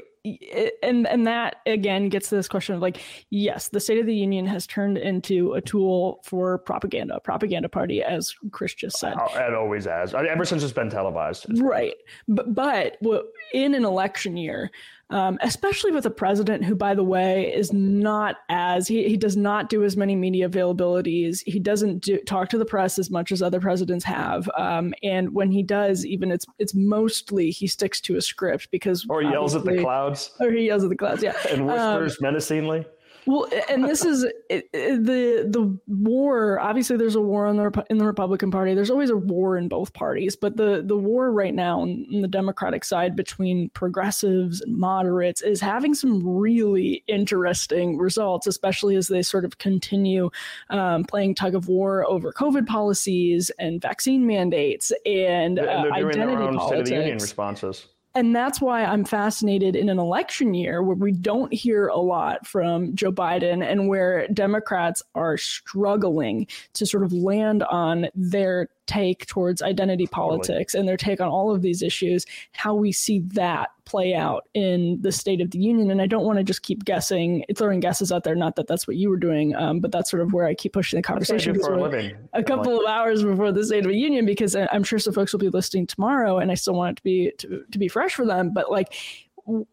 and 0.83 1.07
and 1.07 1.27
that 1.27 1.57
again 1.67 2.09
gets 2.09 2.29
to 2.29 2.35
this 2.37 2.49
question 2.49 2.75
of 2.75 2.81
like, 2.81 3.01
yes, 3.31 3.69
the 3.69 3.81
State 3.81 3.99
of 3.99 4.07
the 4.07 4.15
Union 4.15 4.47
has 4.47 4.67
turned 4.67 4.99
into 4.99 5.55
a 5.55 5.61
tool 5.61 6.21
for 6.25 6.59
propaganda, 6.59 7.21
propaganda 7.21 7.69
party, 7.69 8.03
as 8.03 8.35
Chris 8.51 8.75
just 8.75 8.99
said. 8.99 9.15
It 9.35 9.55
always 9.55 9.85
has, 9.85 10.15
ever 10.15 10.45
since 10.45 10.63
it's 10.63 10.73
been 10.73 10.91
televised. 10.91 11.47
right, 11.61 11.95
but 12.29 12.55
but 13.03 13.27
in 13.53 13.75
an 13.75 13.85
election 13.85 14.37
year, 14.37 14.71
um, 15.11 15.39
especially 15.41 15.93
with 15.93 16.05
a 16.07 16.11
president 16.11 16.65
who, 16.65 16.75
by 16.75 16.95
the 16.95 17.05
way, 17.05 17.53
is 17.55 17.73
not 17.73 18.37
as 18.49 18.89
he, 18.89 19.09
he 19.09 19.17
does 19.17 19.37
not 19.37 19.69
do 19.69 19.85
as 19.85 19.97
many 19.97 20.17
media 20.17 20.49
availabilities. 20.49 21.43
He 21.47 21.61
doesn't 21.61 22.01
do, 22.03 22.19
talk 22.19 22.49
to 22.51 22.59
the 22.59 22.65
press 22.65 22.99
as 22.99 23.11
much 23.11 23.31
as 23.31 23.41
other 23.41 23.61
presidents 23.61 24.05
have, 24.05 24.51
um, 24.57 24.95
and 25.03 25.33
when 25.33 25.51
he 25.51 25.63
does, 25.63 26.05
even 26.05 26.33
it's 26.33 26.47
it's 26.59 26.75
mostly 26.75 27.51
he 27.51 27.67
sticks 27.67 28.01
to 28.03 28.17
a 28.17 28.21
script 28.21 28.69
because 28.71 29.07
or 29.09 29.23
yells 29.23 29.55
at 29.55 29.65
the 29.65 29.79
clouds, 29.79 30.33
or 30.41 30.51
he 30.51 30.67
yells 30.67 30.83
at 30.83 30.91
the 30.91 30.97
clouds, 30.97 31.23
yeah, 31.23 31.37
and 31.51 31.67
whispers 31.67 32.13
um, 32.13 32.19
menacingly. 32.23 32.85
Well, 33.27 33.49
and 33.69 33.85
this 33.85 34.05
is 34.05 34.25
it, 34.49 34.69
it, 34.73 35.05
the 35.05 35.49
the 35.49 35.79
war. 35.89 36.61
Obviously, 36.61 36.97
there's 36.97 37.17
a 37.17 37.21
war 37.21 37.49
in 37.49 37.57
the 37.57 37.85
in 37.91 37.99
the 37.99 38.07
Republican 38.07 38.53
Party. 38.53 38.73
There's 38.75 38.91
always 38.91 39.11
a 39.11 39.17
war 39.17 39.57
in 39.57 39.67
both 39.69 39.93
parties, 39.95 40.37
but 40.37 40.57
the 40.57 40.83
the 40.85 40.97
war 40.97 41.33
right 41.33 41.55
now 41.55 41.81
on, 41.81 42.07
on 42.15 42.23
the 42.23 42.29
Democratic 42.29 42.85
side 42.85 43.17
between 43.17 43.69
progressives 43.71 44.61
and 44.61 44.77
moderates 44.77 45.43
is 45.43 45.61
having 45.61 45.93
some 45.93 46.25
really 46.25 47.03
interesting 47.09 47.99
results, 47.99 48.47
especially 48.47 48.95
as 48.95 49.09
they 49.09 49.23
sort 49.23 49.45
of 49.45 49.59
continue 49.59 50.31
um, 50.71 51.05
playing 51.05 51.35
tug 51.35 51.57
of 51.57 51.67
war 51.67 52.07
over 52.09 52.33
COVID 52.33 52.67
policies 52.67 53.51
and 53.59 53.83
vaccine 53.83 54.27
mandates 54.27 54.93
and, 55.05 55.59
uh, 55.59 55.63
and 55.63 55.93
identity 55.93 56.57
politics. 56.57 56.67
State 56.67 56.79
of 56.81 56.87
the 56.87 56.95
Union 56.95 57.19
responses. 57.19 57.87
And 58.17 58.35
that's 58.35 58.63
why 58.63 58.83
I'm 58.83 59.05
fascinated 59.05 59.77
in 59.77 59.91
an 59.91 59.99
election 59.99 60.55
year 60.55 60.83
where 60.83 60.97
we 60.97 61.13
don't 61.13 61.53
hear 61.53 61.89
a 61.89 61.99
lot 61.99 62.47
from 62.47 62.97
Joe 62.97 63.13
Biden 63.13 63.63
and 63.63 63.89
where 63.89 64.27
Democrats 64.29 65.03
are 65.15 65.37
struggling 65.37 66.47
to 66.73 66.87
sort 66.87 67.03
of 67.03 67.13
land 67.13 67.63
on 67.65 68.09
their 68.15 68.71
take 68.87 69.27
towards 69.27 69.61
identity 69.61 70.07
politics 70.07 70.73
totally. 70.73 70.81
and 70.81 70.89
their 70.89 70.97
take 70.97 71.21
on 71.21 71.29
all 71.29 71.55
of 71.55 71.61
these 71.61 71.83
issues, 71.83 72.25
how 72.53 72.75
we 72.75 72.91
see 72.91 73.19
that 73.19 73.69
play 73.87 74.15
out 74.15 74.49
in 74.55 74.99
the 75.01 75.13
State 75.13 75.41
of 75.41 75.51
the 75.51 75.59
Union. 75.59 75.91
And 75.91 76.03
I 76.03 76.07
don't 76.07 76.25
want 76.25 76.39
to 76.39 76.45
just 76.45 76.63
keep 76.63 76.85
guessing, 76.85 77.45
throwing 77.57 77.81
guesses 77.81 78.13
out 78.13 78.25
there. 78.25 78.35
Not 78.35 78.57
that 78.57 78.67
that's 78.67 78.87
what 78.87 78.97
you 78.97 79.09
were 79.09 79.17
doing, 79.17 79.55
um, 79.57 79.81
but 79.81 79.93
that's 79.93 80.11
sort 80.11 80.23
of 80.23 80.33
where 80.33 80.47
I 80.47 80.55
keep 80.55 80.73
pushing 80.73 80.99
the 80.99 81.03
conversation. 81.03 81.59
For 81.59 81.75
a, 81.75 81.83
living. 81.83 82.17
a 82.35 82.43
couple 82.43 82.79
of 82.79 82.87
hours 82.87 83.23
before 83.23 83.53
the 83.53 83.65
State 83.65 83.85
of 83.85 83.91
the 83.91 83.97
Union, 83.97 84.27
because 84.27 84.55
I'm 84.55 84.85
sure 84.85 84.99
some 84.99 85.15
folks 85.15 85.33
will 85.33 85.41
be 85.41 85.49
listening 85.49 85.87
tomorrow, 85.87 86.39
and 86.39 86.51
I 86.51 86.55
still 86.55 86.75
want 86.75 86.93
it 86.93 86.97
to 86.97 87.03
be 87.03 87.33
to, 87.39 87.65
to 87.71 87.79
be 87.79 87.89
fresh 87.89 88.15
for 88.15 88.27
them. 88.27 88.53
But 88.53 88.71
like 88.71 88.93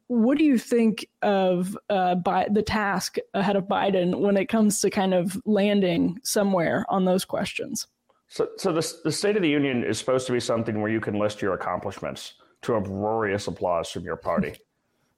what 0.07 0.37
do 0.37 0.43
you 0.43 0.57
think 0.57 1.07
of 1.21 1.77
uh, 1.89 2.15
by 2.15 2.47
the 2.51 2.61
task 2.61 3.17
ahead 3.33 3.55
of 3.55 3.63
Biden 3.63 4.19
when 4.19 4.37
it 4.37 4.45
comes 4.45 4.79
to 4.81 4.89
kind 4.89 5.13
of 5.13 5.41
landing 5.45 6.19
somewhere 6.23 6.85
on 6.89 7.05
those 7.05 7.25
questions? 7.25 7.87
So, 8.27 8.49
so 8.57 8.71
the, 8.71 8.93
the 9.03 9.11
State 9.11 9.35
of 9.35 9.41
the 9.41 9.49
Union 9.49 9.83
is 9.83 9.97
supposed 9.97 10.27
to 10.27 10.33
be 10.33 10.39
something 10.39 10.81
where 10.81 10.91
you 10.91 11.01
can 11.01 11.17
list 11.17 11.41
your 11.41 11.53
accomplishments 11.53 12.35
to 12.63 12.75
uproarious 12.75 13.47
applause 13.47 13.89
from 13.89 14.03
your 14.03 14.17
party. 14.17 14.55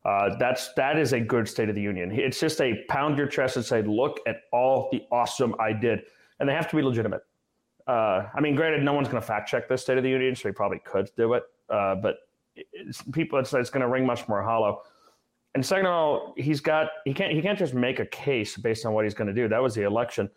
Uh, 0.06 0.38
that's 0.38 0.72
that 0.76 1.00
is 1.00 1.14
a 1.14 1.20
good 1.20 1.50
State 1.50 1.68
of 1.68 1.74
the 1.74 1.82
Union. 1.82 2.12
It's 2.12 2.40
just 2.40 2.62
a 2.62 2.84
pound 2.90 3.18
your 3.18 3.26
chest 3.26 3.56
and 3.56 3.66
say, 3.66 3.82
"Look 3.82 4.20
at 4.28 4.42
all 4.54 4.88
the 4.92 5.02
awesome 5.12 5.56
I 5.60 5.74
did," 5.74 6.04
and 6.40 6.48
they 6.48 6.54
have 6.54 6.70
to 6.70 6.76
be 6.76 6.84
legitimate. 6.84 7.24
Uh, 7.88 8.28
I 8.32 8.40
mean, 8.40 8.54
granted, 8.54 8.84
no 8.84 8.94
one's 8.94 9.08
going 9.08 9.20
to 9.20 9.26
fact 9.26 9.50
check 9.50 9.68
this 9.68 9.82
State 9.82 9.98
of 9.98 10.04
the 10.04 10.10
Union, 10.12 10.36
so 10.36 10.48
he 10.48 10.54
probably 10.54 10.78
could 10.86 11.10
do 11.18 11.34
it. 11.34 11.42
Uh, 11.72 11.96
but 11.96 12.18
it's, 12.56 13.02
people, 13.14 13.40
it's, 13.40 13.52
it's 13.54 13.72
going 13.72 13.82
to 13.82 13.88
ring 13.88 14.06
much 14.06 14.28
more 14.28 14.44
hollow. 14.44 14.84
And 15.56 15.66
second 15.66 15.88
of 15.88 15.92
all, 15.94 16.34
he's 16.38 16.60
got 16.60 16.90
he 17.06 17.14
can't 17.14 17.32
he 17.32 17.42
can't 17.42 17.58
just 17.58 17.74
make 17.74 18.00
a 18.00 18.06
case 18.06 18.58
based 18.58 18.86
on 18.86 18.94
what 18.94 19.06
he's 19.06 19.14
going 19.14 19.28
to 19.28 19.34
do. 19.34 19.48
That 19.48 19.64
was 19.64 19.74
the 19.74 19.84
election 19.84 20.30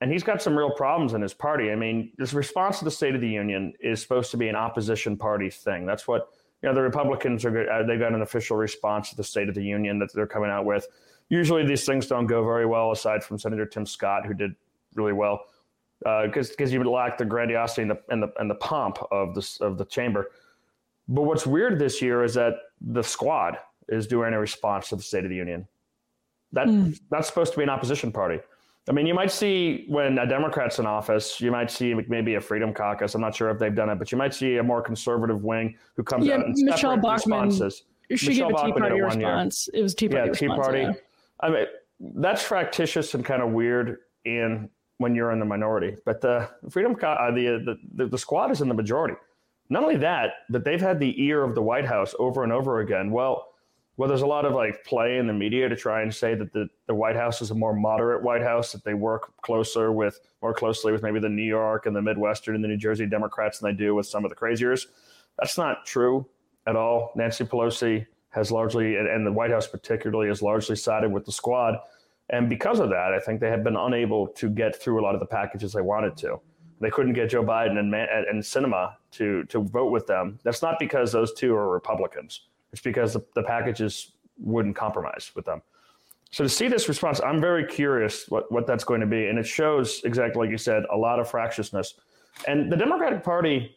and 0.00 0.10
he's 0.10 0.22
got 0.22 0.40
some 0.40 0.56
real 0.56 0.70
problems 0.70 1.12
in 1.12 1.20
his 1.20 1.34
party. 1.34 1.70
I 1.70 1.76
mean, 1.76 2.12
this 2.16 2.32
response 2.32 2.78
to 2.78 2.84
the 2.84 2.90
State 2.90 3.14
of 3.14 3.20
the 3.20 3.28
Union 3.28 3.74
is 3.80 4.00
supposed 4.00 4.30
to 4.30 4.36
be 4.36 4.48
an 4.48 4.56
opposition 4.56 5.16
party 5.16 5.50
thing. 5.50 5.84
That's 5.84 6.08
what 6.08 6.30
you 6.62 6.68
know. 6.68 6.74
The 6.74 6.82
Republicans 6.82 7.44
are 7.44 7.70
uh, 7.70 7.82
they've 7.82 7.98
got 7.98 8.12
an 8.12 8.22
official 8.22 8.56
response 8.56 9.10
to 9.10 9.16
the 9.16 9.24
State 9.24 9.48
of 9.48 9.54
the 9.54 9.62
Union 9.62 9.98
that 9.98 10.12
they're 10.14 10.26
coming 10.26 10.50
out 10.50 10.64
with. 10.64 10.86
Usually, 11.28 11.66
these 11.66 11.84
things 11.84 12.06
don't 12.06 12.26
go 12.26 12.44
very 12.44 12.66
well, 12.66 12.92
aside 12.92 13.22
from 13.22 13.38
Senator 13.38 13.66
Tim 13.66 13.84
Scott, 13.84 14.26
who 14.26 14.34
did 14.34 14.54
really 14.94 15.12
well, 15.12 15.44
because 16.00 16.48
uh, 16.48 16.52
because 16.56 16.72
you 16.72 16.82
lack 16.82 17.18
the 17.18 17.24
grandiosity 17.24 17.82
and 17.82 17.90
the 17.90 18.00
and 18.08 18.22
the 18.22 18.32
and 18.38 18.50
the 18.50 18.56
pomp 18.56 18.98
of 19.10 19.34
this 19.34 19.60
of 19.60 19.76
the 19.76 19.84
chamber. 19.84 20.30
But 21.08 21.22
what's 21.22 21.46
weird 21.46 21.78
this 21.78 22.00
year 22.00 22.24
is 22.24 22.34
that 22.34 22.54
the 22.80 23.02
squad 23.02 23.58
is 23.88 24.06
doing 24.06 24.32
a 24.32 24.38
response 24.38 24.88
to 24.90 24.96
the 24.96 25.02
State 25.02 25.24
of 25.24 25.30
the 25.30 25.36
Union. 25.36 25.68
That 26.52 26.68
mm. 26.68 26.98
that's 27.10 27.28
supposed 27.28 27.52
to 27.52 27.58
be 27.58 27.64
an 27.64 27.68
opposition 27.68 28.12
party. 28.12 28.40
I 28.88 28.92
mean, 28.92 29.06
you 29.06 29.14
might 29.14 29.30
see 29.30 29.84
when 29.88 30.18
a 30.18 30.26
Democrat's 30.26 30.78
in 30.78 30.86
office, 30.86 31.40
you 31.40 31.50
might 31.50 31.70
see 31.70 31.94
maybe 32.08 32.34
a 32.34 32.40
Freedom 32.40 32.72
Caucus. 32.72 33.14
I'm 33.14 33.20
not 33.20 33.34
sure 33.34 33.50
if 33.50 33.58
they've 33.58 33.74
done 33.74 33.90
it, 33.90 33.98
but 33.98 34.10
you 34.10 34.18
might 34.18 34.34
see 34.34 34.56
a 34.56 34.62
more 34.62 34.82
conservative 34.82 35.44
wing 35.44 35.76
who 35.96 36.02
comes 36.02 36.26
yeah, 36.26 36.36
out 36.36 36.46
and 36.46 36.56
Bachmann, 36.66 37.12
responses. 37.12 37.84
She 38.16 38.28
Michele 38.28 38.48
gave 38.48 38.58
a 38.58 38.66
Tea 38.66 38.72
Party 38.72 39.00
response. 39.00 39.68
Year. 39.72 39.80
It 39.80 39.82
was 39.82 39.94
Tea 39.94 40.08
Party. 40.08 40.28
Yeah, 40.28 40.32
Tea 40.32 40.48
Party. 40.48 40.80
Yeah. 40.80 40.92
I 41.40 41.50
mean, 41.50 41.66
that's 42.16 42.42
fractious 42.42 43.14
and 43.14 43.24
kind 43.24 43.42
of 43.42 43.50
weird 43.50 43.98
in 44.24 44.68
when 44.98 45.14
you're 45.14 45.30
in 45.30 45.38
the 45.38 45.44
minority. 45.44 45.96
But 46.04 46.20
the 46.20 46.48
Freedom, 46.70 46.96
uh, 47.00 47.30
the, 47.30 47.78
the 47.94 48.06
the 48.06 48.18
squad 48.18 48.50
is 48.50 48.60
in 48.60 48.68
the 48.68 48.74
majority. 48.74 49.14
Not 49.68 49.82
only 49.82 49.96
that, 49.98 50.30
but 50.48 50.64
they've 50.64 50.80
had 50.80 50.98
the 50.98 51.22
ear 51.22 51.44
of 51.44 51.54
the 51.54 51.62
White 51.62 51.86
House 51.86 52.14
over 52.18 52.42
and 52.42 52.52
over 52.52 52.80
again. 52.80 53.10
Well, 53.12 53.49
well, 54.00 54.08
there's 54.08 54.22
a 54.22 54.26
lot 54.26 54.46
of 54.46 54.54
like 54.54 54.82
play 54.82 55.18
in 55.18 55.26
the 55.26 55.32
media 55.34 55.68
to 55.68 55.76
try 55.76 56.00
and 56.00 56.14
say 56.14 56.34
that 56.34 56.54
the, 56.54 56.66
the 56.86 56.94
White 56.94 57.16
House 57.16 57.42
is 57.42 57.50
a 57.50 57.54
more 57.54 57.74
moderate 57.74 58.22
White 58.22 58.40
House, 58.40 58.72
that 58.72 58.82
they 58.82 58.94
work 58.94 59.30
closer 59.42 59.92
with 59.92 60.18
more 60.40 60.54
closely 60.54 60.90
with 60.90 61.02
maybe 61.02 61.20
the 61.20 61.28
New 61.28 61.42
York 61.42 61.84
and 61.84 61.94
the 61.94 62.00
Midwestern 62.00 62.54
and 62.54 62.64
the 62.64 62.68
New 62.68 62.78
Jersey 62.78 63.04
Democrats 63.04 63.58
than 63.58 63.70
they 63.70 63.76
do 63.76 63.94
with 63.94 64.06
some 64.06 64.24
of 64.24 64.30
the 64.30 64.34
craziers. 64.34 64.86
That's 65.38 65.58
not 65.58 65.84
true 65.84 66.24
at 66.66 66.76
all. 66.76 67.12
Nancy 67.14 67.44
Pelosi 67.44 68.06
has 68.30 68.50
largely, 68.50 68.96
and 68.96 69.26
the 69.26 69.32
White 69.32 69.50
House 69.50 69.66
particularly, 69.66 70.28
has 70.28 70.40
largely 70.40 70.76
sided 70.76 71.12
with 71.12 71.26
the 71.26 71.32
squad. 71.32 71.74
And 72.30 72.48
because 72.48 72.80
of 72.80 72.88
that, 72.88 73.12
I 73.12 73.20
think 73.20 73.38
they 73.38 73.50
have 73.50 73.62
been 73.62 73.76
unable 73.76 74.28
to 74.28 74.48
get 74.48 74.74
through 74.80 74.98
a 74.98 75.02
lot 75.02 75.12
of 75.12 75.20
the 75.20 75.26
packages 75.26 75.74
they 75.74 75.82
wanted 75.82 76.16
to. 76.16 76.40
They 76.80 76.88
couldn't 76.88 77.12
get 77.12 77.28
Joe 77.28 77.44
Biden 77.44 77.78
and, 77.78 77.94
and 77.94 78.42
Sinema 78.42 78.94
to, 79.10 79.44
to 79.44 79.62
vote 79.62 79.92
with 79.92 80.06
them. 80.06 80.38
That's 80.42 80.62
not 80.62 80.78
because 80.78 81.12
those 81.12 81.34
two 81.34 81.54
are 81.54 81.68
Republicans 81.68 82.46
it's 82.72 82.82
because 82.82 83.12
the, 83.12 83.24
the 83.34 83.42
packages 83.42 84.12
wouldn't 84.38 84.76
compromise 84.76 85.30
with 85.34 85.44
them. 85.44 85.62
So 86.30 86.44
to 86.44 86.48
see 86.48 86.68
this 86.68 86.88
response, 86.88 87.20
I'm 87.20 87.40
very 87.40 87.66
curious 87.66 88.26
what, 88.28 88.50
what 88.52 88.66
that's 88.66 88.84
going 88.84 89.00
to 89.00 89.06
be. 89.06 89.26
And 89.26 89.38
it 89.38 89.46
shows 89.46 90.02
exactly 90.04 90.40
like 90.40 90.50
you 90.50 90.58
said, 90.58 90.84
a 90.92 90.96
lot 90.96 91.18
of 91.18 91.28
fractiousness. 91.28 91.94
And 92.46 92.70
the 92.70 92.76
Democratic 92.76 93.24
Party, 93.24 93.76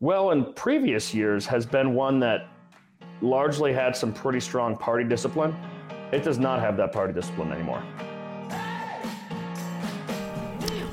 well, 0.00 0.30
in 0.32 0.52
previous 0.52 1.14
years, 1.14 1.46
has 1.46 1.64
been 1.64 1.94
one 1.94 2.20
that 2.20 2.48
largely 3.22 3.72
had 3.72 3.96
some 3.96 4.12
pretty 4.12 4.40
strong 4.40 4.76
party 4.76 5.04
discipline. 5.04 5.56
It 6.12 6.22
does 6.22 6.38
not 6.38 6.60
have 6.60 6.76
that 6.76 6.92
party 6.92 7.14
discipline 7.14 7.52
anymore. 7.52 7.82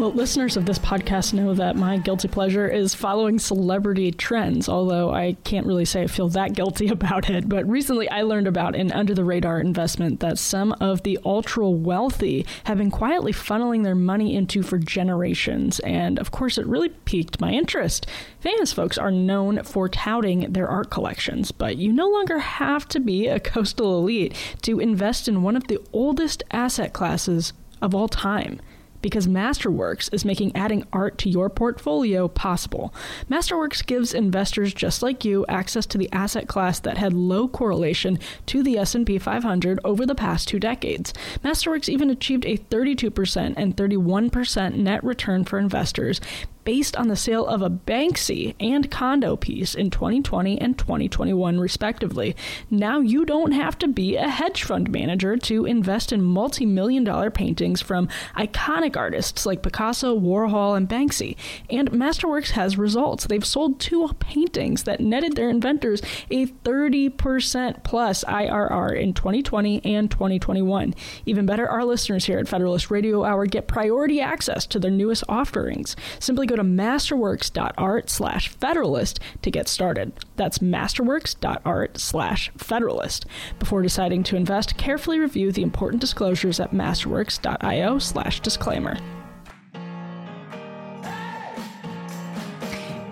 Well, 0.01 0.13
listeners 0.13 0.57
of 0.57 0.65
this 0.65 0.79
podcast 0.79 1.31
know 1.31 1.53
that 1.53 1.75
my 1.75 1.97
guilty 1.97 2.27
pleasure 2.27 2.67
is 2.67 2.95
following 2.95 3.37
celebrity 3.37 4.11
trends, 4.11 4.67
although 4.67 5.11
I 5.13 5.37
can't 5.43 5.67
really 5.67 5.85
say 5.85 6.01
I 6.01 6.07
feel 6.07 6.27
that 6.29 6.55
guilty 6.55 6.87
about 6.91 7.29
it. 7.29 7.47
But 7.47 7.69
recently 7.69 8.09
I 8.09 8.23
learned 8.23 8.47
about 8.47 8.75
an 8.75 8.91
under 8.93 9.13
the 9.13 9.23
radar 9.23 9.59
investment 9.59 10.19
that 10.21 10.39
some 10.39 10.71
of 10.81 11.03
the 11.03 11.19
ultra 11.23 11.69
wealthy 11.69 12.47
have 12.63 12.79
been 12.79 12.89
quietly 12.89 13.31
funneling 13.31 13.83
their 13.83 13.93
money 13.93 14.33
into 14.35 14.63
for 14.63 14.79
generations. 14.79 15.79
And 15.81 16.17
of 16.17 16.31
course, 16.31 16.57
it 16.57 16.65
really 16.65 16.89
piqued 16.89 17.39
my 17.39 17.51
interest. 17.51 18.07
Famous 18.39 18.73
folks 18.73 18.97
are 18.97 19.11
known 19.11 19.61
for 19.61 19.87
touting 19.87 20.51
their 20.51 20.67
art 20.67 20.89
collections, 20.89 21.51
but 21.51 21.77
you 21.77 21.93
no 21.93 22.09
longer 22.09 22.39
have 22.39 22.87
to 22.87 22.99
be 22.99 23.27
a 23.27 23.39
coastal 23.39 23.99
elite 23.99 24.35
to 24.63 24.79
invest 24.79 25.27
in 25.27 25.43
one 25.43 25.55
of 25.55 25.67
the 25.67 25.77
oldest 25.93 26.41
asset 26.49 26.91
classes 26.91 27.53
of 27.83 27.93
all 27.93 28.07
time 28.07 28.59
because 29.01 29.27
Masterworks 29.27 30.13
is 30.13 30.25
making 30.25 30.55
adding 30.55 30.85
art 30.93 31.17
to 31.19 31.29
your 31.29 31.49
portfolio 31.49 32.27
possible. 32.27 32.93
Masterworks 33.29 33.85
gives 33.85 34.13
investors 34.13 34.73
just 34.73 35.01
like 35.01 35.25
you 35.25 35.45
access 35.47 35.85
to 35.87 35.97
the 35.97 36.09
asset 36.11 36.47
class 36.47 36.79
that 36.79 36.97
had 36.97 37.13
low 37.13 37.47
correlation 37.47 38.19
to 38.45 38.63
the 38.63 38.77
S&P 38.77 39.17
500 39.17 39.79
over 39.83 40.05
the 40.05 40.15
past 40.15 40.47
2 40.47 40.59
decades. 40.59 41.13
Masterworks 41.43 41.89
even 41.89 42.09
achieved 42.09 42.45
a 42.45 42.57
32% 42.57 43.53
and 43.57 43.75
31% 43.75 44.75
net 44.75 45.03
return 45.03 45.43
for 45.45 45.59
investors, 45.59 46.21
based 46.63 46.95
on 46.95 47.07
the 47.07 47.15
sale 47.15 47.45
of 47.45 47.61
a 47.61 47.69
Banksy 47.69 48.55
and 48.59 48.89
Condo 48.91 49.35
piece 49.35 49.75
in 49.75 49.89
2020 49.89 50.59
and 50.59 50.77
2021, 50.77 51.59
respectively. 51.59 52.35
Now 52.69 52.99
you 52.99 53.25
don't 53.25 53.51
have 53.51 53.77
to 53.79 53.87
be 53.87 54.15
a 54.15 54.29
hedge 54.29 54.63
fund 54.63 54.91
manager 54.91 55.37
to 55.37 55.65
invest 55.65 56.11
in 56.11 56.21
multi 56.21 56.65
million 56.65 57.03
dollar 57.03 57.29
paintings 57.29 57.81
from 57.81 58.07
iconic 58.35 58.95
artists 58.95 59.45
like 59.45 59.63
Picasso, 59.63 60.17
Warhol, 60.17 60.75
and 60.77 60.87
Banksy. 60.87 61.35
And 61.69 61.91
Masterworks 61.91 62.51
has 62.51 62.77
results. 62.77 63.25
They've 63.25 63.45
sold 63.45 63.79
two 63.79 64.09
paintings 64.19 64.83
that 64.83 64.99
netted 64.99 65.35
their 65.35 65.49
inventors 65.49 66.01
a 66.29 66.47
30% 66.47 67.83
plus 67.83 68.23
IRR 68.23 68.99
in 68.99 69.13
2020 69.13 69.85
and 69.85 70.09
2021. 70.09 70.93
Even 71.25 71.45
better, 71.45 71.67
our 71.67 71.85
listeners 71.85 72.25
here 72.25 72.39
at 72.39 72.47
Federalist 72.47 72.91
Radio 72.91 73.23
Hour 73.23 73.45
get 73.45 73.67
priority 73.67 74.21
access 74.21 74.65
to 74.67 74.79
their 74.79 74.91
newest 74.91 75.23
offerings. 75.29 75.95
Simply 76.19 76.47
go 76.51 76.57
to 76.57 76.63
masterworks.art 76.63 78.09
slash 78.09 78.49
federalist 78.49 79.19
to 79.41 79.49
get 79.49 79.67
started. 79.67 80.11
That's 80.35 80.59
masterworks.art 80.59 81.97
slash 81.97 82.51
federalist. 82.57 83.25
Before 83.59 83.81
deciding 83.81 84.23
to 84.23 84.35
invest, 84.35 84.77
carefully 84.77 85.19
review 85.19 85.51
the 85.51 85.61
important 85.61 86.01
disclosures 86.01 86.59
at 86.59 86.71
masterworks.io 86.71 87.99
slash 87.99 88.41
disclaimer. 88.41 88.97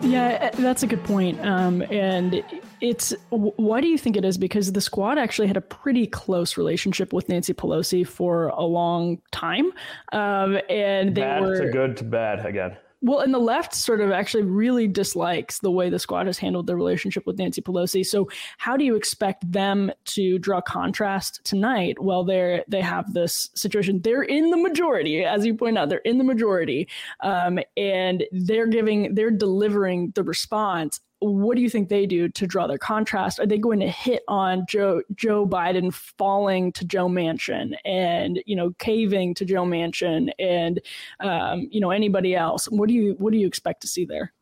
Yeah, 0.01 0.49
that's 0.51 0.83
a 0.83 0.87
good 0.87 1.03
point. 1.03 1.39
Um, 1.45 1.81
and 1.83 2.43
it's 2.81 3.13
why 3.29 3.81
do 3.81 3.87
you 3.87 3.97
think 3.97 4.15
it 4.15 4.23
is? 4.23 4.37
Because 4.37 4.71
the 4.71 4.81
squad 4.81 5.17
actually 5.17 5.47
had 5.47 5.57
a 5.57 5.61
pretty 5.61 6.07
close 6.07 6.57
relationship 6.57 7.11
with 7.11 7.27
Nancy 7.27 7.53
Pelosi 7.53 8.07
for 8.07 8.47
a 8.47 8.63
long 8.63 9.21
time, 9.31 9.71
um, 10.13 10.57
and 10.69 11.13
they 11.15 11.21
bad 11.21 11.41
were 11.41 11.65
to 11.65 11.71
good 11.71 11.97
to 11.97 12.05
bad 12.05 12.45
again. 12.45 12.77
Well, 13.01 13.19
and 13.19 13.33
the 13.33 13.39
left 13.39 13.73
sort 13.73 14.01
of 14.01 14.11
actually 14.11 14.43
really 14.43 14.85
dislikes 14.85 15.59
the 15.59 15.71
way 15.71 15.89
the 15.89 15.99
squad 15.99 16.27
has 16.27 16.37
handled 16.37 16.67
their 16.67 16.75
relationship 16.75 17.25
with 17.25 17.37
Nancy 17.37 17.61
Pelosi. 17.61 18.05
So, 18.05 18.27
how 18.57 18.75
do 18.75 18.83
you 18.83 18.95
expect 18.95 19.49
them 19.49 19.89
to 20.05 20.37
draw 20.37 20.59
contrast 20.59 21.39
tonight? 21.45 21.97
Well, 22.01 22.25
they're 22.25 22.65
they 22.67 22.81
have 22.81 23.13
this 23.13 23.51
situation. 23.55 24.01
They're 24.01 24.23
in 24.23 24.49
the 24.49 24.57
majority, 24.57 25.23
as 25.23 25.45
you 25.45 25.55
point 25.55 25.77
out. 25.77 25.87
They're 25.87 25.99
in 25.99 26.17
the 26.17 26.25
majority, 26.25 26.89
um, 27.21 27.59
and 27.77 28.25
they're 28.33 28.67
giving, 28.67 29.15
they're 29.15 29.31
delivering 29.31 30.11
the 30.15 30.23
response 30.23 30.99
what 31.19 31.55
do 31.55 31.61
you 31.61 31.69
think 31.69 31.89
they 31.89 32.05
do 32.05 32.29
to 32.29 32.47
draw 32.47 32.65
their 32.67 32.77
contrast? 32.77 33.39
Are 33.39 33.45
they 33.45 33.57
going 33.57 33.79
to 33.81 33.89
hit 33.89 34.23
on 34.27 34.65
Joe 34.67 35.01
Joe 35.15 35.45
Biden 35.45 35.93
falling 35.93 36.71
to 36.73 36.85
Joe 36.85 37.07
Manchin 37.07 37.73
and 37.85 38.41
you 38.45 38.55
know 38.55 38.71
caving 38.79 39.33
to 39.35 39.45
Joe 39.45 39.63
Manchin 39.63 40.31
and 40.39 40.79
um, 41.19 41.67
you 41.71 41.81
know 41.81 41.91
anybody 41.91 42.35
else? 42.35 42.65
What 42.65 42.87
do 42.87 42.93
you 42.93 43.15
what 43.19 43.33
do 43.33 43.37
you 43.37 43.47
expect 43.47 43.81
to 43.81 43.87
see 43.87 44.05
there? 44.05 44.33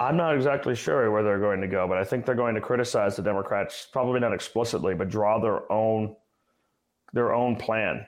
I'm 0.00 0.16
not 0.16 0.34
exactly 0.36 0.76
sure 0.76 1.10
where 1.10 1.24
they're 1.24 1.40
going 1.40 1.60
to 1.60 1.66
go, 1.66 1.88
but 1.88 1.98
I 1.98 2.04
think 2.04 2.24
they're 2.24 2.36
going 2.36 2.54
to 2.54 2.60
criticize 2.60 3.16
the 3.16 3.22
Democrats, 3.22 3.88
probably 3.90 4.20
not 4.20 4.32
explicitly, 4.32 4.94
but 4.94 5.08
draw 5.08 5.40
their 5.40 5.70
own 5.70 6.14
their 7.12 7.32
own 7.32 7.56
plan 7.56 8.06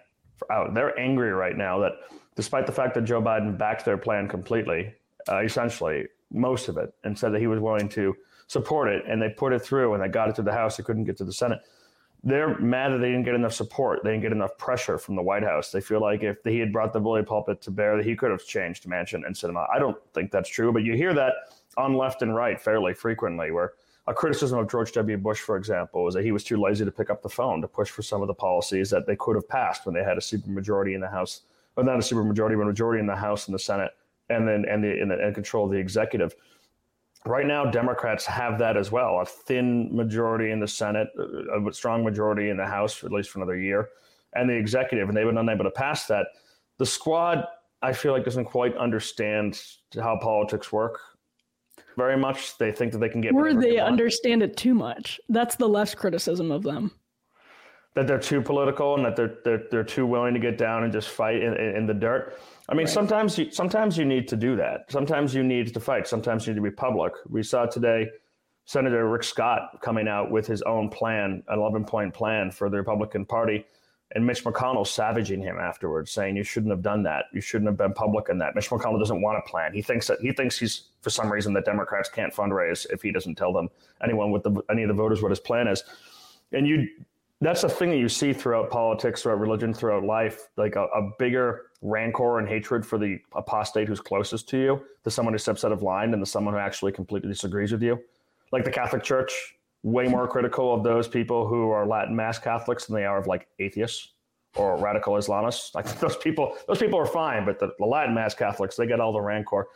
out. 0.51 0.75
They're 0.75 0.99
angry 0.99 1.33
right 1.33 1.57
now 1.57 1.79
that 1.81 1.93
despite 2.35 2.67
the 2.67 2.73
fact 2.73 2.95
that 2.95 3.03
Joe 3.03 3.23
Biden 3.23 3.57
backed 3.57 3.85
their 3.85 3.99
plan 3.99 4.29
completely, 4.29 4.95
uh, 5.29 5.39
essentially 5.39 6.07
most 6.33 6.69
of 6.69 6.77
it 6.77 6.95
and 7.05 7.19
said 7.19 7.33
that 7.33 7.41
he 7.41 7.47
was 7.47 7.61
willing 7.61 7.89
to 7.91 8.17
support 8.47 8.89
it 8.89 9.05
and 9.07 9.21
they 9.21 9.29
put 9.29 9.53
it 9.53 9.61
through 9.61 9.95
and 9.95 10.03
they 10.03 10.09
got 10.09 10.29
it 10.29 10.35
to 10.37 10.43
the 10.43 10.53
House. 10.53 10.77
They 10.77 10.83
couldn't 10.83 11.05
get 11.05 11.17
to 11.19 11.25
the 11.25 11.33
Senate. 11.33 11.61
They're 12.23 12.59
mad 12.59 12.93
that 12.93 12.99
they 12.99 13.11
didn't 13.11 13.25
get 13.25 13.35
enough 13.35 13.55
support. 13.55 14.01
They 14.05 14.11
didn't 14.11 14.23
get 14.23 14.33
enough 14.33 14.59
pressure 14.59 14.99
from 14.99 15.17
the 15.17 15.23
White 15.23 15.43
House. 15.43 15.71
They 15.71 15.81
feel 15.81 16.01
like 16.01 16.23
if 16.23 16.37
he 16.45 16.59
had 16.59 16.73
brought 16.73 16.93
the 16.93 17.01
bully 17.01 17.23
pulpit 17.23 17.63
to 17.63 17.71
bear, 17.71 17.97
that 17.97 18.05
he 18.05 18.15
could 18.15 18.31
have 18.31 18.45
changed 18.45 18.85
Manchin 18.85 19.25
and 19.25 19.35
Sinema. 19.35 19.67
I 19.75 19.79
don't 19.79 19.97
think 20.13 20.31
that's 20.31 20.51
true, 20.51 20.73
but 20.73 20.83
you 20.83 20.95
hear 20.95 21.15
that 21.15 21.33
on 21.79 21.95
left 21.95 22.21
and 22.23 22.35
right 22.35 22.61
fairly 22.61 22.93
frequently, 22.93 23.51
where 23.53 23.73
a 24.07 24.13
criticism 24.13 24.59
of 24.59 24.69
George 24.69 24.93
W. 24.93 25.17
Bush, 25.17 25.39
for 25.39 25.57
example, 25.57 26.09
is 26.09 26.15
that 26.15 26.25
he 26.25 26.33
was 26.33 26.45
too 26.45 26.61
lazy 26.61 26.85
to 26.85 26.91
pick 26.91 27.09
up 27.09 27.23
the 27.23 27.29
phone 27.29 27.63
to 27.63 27.69
push 27.69 27.89
for 27.89 28.03
some 28.03 28.21
of 28.21 28.29
the 28.29 28.35
policies 28.35 28.91
that 28.91 29.07
they 29.07 29.17
could 29.17 29.37
have 29.37 29.49
passed 29.49 29.87
when 29.87 29.95
they 29.95 30.03
had 30.03 30.19
a 30.19 30.21
supermajority 30.21 30.95
in 30.95 31.01
the 31.01 31.09
House, 31.09 31.43
or 31.77 31.85
not 31.85 31.95
a 31.95 31.99
supermajority, 31.99 32.57
but 32.57 32.63
a 32.63 32.67
majority 32.67 33.01
in 33.01 33.07
the 33.07 33.17
House 33.17 33.47
and 33.47 33.55
the 33.55 33.59
Senate 33.59 33.93
and 34.31 34.47
then 34.47 34.65
and 34.69 34.83
the 34.83 35.01
and, 35.01 35.11
the, 35.11 35.19
and 35.19 35.35
control 35.35 35.65
of 35.67 35.71
the 35.71 35.79
executive. 35.79 36.35
Right 37.27 37.47
now, 37.47 37.71
Democrats 37.71 38.25
have 38.25 38.59
that 38.61 38.77
as 38.77 38.91
well—a 38.91 39.27
thin 39.27 39.95
majority 39.95 40.53
in 40.53 40.61
the 40.61 40.69
Senate, 40.69 41.09
uh, 41.19 41.69
a 41.69 41.73
strong 41.73 42.03
majority 42.03 42.49
in 42.49 42.57
the 42.57 42.67
House, 42.67 43.05
at 43.05 43.13
least 43.13 43.31
for 43.31 43.41
another 43.41 43.57
year, 43.57 43.91
and 44.35 44.49
the 44.49 44.55
executive, 44.55 45.09
and 45.09 45.17
they've 45.17 45.27
been 45.27 45.39
unable 45.39 45.65
to 45.65 45.71
pass 45.71 46.07
that. 46.07 46.27
The 46.79 46.87
squad, 46.87 47.45
I 47.83 47.93
feel 47.93 48.13
like, 48.13 48.25
doesn't 48.25 48.47
quite 48.47 48.75
understand 48.77 49.61
how 49.95 50.19
politics 50.19 50.73
work 50.73 50.99
very 51.99 52.17
much. 52.17 52.57
They 52.57 52.73
think 52.73 52.93
that 52.93 52.99
they 52.99 53.11
can 53.11 53.21
get. 53.21 53.35
Or 53.35 53.53
they 53.53 53.79
understand 53.79 54.43
it 54.43 54.57
too 54.57 54.73
much. 54.73 55.21
That's 55.29 55.57
the 55.57 55.69
less 55.69 55.95
criticism 55.95 56.51
of 56.51 56.63
them 56.63 56.93
that 57.95 58.07
they're 58.07 58.19
too 58.19 58.41
political 58.41 58.95
and 58.95 59.05
that 59.05 59.17
they're 59.17 59.39
they're, 59.45 59.65
they're 59.71 59.85
too 59.85 60.07
willing 60.07 60.35
to 60.35 60.41
get 60.41 60.57
down 60.57 60.85
and 60.85 60.93
just 60.93 61.09
fight 61.09 61.43
in, 61.43 61.55
in 61.55 61.87
the 61.87 61.95
dirt. 61.95 62.39
I 62.71 62.75
mean, 62.75 62.87
right. 62.87 62.93
sometimes 62.93 63.37
you 63.37 63.51
sometimes 63.51 63.99
you 63.99 64.05
need 64.05 64.29
to 64.29 64.37
do 64.37 64.55
that. 64.57 64.91
Sometimes 64.91 65.35
you 65.35 65.43
need 65.43 65.75
to 65.75 65.81
fight. 65.81 66.07
Sometimes 66.07 66.47
you 66.47 66.53
need 66.53 66.59
to 66.59 66.63
be 66.63 66.71
public. 66.71 67.13
We 67.29 67.43
saw 67.43 67.67
today 67.67 68.09
Senator 68.65 69.09
Rick 69.09 69.25
Scott 69.25 69.81
coming 69.83 70.07
out 70.07 70.31
with 70.31 70.47
his 70.47 70.63
own 70.63 70.89
plan, 70.89 71.43
an 71.49 71.59
11 71.59 71.85
point 71.85 72.15
plan 72.15 72.53
for 72.53 72.71
the 72.71 72.77
Republican 72.77 73.27
Party, 73.27 73.67
and 74.13 74.25
Mitch 74.25 74.45
McConnell 74.45 74.87
savaging 74.87 75.43
him 75.43 75.59
afterwards, 75.59 76.13
saying 76.13 76.37
you 76.37 76.45
shouldn't 76.45 76.71
have 76.71 76.81
done 76.81 77.03
that. 77.03 77.25
You 77.33 77.41
shouldn't 77.41 77.69
have 77.69 77.77
been 77.77 77.93
public 77.93 78.29
in 78.29 78.39
that. 78.39 78.55
Mitch 78.55 78.71
McConnell 78.71 79.01
doesn't 79.01 79.21
want 79.21 79.39
a 79.39 79.51
plan. 79.51 79.73
He 79.75 79.83
thinks 79.83 80.07
that 80.07 80.21
he 80.21 80.31
thinks 80.31 80.57
he's 80.57 80.85
for 81.01 81.11
some 81.11 81.31
reason 81.31 81.53
that 81.55 81.65
Democrats 81.65 82.09
can't 82.09 82.33
fundraise 82.33 82.87
if 82.91 83.03
he 83.03 83.11
doesn't 83.11 83.35
tell 83.35 83.53
them 83.53 83.69
anyone 84.01 84.31
with 84.31 84.45
the 84.45 84.63
any 84.71 84.83
of 84.83 84.89
the 84.89 84.95
voters 84.95 85.21
what 85.21 85.33
his 85.33 85.41
plan 85.41 85.67
is. 85.67 85.83
And 86.53 86.69
you 86.69 86.87
that's 87.41 87.63
the 87.63 87.69
thing 87.69 87.91
that 87.91 87.97
you 87.97 88.09
see 88.09 88.33
throughout 88.33 88.71
politics, 88.71 89.23
throughout 89.23 89.41
religion, 89.41 89.73
throughout 89.73 90.05
life, 90.05 90.49
like 90.57 90.77
a, 90.77 90.85
a, 90.85 91.11
bigger 91.19 91.63
rancor 91.81 92.39
and 92.39 92.47
hatred 92.47 92.85
for 92.85 92.99
the 92.99 93.19
apostate 93.35 93.89
who's 93.89 94.01
closest 94.01 94.49
to 94.51 94.59
you, 94.59 94.83
the 95.05 95.11
someone 95.11 95.33
who 95.33 95.39
steps 95.39 95.65
out 95.65 95.73
of 95.73 95.83
line, 95.83 96.13
and 96.13 96.21
the 96.21 96.27
someone 96.27 96.53
who 96.53 96.61
actually 96.61 96.93
completely 96.93 97.31
disagrees 97.31 97.73
with 97.73 97.83
you. 97.83 97.99
Like 98.53 98.65
the 98.65 98.71
Catholic 98.71 99.03
Church, 99.03 99.55
way 99.83 100.07
more 100.07 100.29
critical 100.29 100.75
of 100.75 100.85
those 100.85 101.09
people 101.09 101.49
who 101.49 101.71
are 101.71 101.87
Latin 101.87 102.15
Mass 102.15 102.39
Catholics 102.39 102.87
than 102.87 102.97
they 102.97 103.07
are 103.07 103.19
of 103.19 103.27
like 103.27 103.49
atheists 103.59 104.13
or 104.57 104.77
radical 104.77 105.15
Islamists. 105.15 105.75
Like 105.75 105.87
those 106.01 106.17
people, 106.17 106.57
those 106.69 106.79
people 106.79 106.99
are 106.99 107.07
fine, 107.07 107.47
but 107.47 107.59
the, 107.59 107.73
the 107.79 107.87
Latin 107.87 108.15
Mass 108.15 108.35
Catholics, 108.35 108.77
they 108.77 108.87
get 108.87 109.01
all 109.01 109.13
the 109.13 109.21
rancor, 109.21 109.67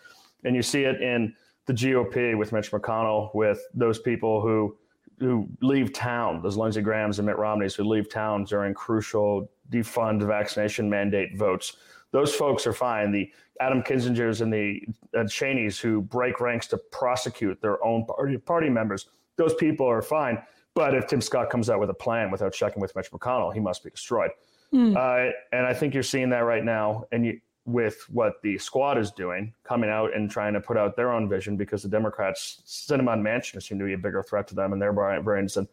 and 0.45 0.55
you 0.55 0.63
see 0.63 0.85
it 0.85 1.01
in 1.01 1.35
the 1.67 1.73
GOP 1.73 2.37
with 2.37 2.53
Mitch 2.53 2.71
McConnell, 2.71 3.35
with 3.35 3.63
those 3.73 3.99
people 3.99 4.43
who 4.43 4.77
who 5.19 5.49
leave 5.61 5.93
town, 5.93 6.43
those 6.43 6.57
Lindsey 6.57 6.83
Grahams 6.83 7.19
and 7.19 7.27
Mitt 7.27 7.39
Romneys 7.39 7.75
who 7.75 7.85
leave 7.85 8.09
town 8.09 8.45
during 8.45 8.75
crucial 8.75 9.51
defund 9.71 10.23
vaccination 10.27 10.89
mandate 10.91 11.37
votes. 11.37 11.77
Those 12.11 12.35
folks 12.35 12.67
are 12.67 12.73
fine. 12.73 13.11
The 13.13 13.31
Adam 13.61 13.83
Kinzingers 13.83 14.41
and 14.41 14.53
the 14.53 14.81
uh, 15.17 15.27
Cheneys 15.27 15.79
who 15.79 16.03
break 16.03 16.41
ranks 16.41 16.67
to 16.69 16.79
prosecute 16.79 17.61
their 17.61 17.85
own 17.85 18.05
party, 18.07 18.37
party 18.39 18.69
members, 18.69 19.07
those 19.37 19.55
people 19.55 19.87
are 19.87 20.03
fine. 20.03 20.43
But 20.75 20.95
if 20.95 21.07
Tim 21.07 21.21
Scott 21.21 21.51
comes 21.51 21.71
out 21.71 21.79
with 21.79 21.91
a 21.91 21.95
plan 21.95 22.31
without 22.31 22.53
checking 22.53 22.81
with 22.81 22.95
Mitch 22.97 23.11
McConnell, 23.11 23.53
he 23.55 23.61
must 23.61 23.85
be 23.85 23.91
destroyed. 23.91 24.31
Mm. 24.73 24.97
Uh, 24.97 25.33
and 25.53 25.67
I 25.67 25.73
think 25.73 25.95
you're 25.95 26.03
seeing 26.03 26.31
that 26.31 26.41
right 26.41 26.65
now. 26.65 27.05
And 27.13 27.25
you, 27.25 27.41
with 27.67 28.05
what 28.11 28.43
the 28.43 28.59
squad 28.59 28.99
is 28.99 29.11
doing, 29.11 29.53
coming 29.63 29.89
out 29.89 30.15
and 30.15 30.31
trying 30.31 30.53
to 30.53 30.61
put 30.61 30.77
out 30.77 30.97
their 30.97 31.13
own 31.13 31.29
vision 31.29 31.57
because 31.57 31.83
the 31.83 31.89
Democrats, 31.89 32.63
Sinema 32.67 33.19
Manchin 33.19 33.63
seem 33.63 33.79
to 33.79 33.85
be 33.85 33.95
a 33.95 33.99
bigger 33.99 34.23
threat 34.23 34.47
to 34.49 34.55
them 34.55 34.73
and 34.73 34.83
their 34.83 34.93
brains 34.93 35.55
than 35.55 35.67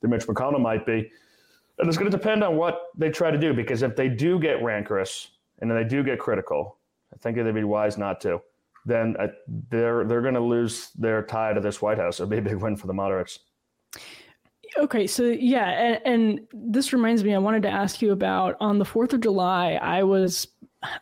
the 0.00 0.08
Mitch 0.08 0.26
McConnell 0.26 0.60
might 0.60 0.84
be. 0.84 1.10
And 1.78 1.88
it's 1.88 1.96
going 1.96 2.10
to 2.10 2.16
depend 2.16 2.42
on 2.42 2.56
what 2.56 2.86
they 2.96 3.10
try 3.10 3.30
to 3.30 3.38
do 3.38 3.52
because 3.52 3.82
if 3.82 3.94
they 3.94 4.08
do 4.08 4.38
get 4.38 4.62
rancorous 4.62 5.28
and 5.60 5.70
they 5.70 5.84
do 5.84 6.02
get 6.02 6.18
critical, 6.18 6.78
I 7.12 7.18
think 7.18 7.36
they'd 7.36 7.54
be 7.54 7.64
wise 7.64 7.96
not 7.98 8.20
to. 8.22 8.40
Then 8.84 9.16
uh, 9.18 9.28
they're 9.68 10.04
they're 10.04 10.22
going 10.22 10.34
to 10.34 10.40
lose 10.40 10.90
their 10.92 11.22
tie 11.22 11.52
to 11.52 11.60
this 11.60 11.82
White 11.82 11.98
House. 11.98 12.20
It'll 12.20 12.30
be 12.30 12.38
a 12.38 12.42
big 12.42 12.56
win 12.56 12.76
for 12.76 12.86
the 12.86 12.94
moderates. 12.94 13.40
Okay, 14.78 15.06
so 15.06 15.24
yeah, 15.24 15.68
and, 15.68 16.00
and, 16.04 16.46
this 16.52 16.92
reminds 16.92 17.24
me, 17.24 17.34
I 17.34 17.38
wanted 17.38 17.62
to 17.62 17.70
ask 17.70 18.02
you 18.02 18.12
about 18.12 18.56
on 18.60 18.78
the 18.78 18.84
4th 18.84 19.14
of 19.14 19.20
July, 19.20 19.74
I 19.74 20.02
was, 20.02 20.48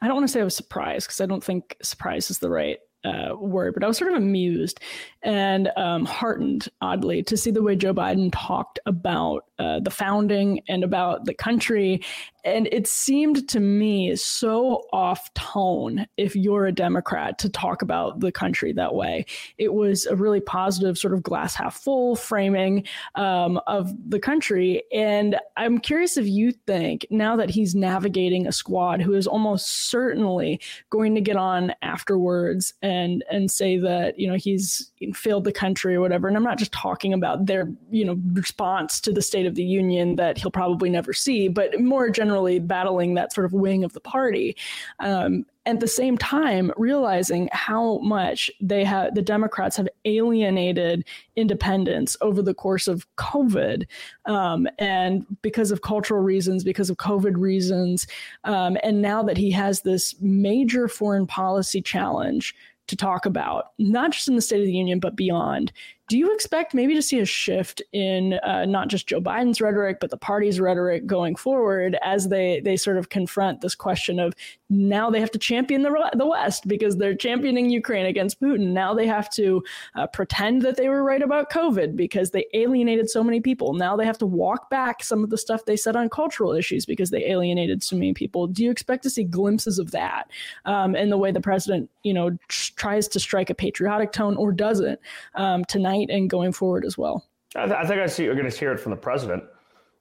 I 0.01 0.07
don't 0.07 0.16
want 0.16 0.27
to 0.27 0.33
say 0.33 0.40
I 0.40 0.44
was 0.44 0.57
surprised 0.57 1.07
because 1.07 1.20
I 1.20 1.27
don't 1.27 1.42
think 1.42 1.77
surprise 1.83 2.31
is 2.31 2.38
the 2.38 2.51
right 2.51 2.79
uh, 3.05 3.37
word, 3.37 3.75
but 3.75 3.85
I 3.85 3.87
was 3.87 3.99
sort 3.99 4.11
of 4.11 4.17
amused 4.17 4.81
and 5.23 5.71
um, 5.77 6.05
heartened, 6.05 6.69
oddly, 6.81 7.23
to 7.25 7.37
see 7.37 7.51
the 7.51 7.62
way 7.62 7.77
Joe 7.77 7.95
Biden 7.95 8.31
talked 8.33 8.79
about 8.87 9.47
uh, 9.59 9.81
the 9.81 9.90
founding 9.90 10.61
and 10.69 10.85
about 10.85 11.25
the 11.25 11.35
country. 11.35 12.03
And 12.45 12.69
it 12.71 12.87
seemed 12.87 13.49
to 13.49 13.61
me 13.61 14.17
so 14.17 14.83
off 14.93 15.33
tone 15.35 16.07
if 16.19 16.37
you're 16.37 16.67
a 16.67 16.73
Democrat 16.73 17.38
to 17.38 17.49
talk 17.49 17.81
about 17.81 18.21
the 18.21 18.33
country 18.33 18.73
that 18.75 18.95
way. 18.95 19.25
It 19.57 19.73
was 19.73 20.05
a 20.05 20.17
really 20.17 20.40
positive, 20.40 20.99
sort 20.99 21.14
of 21.14 21.23
glass 21.23 21.55
half 21.55 21.77
full 21.77 22.17
framing 22.17 22.87
um, 23.14 23.61
of 23.67 23.93
the 24.11 24.21
country. 24.21 24.83
And 24.93 25.37
I'm 25.57 25.79
curious 25.79 26.19
if 26.19 26.27
you 26.27 26.53
think 26.67 27.07
now 27.11 27.37
that 27.37 27.49
he's 27.49 27.75
navigating 27.75 28.47
a 28.47 28.53
squad 28.53 29.01
who 29.01 29.14
is 29.14 29.27
almost 29.27 29.88
certainly 29.88 30.61
going 30.90 31.14
to 31.14 31.23
get 31.23 31.37
on 31.37 31.73
afterwards 31.81 32.75
and 32.83 32.94
and 32.95 33.25
and 33.31 33.51
say 33.51 33.77
that 33.79 34.19
you 34.19 34.29
know 34.29 34.37
he's 34.37 34.91
failed 35.13 35.45
the 35.45 35.53
country 35.53 35.95
or 35.95 36.01
whatever. 36.01 36.29
And 36.29 36.37
I'm 36.37 36.45
not 36.45 36.59
just 36.59 36.73
talking 36.73 37.13
about 37.13 37.47
their 37.47 37.71
you 37.91 38.05
know 38.05 38.17
response 38.33 39.01
to 39.03 39.13
the 39.13 39.23
State 39.23 39.47
of 39.47 39.55
the 39.55 39.65
Union 39.65 40.17
that 40.17 40.39
he'll 40.39 40.51
probably 40.51 40.89
never 40.89 41.13
see, 41.13 41.49
but 41.49 41.81
more 41.81 42.09
generally 42.09 42.59
battling 42.59 43.15
that 43.15 43.33
sort 43.33 43.45
of 43.45 43.53
wing 43.53 43.85
of 43.85 43.93
the 43.93 44.01
party. 44.01 44.57
Um, 45.01 45.45
at 45.66 45.81
the 45.81 45.88
same 45.88 46.18
time 46.18 46.70
realizing 46.77 47.48
how 47.53 47.98
much 47.98 48.50
they 48.61 48.85
have 48.85 49.14
the 49.14 49.22
democrats 49.22 49.77
have 49.77 49.88
alienated 50.05 51.05
independents 51.37 52.16
over 52.20 52.42
the 52.42 52.55
course 52.55 52.87
of 52.87 53.07
covid 53.16 53.87
um, 54.27 54.66
and 54.79 55.27
because 55.42 55.70
of 55.70 55.83
cultural 55.83 56.22
reasons 56.22 56.64
because 56.64 56.90
of 56.90 56.96
covid 56.96 57.37
reasons 57.37 58.07
um, 58.44 58.77
and 58.83 59.03
now 59.03 59.22
that 59.22 59.37
he 59.37 59.50
has 59.50 59.83
this 59.83 60.14
major 60.20 60.88
foreign 60.88 61.27
policy 61.27 61.81
challenge 61.81 62.55
to 62.87 62.96
talk 62.96 63.24
about, 63.24 63.72
not 63.79 64.12
just 64.12 64.29
in 64.29 64.37
the 64.37 64.42
State 64.42 64.61
of 64.61 64.66
the 64.66 64.72
Union, 64.72 65.00
but 65.00 65.16
beyond. 65.16 65.72
Do 66.09 66.19
you 66.19 66.35
expect 66.35 66.75
maybe 66.75 66.95
to 66.95 67.01
see 67.01 67.19
a 67.19 67.25
shift 67.25 67.81
in 67.95 68.35
uh, 68.45 68.67
not 68.67 68.88
just 68.88 69.07
Joe 69.07 69.23
Biden's 69.23 69.62
rhetoric, 69.62 70.01
but 70.01 70.11
the 70.11 70.19
party's 70.19 70.61
rhetoric 70.61 71.07
going 71.07 71.35
forward 71.35 71.97
as 72.03 72.29
they 72.29 72.61
they 72.61 72.77
sort 72.77 72.99
of 72.99 73.09
confront 73.09 73.62
this 73.62 73.75
question 73.75 74.19
of 74.19 74.35
now 74.69 75.09
they 75.09 75.19
have 75.21 75.31
to 75.31 75.38
champion 75.38 75.81
the 75.81 76.11
the 76.14 76.27
West 76.27 76.69
because 76.69 76.99
they're 76.99 77.14
championing 77.14 77.71
Ukraine 77.71 78.05
against 78.05 78.38
Putin. 78.38 78.73
Now 78.73 78.93
they 78.93 79.07
have 79.07 79.31
to 79.31 79.62
uh, 79.95 80.07
pretend 80.09 80.61
that 80.62 80.77
they 80.77 80.90
were 80.90 81.03
right 81.03 81.23
about 81.23 81.51
COVID 81.51 81.97
because 81.97 82.33
they 82.33 82.45
alienated 82.53 83.09
so 83.09 83.25
many 83.25 83.40
people. 83.40 83.73
Now 83.73 83.97
they 83.97 84.05
have 84.05 84.19
to 84.19 84.27
walk 84.27 84.69
back 84.69 85.03
some 85.03 85.25
of 85.25 85.31
the 85.31 85.38
stuff 85.38 85.64
they 85.64 85.77
said 85.77 85.97
on 85.97 86.11
cultural 86.11 86.53
issues 86.53 86.85
because 86.85 87.11
they 87.11 87.25
alienated 87.25 87.83
so 87.83 87.97
many 87.97 88.12
people. 88.12 88.47
Do 88.47 88.62
you 88.62 88.71
expect 88.71 89.05
to 89.05 89.11
see 89.11 89.25
glimpses 89.25 89.79
of 89.79 89.90
that 89.93 90.31
um, 90.67 90.95
in 90.95 91.09
the 91.09 91.17
way 91.17 91.33
the 91.33 91.40
president, 91.40 91.88
you 92.03 92.12
know, 92.12 92.37
tries 92.49 93.09
to 93.09 93.21
strike 93.21 93.49
a 93.49 93.55
patriotic 93.55 94.12
tone 94.12 94.37
or 94.37 94.53
doesn't 94.53 95.01
um, 95.35 95.64
tonight? 95.64 95.94
Tonight 95.95 96.15
and 96.15 96.29
going 96.31 96.53
forward 96.53 96.85
as 96.85 96.97
well. 96.99 97.27
I, 97.57 97.67
th- 97.67 97.77
I 97.77 97.87
think 97.87 98.01
I 98.01 98.07
see 98.07 98.25
you're 98.25 98.35
going 98.35 98.51
to 98.51 98.57
hear 98.57 98.73
it 98.73 98.81
from 98.81 98.91
the 98.91 98.97
president. 98.97 99.45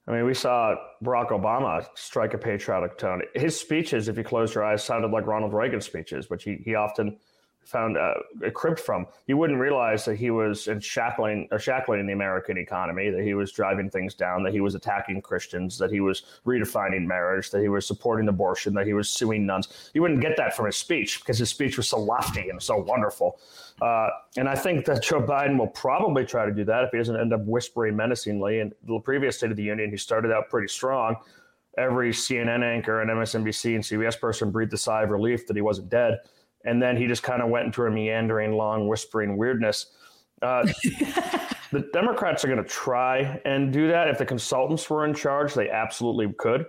I 0.07 0.11
mean, 0.11 0.25
we 0.25 0.33
saw 0.33 0.75
Barack 1.03 1.29
Obama 1.29 1.85
strike 1.95 2.33
a 2.33 2.37
patriotic 2.37 2.97
tone. 2.97 3.21
His 3.35 3.57
speeches, 3.57 4.09
if 4.09 4.17
you 4.17 4.23
close 4.23 4.53
your 4.53 4.65
eyes, 4.65 4.83
sounded 4.83 5.11
like 5.11 5.25
Ronald 5.27 5.53
Reagan's 5.53 5.85
speeches, 5.85 6.29
which 6.29 6.43
he, 6.43 6.61
he 6.65 6.75
often 6.75 7.17
found 7.65 7.97
uh, 7.97 8.13
a 8.43 8.51
cribbed 8.51 8.79
from. 8.79 9.07
You 9.27 9.37
wouldn't 9.37 9.59
realize 9.59 10.05
that 10.05 10.15
he 10.15 10.31
was 10.31 10.67
shackling 10.79 11.47
or 11.51 11.59
shackling 11.59 12.05
the 12.05 12.13
American 12.13 12.57
economy, 12.57 13.09
that 13.09 13.23
he 13.23 13.33
was 13.33 13.51
driving 13.51 13.89
things 13.89 14.13
down, 14.13 14.43
that 14.43 14.53
he 14.53 14.61
was 14.61 14.75
attacking 14.75 15.21
Christians, 15.21 15.77
that 15.77 15.91
he 15.91 15.99
was 15.99 16.23
redefining 16.45 17.05
marriage, 17.05 17.51
that 17.51 17.61
he 17.61 17.69
was 17.69 17.85
supporting 17.85 18.27
abortion, 18.27 18.73
that 18.73 18.85
he 18.85 18.93
was 18.93 19.09
suing 19.09 19.45
nuns. 19.45 19.91
You 19.93 20.01
wouldn't 20.01 20.21
get 20.21 20.37
that 20.37 20.55
from 20.55 20.65
his 20.65 20.75
speech 20.75 21.19
because 21.19 21.37
his 21.37 21.49
speech 21.49 21.77
was 21.77 21.87
so 21.87 21.99
lofty 21.99 22.49
and 22.49 22.61
so 22.61 22.77
wonderful. 22.77 23.39
Uh, 23.81 24.09
and 24.37 24.47
I 24.47 24.55
think 24.55 24.85
that 24.85 25.03
Joe 25.03 25.21
Biden 25.21 25.57
will 25.57 25.67
probably 25.67 26.25
try 26.25 26.45
to 26.45 26.51
do 26.51 26.63
that 26.65 26.83
if 26.83 26.91
he 26.91 26.97
doesn't 26.97 27.19
end 27.19 27.33
up 27.33 27.43
whispering 27.45 27.95
menacingly. 27.95 28.59
In 28.59 28.73
the 28.83 28.99
previous 28.99 29.37
State 29.37 29.51
of 29.51 29.57
the 29.57 29.63
Union, 29.63 29.89
he 29.89 29.97
started 29.97 30.31
out 30.31 30.49
pretty 30.49 30.67
strong. 30.67 31.15
Every 31.77 32.11
CNN 32.11 32.63
anchor 32.63 33.01
and 33.01 33.09
MSNBC 33.09 33.75
and 33.75 33.83
CBS 33.83 34.19
person 34.19 34.51
breathed 34.51 34.73
a 34.73 34.77
sigh 34.77 35.03
of 35.03 35.09
relief 35.09 35.47
that 35.47 35.55
he 35.55 35.61
wasn't 35.61 35.89
dead 35.89 36.19
and 36.65 36.81
then 36.81 36.97
he 36.97 37.07
just 37.07 37.23
kind 37.23 37.41
of 37.41 37.49
went 37.49 37.65
into 37.65 37.83
a 37.83 37.91
meandering, 37.91 38.53
long, 38.53 38.87
whispering 38.87 39.37
weirdness. 39.37 39.87
Uh, 40.41 40.63
the 41.71 41.89
Democrats 41.93 42.43
are 42.43 42.47
going 42.47 42.63
to 42.63 42.69
try 42.69 43.41
and 43.45 43.71
do 43.71 43.87
that. 43.87 44.07
If 44.07 44.17
the 44.17 44.25
consultants 44.25 44.89
were 44.89 45.05
in 45.05 45.13
charge, 45.13 45.53
they 45.53 45.69
absolutely 45.69 46.33
could. 46.37 46.65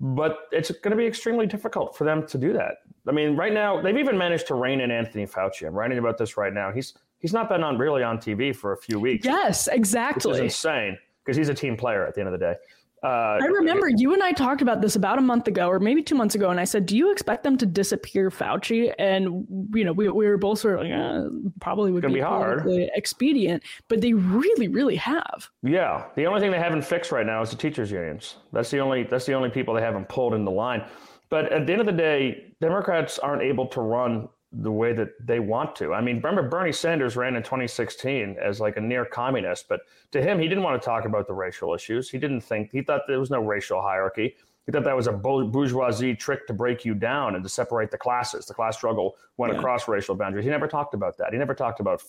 But 0.00 0.48
it's 0.50 0.70
going 0.70 0.90
to 0.90 0.96
be 0.96 1.06
extremely 1.06 1.46
difficult 1.46 1.96
for 1.96 2.04
them 2.04 2.26
to 2.26 2.38
do 2.38 2.52
that. 2.54 2.78
I 3.06 3.12
mean, 3.12 3.36
right 3.36 3.52
now 3.52 3.80
they've 3.80 3.96
even 3.96 4.18
managed 4.18 4.46
to 4.48 4.54
rein 4.54 4.80
in 4.80 4.90
Anthony 4.90 5.26
Fauci. 5.26 5.66
I'm 5.66 5.74
writing 5.74 5.98
about 5.98 6.18
this 6.18 6.36
right 6.36 6.52
now. 6.52 6.72
He's 6.72 6.94
he's 7.18 7.32
not 7.32 7.48
been 7.48 7.62
on 7.62 7.78
really 7.78 8.02
on 8.02 8.18
TV 8.18 8.54
for 8.54 8.72
a 8.72 8.76
few 8.76 8.98
weeks. 8.98 9.24
Yes, 9.24 9.68
exactly. 9.68 10.30
Which 10.30 10.38
is 10.38 10.44
insane 10.44 10.98
because 11.24 11.36
he's 11.36 11.48
a 11.48 11.54
team 11.54 11.76
player 11.76 12.06
at 12.06 12.14
the 12.14 12.20
end 12.20 12.28
of 12.28 12.32
the 12.32 12.38
day. 12.38 12.54
Uh, 13.02 13.38
I 13.42 13.46
remember 13.46 13.88
you 13.88 14.14
and 14.14 14.22
I 14.22 14.30
talked 14.30 14.62
about 14.62 14.80
this 14.80 14.94
about 14.94 15.18
a 15.18 15.22
month 15.22 15.48
ago, 15.48 15.68
or 15.68 15.80
maybe 15.80 16.02
two 16.02 16.14
months 16.14 16.36
ago, 16.36 16.50
and 16.50 16.60
I 16.60 16.64
said, 16.64 16.86
"Do 16.86 16.96
you 16.96 17.10
expect 17.10 17.42
them 17.42 17.58
to 17.58 17.66
disappear 17.66 18.30
Fauci?" 18.30 18.94
And 18.96 19.44
you 19.74 19.84
know, 19.84 19.92
we, 19.92 20.08
we 20.08 20.26
were 20.26 20.38
both 20.38 20.60
sort 20.60 20.74
of 20.74 20.80
like, 20.82 20.92
eh, 20.92 21.50
"Probably 21.60 21.90
would 21.90 22.06
be, 22.06 22.14
be 22.14 22.20
hard, 22.20 22.64
expedient," 22.94 23.64
but 23.88 24.00
they 24.00 24.12
really, 24.12 24.68
really 24.68 24.96
have. 24.96 25.50
Yeah, 25.64 26.04
the 26.14 26.26
only 26.26 26.40
thing 26.40 26.52
they 26.52 26.60
haven't 26.60 26.82
fixed 26.82 27.10
right 27.10 27.26
now 27.26 27.42
is 27.42 27.50
the 27.50 27.56
teachers' 27.56 27.90
unions. 27.90 28.36
That's 28.52 28.70
the 28.70 28.78
only 28.78 29.02
that's 29.02 29.26
the 29.26 29.32
only 29.32 29.50
people 29.50 29.74
they 29.74 29.82
haven't 29.82 30.08
pulled 30.08 30.34
in 30.34 30.44
the 30.44 30.52
line. 30.52 30.84
But 31.28 31.50
at 31.50 31.66
the 31.66 31.72
end 31.72 31.80
of 31.80 31.86
the 31.86 31.92
day, 31.92 32.54
Democrats 32.60 33.18
aren't 33.18 33.42
able 33.42 33.66
to 33.68 33.80
run 33.80 34.28
the 34.52 34.70
way 34.70 34.92
that 34.92 35.10
they 35.24 35.40
want 35.40 35.74
to. 35.76 35.94
I 35.94 36.00
mean, 36.00 36.16
remember 36.16 36.42
Bernie 36.48 36.72
Sanders 36.72 37.16
ran 37.16 37.36
in 37.36 37.42
2016 37.42 38.36
as 38.42 38.60
like 38.60 38.76
a 38.76 38.80
near 38.80 39.04
communist, 39.04 39.66
but 39.68 39.80
to 40.10 40.20
him, 40.20 40.38
he 40.38 40.46
didn't 40.46 40.62
want 40.62 40.80
to 40.80 40.84
talk 40.84 41.06
about 41.06 41.26
the 41.26 41.32
racial 41.32 41.74
issues. 41.74 42.10
He 42.10 42.18
didn't 42.18 42.42
think, 42.42 42.70
he 42.70 42.82
thought 42.82 43.02
there 43.08 43.18
was 43.18 43.30
no 43.30 43.40
racial 43.40 43.80
hierarchy. 43.80 44.36
He 44.66 44.72
thought 44.72 44.84
that 44.84 44.96
was 44.96 45.06
a 45.06 45.12
bourgeoisie 45.12 46.14
trick 46.14 46.46
to 46.46 46.52
break 46.52 46.84
you 46.84 46.94
down 46.94 47.34
and 47.34 47.42
to 47.42 47.48
separate 47.48 47.90
the 47.90 47.98
classes. 47.98 48.46
The 48.46 48.54
class 48.54 48.76
struggle 48.76 49.16
went 49.36 49.52
yeah. 49.52 49.58
across 49.58 49.88
racial 49.88 50.14
boundaries. 50.14 50.44
He 50.44 50.50
never 50.50 50.68
talked 50.68 50.94
about 50.94 51.16
that. 51.18 51.32
He 51.32 51.38
never 51.38 51.54
talked 51.54 51.80
about 51.80 52.02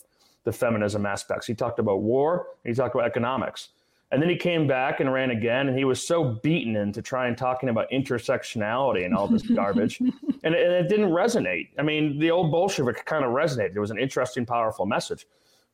the 0.44 0.52
feminism 0.52 1.06
aspects. 1.06 1.46
He 1.46 1.54
talked 1.54 1.78
about 1.78 2.02
war, 2.02 2.48
he 2.64 2.74
talked 2.74 2.94
about 2.94 3.06
economics. 3.06 3.70
And 4.12 4.22
then 4.22 4.28
he 4.28 4.36
came 4.36 4.66
back 4.66 5.00
and 5.00 5.12
ran 5.12 5.30
again, 5.30 5.68
and 5.68 5.76
he 5.76 5.84
was 5.84 6.06
so 6.06 6.22
beaten 6.42 6.76
into 6.76 7.02
trying 7.02 7.34
talking 7.34 7.68
about 7.68 7.90
intersectionality 7.90 9.04
and 9.04 9.14
all 9.14 9.26
this 9.26 9.42
garbage, 9.54 9.98
and, 9.98 10.10
it, 10.10 10.44
and, 10.44 10.54
it, 10.54 10.88
didn't 10.88 11.10
resonate. 11.10 11.70
I 11.78 11.82
mean, 11.82 12.18
the 12.18 12.30
old 12.30 12.52
Bolshevik 12.52 13.04
kind 13.06 13.24
of 13.24 13.32
resonated. 13.32 13.74
It 13.74 13.80
was 13.80 13.90
an 13.90 13.98
interesting, 13.98 14.46
powerful 14.46 14.86
message. 14.86 15.26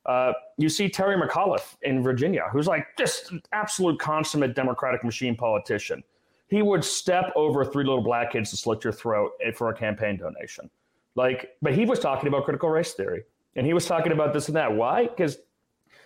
Uh, 0.05 0.33
you 0.57 0.69
see 0.69 0.89
Terry 0.89 1.15
McAuliffe 1.15 1.75
in 1.83 2.01
Virginia, 2.01 2.45
who's 2.51 2.65
like 2.65 2.87
just 2.97 3.31
an 3.31 3.41
absolute 3.51 3.99
consummate 3.99 4.55
Democratic 4.55 5.03
machine 5.03 5.35
politician. 5.35 6.03
He 6.47 6.61
would 6.63 6.83
step 6.83 7.31
over 7.35 7.63
three 7.63 7.83
little 7.83 8.01
black 8.01 8.31
kids 8.31 8.49
to 8.49 8.57
slit 8.57 8.83
your 8.83 8.93
throat 8.93 9.31
for 9.55 9.69
a 9.69 9.73
campaign 9.73 10.17
donation. 10.17 10.69
Like, 11.15 11.51
but 11.61 11.73
he 11.73 11.85
was 11.85 11.99
talking 11.99 12.27
about 12.27 12.45
critical 12.45 12.69
race 12.69 12.93
theory, 12.93 13.23
and 13.55 13.65
he 13.65 13.73
was 13.73 13.85
talking 13.85 14.11
about 14.11 14.33
this 14.33 14.47
and 14.47 14.55
that. 14.55 14.73
Why? 14.73 15.03
Because 15.03 15.37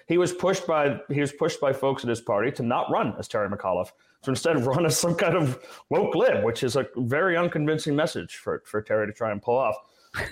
he 0.08 0.18
was 0.18 0.34
pushed 0.34 0.68
by 0.68 1.00
he 1.10 1.22
was 1.22 1.32
pushed 1.32 1.60
by 1.60 1.74
folks 1.74 2.04
in 2.04 2.10
his 2.10 2.22
party 2.22 2.52
to 2.52 2.64
not 2.64 2.92
run 2.92 3.16
as 3.18 3.28
Terry 3.28 3.50
McAuliffe, 3.50 3.92
to 4.24 4.30
instead 4.30 4.64
run 4.66 4.86
as 4.86 4.98
some 4.98 5.16
kind 5.16 5.36
of 5.36 5.60
woke 5.90 6.16
lib, 6.16 6.44
which 6.44 6.64
is 6.64 6.76
a 6.76 6.88
very 6.98 7.36
unconvincing 7.38 7.96
message 7.96 8.36
for 8.38 8.62
for 8.66 8.82
Terry 8.82 9.08
to 9.08 9.14
try 9.14 9.32
and 9.32 9.42
pull 9.42 9.58
off. 9.58 9.76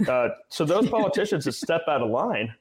Uh, 0.08 0.30
so 0.48 0.64
those 0.64 0.90
politicians 0.90 1.44
that 1.44 1.52
step 1.52 1.82
out 1.90 2.02
of 2.02 2.10
line, 2.10 2.56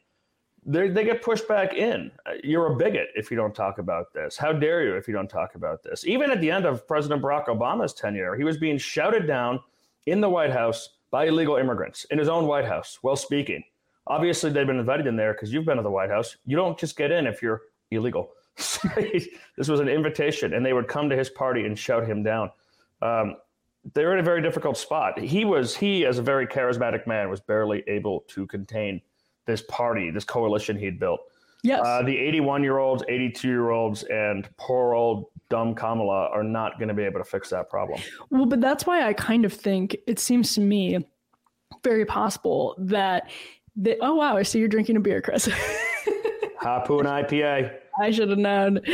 they 0.66 0.88
they 0.88 1.05
get 1.05 1.22
pushed 1.22 1.46
back 1.46 1.72
in. 1.72 2.11
You're 2.42 2.72
a 2.72 2.77
bigot 2.77 3.11
if 3.14 3.31
you 3.31 3.37
don't 3.37 3.55
talk 3.55 3.79
about 3.79 4.12
this. 4.12 4.37
How 4.37 4.53
dare 4.53 4.83
you 4.83 4.96
if 4.96 5.07
you 5.07 5.14
don't 5.14 5.29
talk 5.29 5.55
about 5.55 5.85
this? 5.85 6.05
Even 6.05 6.33
at 6.33 6.40
the 6.40 6.51
end 6.51 6.66
of 6.66 6.85
President 6.88 7.22
Barack 7.22 7.46
Obama's 7.46 7.94
tenure, 7.94 8.35
he 8.35 8.42
was 8.42 8.57
being 8.57 8.77
shouted 8.77 9.29
down 9.29 9.61
in 10.07 10.20
the 10.20 10.29
White 10.29 10.51
House 10.51 10.88
by 11.12 11.27
illegal 11.27 11.59
immigrants 11.59 12.07
in 12.11 12.18
his 12.18 12.29
own 12.29 12.48
White 12.48 12.64
House 12.64 12.98
while 13.03 13.14
speaking. 13.14 13.62
Obviously, 14.07 14.51
they've 14.51 14.67
been 14.67 14.79
invited 14.79 15.07
in 15.07 15.17
there 15.17 15.33
because 15.33 15.53
you've 15.53 15.65
been 15.65 15.77
to 15.77 15.83
the 15.83 15.91
White 15.91 16.11
House. 16.11 16.37
You 16.45 16.57
don't 16.57 16.79
just 16.79 16.97
get 16.97 17.11
in 17.11 17.27
if 17.27 17.41
you're 17.43 17.62
illegal. 17.91 18.33
this 18.97 19.69
was 19.69 19.81
an 19.81 19.88
invitation, 19.88 20.55
and 20.55 20.65
they 20.65 20.73
would 20.73 20.88
come 20.88 21.09
to 21.09 21.17
his 21.17 21.31
party 21.31 21.65
and 21.65 21.79
shout 21.79 22.07
him 22.07 22.23
down. 22.23 22.51
Um, 23.01 23.37
they 23.95 24.05
were 24.05 24.12
in 24.12 24.21
a 24.21 24.25
very 24.25 24.43
difficult 24.43 24.77
spot. 24.77 25.19
He 25.19 25.45
was 25.45 25.77
he, 25.77 26.05
as 26.05 26.19
a 26.19 26.23
very 26.23 26.47
charismatic 26.47 27.07
man, 27.07 27.31
was 27.31 27.41
barely 27.41 27.83
able 27.87 28.21
to 28.29 28.47
contain 28.47 29.01
this 29.47 29.62
party, 29.62 30.11
this 30.11 30.25
coalition 30.25 30.77
he'd 30.77 30.99
built. 30.99 31.21
Yes. 31.65 31.81
Uh, 31.85 32.03
the 32.03 32.17
81 32.17 32.62
year 32.62 32.79
olds, 32.79 33.05
82 33.09 33.49
year 33.49 33.71
olds, 33.71 34.03
and 34.05 34.49
poor 34.57 34.95
old 34.95 35.27
dumb 35.49 35.75
Kamala 35.75 36.29
are 36.29 36.43
not 36.43 36.79
going 36.79 36.88
to 36.88 36.95
be 36.95 37.03
able 37.03 37.21
to 37.21 37.25
fix 37.25 37.51
that 37.51 37.71
problem. 37.71 38.01
Well, 38.31 38.47
but 38.47 38.61
that's 38.61 38.87
why 38.87 39.07
I 39.07 39.12
kind 39.12 39.45
of 39.45 39.53
think 39.53 39.97
it 40.07 40.19
seems 40.19 40.55
to 40.55 40.61
me 40.61 40.99
very 41.85 42.05
possible 42.05 42.75
that 42.79 43.31
they, 43.77 43.97
oh 44.01 44.15
wow, 44.15 44.37
I 44.37 44.43
see 44.43 44.59
you're 44.59 44.69
drinking 44.69 44.97
a 44.97 45.01
beer, 45.01 45.23
Chris. 45.23 45.49
Harpoon 46.59 47.07
IPA. 47.07 47.77
I 48.01 48.11
should 48.11 48.31
have 48.31 48.39
known. 48.39 48.81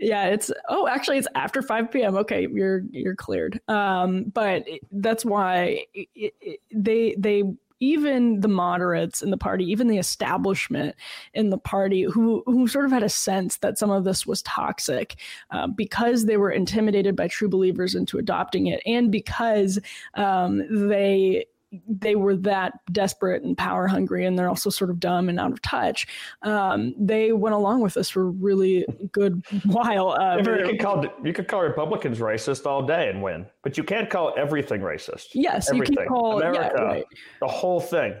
yeah, 0.00 0.26
it's 0.26 0.50
oh, 0.68 0.86
actually, 0.86 1.18
it's 1.18 1.28
after 1.34 1.62
five 1.62 1.90
p.m. 1.90 2.16
Okay, 2.16 2.46
you're 2.50 2.82
you're 2.90 3.14
cleared. 3.14 3.60
Um, 3.68 4.24
but 4.24 4.66
that's 4.92 5.24
why 5.24 5.86
it, 5.94 6.34
it, 6.40 6.60
they 6.72 7.14
they 7.18 7.44
even 7.80 8.40
the 8.40 8.48
moderates 8.48 9.22
in 9.22 9.30
the 9.30 9.36
party, 9.36 9.64
even 9.64 9.88
the 9.88 9.98
establishment 9.98 10.94
in 11.32 11.50
the 11.50 11.58
party, 11.58 12.02
who 12.02 12.42
who 12.46 12.66
sort 12.66 12.84
of 12.84 12.92
had 12.92 13.02
a 13.02 13.08
sense 13.08 13.56
that 13.58 13.78
some 13.78 13.90
of 13.90 14.04
this 14.04 14.26
was 14.26 14.42
toxic, 14.42 15.16
uh, 15.50 15.66
because 15.66 16.26
they 16.26 16.36
were 16.36 16.50
intimidated 16.50 17.16
by 17.16 17.28
true 17.28 17.48
believers 17.48 17.94
into 17.94 18.18
adopting 18.18 18.66
it, 18.66 18.82
and 18.86 19.10
because 19.10 19.78
um, 20.14 20.88
they 20.88 21.46
they 21.88 22.16
were 22.16 22.36
that 22.36 22.72
desperate 22.92 23.42
and 23.42 23.56
power 23.56 23.86
hungry, 23.86 24.26
and 24.26 24.38
they're 24.38 24.48
also 24.48 24.70
sort 24.70 24.90
of 24.90 25.00
dumb 25.00 25.28
and 25.28 25.38
out 25.38 25.52
of 25.52 25.62
touch. 25.62 26.06
Um, 26.42 26.94
they 26.98 27.32
went 27.32 27.54
along 27.54 27.80
with 27.80 27.96
us 27.96 28.08
for 28.08 28.22
a 28.22 28.30
really 28.30 28.86
good 29.12 29.44
while. 29.66 30.10
Uh, 30.10 30.38
you, 30.38 30.44
could 30.44 30.80
call, 30.80 31.04
you 31.22 31.32
could 31.32 31.48
call 31.48 31.62
Republicans 31.62 32.18
racist 32.18 32.66
all 32.66 32.84
day 32.84 33.08
and 33.08 33.22
win, 33.22 33.46
but 33.62 33.76
you 33.76 33.84
can't 33.84 34.10
call 34.10 34.34
everything 34.36 34.80
racist. 34.80 35.28
Yes, 35.32 35.70
everything. 35.70 35.92
you 35.92 35.98
can 35.98 36.08
call 36.08 36.38
America, 36.38 36.74
yeah, 36.76 36.84
right. 36.84 37.04
the 37.40 37.48
whole 37.48 37.80
thing. 37.80 38.14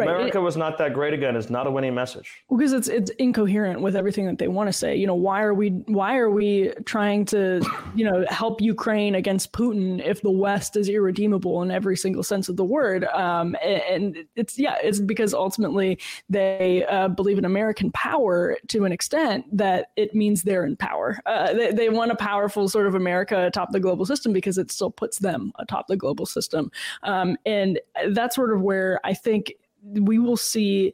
Right. 0.00 0.08
America 0.08 0.40
was 0.40 0.56
not 0.56 0.78
that 0.78 0.94
great 0.94 1.14
again 1.14 1.36
is 1.36 1.50
not 1.50 1.66
a 1.66 1.70
winning 1.70 1.94
message. 1.94 2.42
Because 2.50 2.72
it's 2.72 2.88
it's 2.88 3.10
incoherent 3.12 3.80
with 3.80 3.96
everything 3.96 4.26
that 4.26 4.38
they 4.38 4.48
want 4.48 4.68
to 4.68 4.72
say. 4.72 4.96
You 4.96 5.06
know, 5.06 5.14
why 5.14 5.42
are 5.42 5.54
we 5.54 5.70
why 5.86 6.16
are 6.16 6.30
we 6.30 6.72
trying 6.84 7.24
to, 7.26 7.60
you 7.94 8.04
know, 8.04 8.24
help 8.28 8.60
Ukraine 8.60 9.14
against 9.14 9.52
Putin 9.52 10.04
if 10.04 10.22
the 10.22 10.30
West 10.30 10.76
is 10.76 10.88
irredeemable 10.88 11.62
in 11.62 11.70
every 11.70 11.96
single 11.96 12.22
sense 12.22 12.48
of 12.48 12.56
the 12.56 12.64
word? 12.64 13.04
Um, 13.04 13.56
and 13.64 14.16
it's 14.36 14.58
yeah, 14.58 14.76
it's 14.82 15.00
because 15.00 15.34
ultimately 15.34 15.98
they 16.28 16.84
uh, 16.86 17.08
believe 17.08 17.38
in 17.38 17.44
American 17.44 17.90
power 17.92 18.56
to 18.68 18.84
an 18.84 18.92
extent 18.92 19.44
that 19.56 19.90
it 19.96 20.14
means 20.14 20.42
they're 20.42 20.64
in 20.64 20.76
power. 20.76 21.20
Uh, 21.26 21.52
they, 21.52 21.72
they 21.72 21.88
want 21.88 22.10
a 22.10 22.16
powerful 22.16 22.68
sort 22.68 22.86
of 22.86 22.94
America 22.94 23.46
atop 23.46 23.72
the 23.72 23.80
global 23.80 24.06
system 24.06 24.32
because 24.32 24.58
it 24.58 24.70
still 24.70 24.90
puts 24.90 25.18
them 25.18 25.52
atop 25.58 25.86
the 25.86 25.96
global 25.96 26.26
system. 26.26 26.70
Um, 27.02 27.36
and 27.46 27.80
that's 28.10 28.36
sort 28.36 28.52
of 28.52 28.60
where 28.60 29.00
I 29.04 29.14
think 29.14 29.52
we 29.82 30.18
will 30.18 30.36
see 30.36 30.92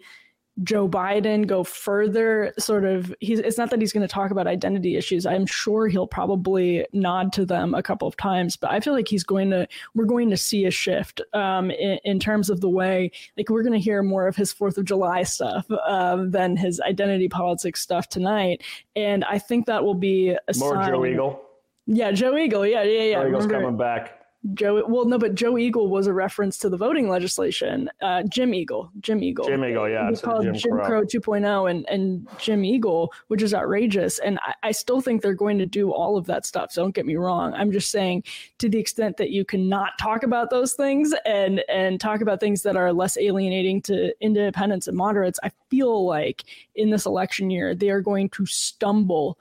Joe 0.63 0.89
Biden 0.89 1.47
go 1.47 1.65
further. 1.65 2.55
Sort 2.59 2.85
of, 2.85 3.13
he's, 3.21 3.41
it's 3.41 3.59
not 3.59 3.71
that 3.71 3.81
he's 3.81 3.93
going 3.93 4.07
to 4.07 4.13
talk 4.13 4.31
about 4.31 4.47
identity 4.47 4.97
issues. 4.97 5.27
I'm 5.27 5.47
sure 5.47 5.89
he'll 5.89 6.07
probably 6.07 6.87
nod 6.93 7.33
to 7.33 7.45
them 7.45 7.75
a 7.75 7.83
couple 7.83 8.07
of 8.07 8.17
times, 8.17 8.57
but 8.57 8.71
I 8.71 8.79
feel 8.79 8.93
like 8.93 9.09
he's 9.09 9.25
going 9.25 9.51
to, 9.51 9.67
we're 9.95 10.05
going 10.05 10.31
to 10.31 10.37
see 10.37 10.65
a 10.67 10.71
shift 10.71 11.21
um, 11.33 11.71
in, 11.73 11.99
in, 12.05 12.21
terms 12.21 12.51
of 12.51 12.61
the 12.61 12.69
way, 12.69 13.11
like, 13.37 13.51
we're 13.51 13.63
going 13.63 13.73
to 13.73 13.81
hear 13.81 14.03
more 14.03 14.29
of 14.29 14.37
his 14.37 14.53
Fourth 14.53 14.79
of 14.79 14.85
July 14.85 15.25
stuff 15.25 15.67
um, 15.89 16.31
than 16.31 16.57
his 16.57 16.81
identity 16.81 17.29
politics 17.29 17.81
stuff 17.81 18.09
tonight. 18.09 18.63
And 18.95 19.25
I 19.25 19.41
think 19.41 19.67
that 19.67 19.83
will 19.83 19.95
be 19.95 20.31
a 20.31 20.39
more 20.57 20.75
sign. 20.75 20.89
Joe 20.89 21.05
Eagle. 21.05 21.41
Yeah, 21.87 22.13
Joe 22.13 22.37
Eagle. 22.37 22.65
Yeah, 22.65 22.85
yeah, 22.85 23.03
yeah. 23.03 23.23
Joe 23.23 23.29
Eagle's 23.29 23.47
Remember, 23.47 23.67
coming 23.67 23.79
back. 23.79 24.24
Joe, 24.53 24.85
well, 24.87 25.07
no, 25.07 25.17
but 25.17 25.35
Joe 25.35 25.57
Eagle 25.57 25.89
was 25.89 26.07
a 26.07 26.13
reference 26.13 26.59
to 26.59 26.69
the 26.69 26.77
voting 26.77 27.09
legislation. 27.09 27.89
Uh, 28.03 28.23
Jim 28.25 28.53
Eagle, 28.53 28.91
Jim 29.01 29.23
Eagle, 29.23 29.47
Jim 29.47 29.65
Eagle, 29.65 29.89
yeah, 29.89 30.11
it's 30.11 30.21
called 30.21 30.43
Jim, 30.43 30.55
Jim 30.55 30.73
Crow. 30.73 30.87
Crow 30.87 31.03
2.0, 31.03 31.71
and 31.71 31.89
and 31.89 32.29
Jim 32.39 32.63
Eagle, 32.63 33.11
which 33.29 33.41
is 33.41 33.55
outrageous. 33.55 34.19
And 34.19 34.39
I, 34.43 34.55
I, 34.63 34.73
still 34.73 35.01
think 35.01 35.23
they're 35.23 35.33
going 35.33 35.59
to 35.59 35.67
do 35.67 35.93
all 35.93 36.19
of 36.19 36.27
that 36.27 36.45
stuff. 36.45 36.73
So 36.73 36.83
don't 36.83 36.95
get 36.95 37.07
me 37.07 37.17
wrong. 37.17 37.55
I'm 37.55 37.73
just 37.73 37.91
saying, 37.91 38.25
to 38.59 38.69
the 38.69 38.79
extent 38.79 39.17
that 39.17 39.31
you 39.31 39.47
cannot 39.47 39.93
talk 39.99 40.23
about 40.23 40.51
those 40.51 40.75
things 40.75 41.15
and 41.25 41.63
and 41.71 41.99
talk 41.99 42.21
about 42.21 42.39
things 42.39 42.63
that 42.65 42.77
are 42.77 42.93
less 42.93 43.17
alienating 43.17 43.81
to 43.83 44.13
independents 44.21 44.89
and 44.89 44.97
moderates, 44.97 45.41
I 45.43 45.53
feel 45.71 46.07
like 46.07 46.45
in 46.75 46.91
this 46.91 47.07
election 47.07 47.49
year 47.49 47.75
they 47.75 47.89
are 47.89 48.03
going 48.03 48.29
to 48.31 48.45
stumble 48.45 49.39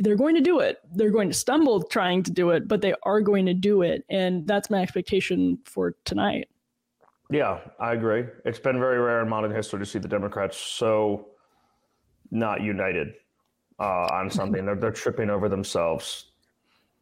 they're 0.00 0.16
going 0.16 0.34
to 0.34 0.40
do 0.40 0.60
it. 0.60 0.78
They're 0.92 1.10
going 1.10 1.28
to 1.28 1.34
stumble 1.34 1.82
trying 1.82 2.22
to 2.24 2.30
do 2.30 2.50
it, 2.50 2.68
but 2.68 2.80
they 2.80 2.94
are 3.04 3.20
going 3.20 3.46
to 3.46 3.54
do 3.54 3.82
it. 3.82 4.04
And 4.08 4.46
that's 4.46 4.70
my 4.70 4.82
expectation 4.82 5.58
for 5.64 5.94
tonight. 6.04 6.48
Yeah, 7.30 7.60
I 7.80 7.92
agree. 7.92 8.24
It's 8.44 8.58
been 8.58 8.78
very 8.78 8.98
rare 8.98 9.22
in 9.22 9.28
modern 9.28 9.54
history 9.54 9.80
to 9.80 9.86
see 9.86 9.98
the 9.98 10.08
Democrats 10.08 10.56
so 10.56 11.28
not 12.30 12.60
united 12.60 13.14
uh, 13.78 14.08
on 14.12 14.30
something. 14.30 14.64
they're, 14.66 14.76
they're 14.76 14.92
tripping 14.92 15.30
over 15.30 15.48
themselves. 15.48 16.26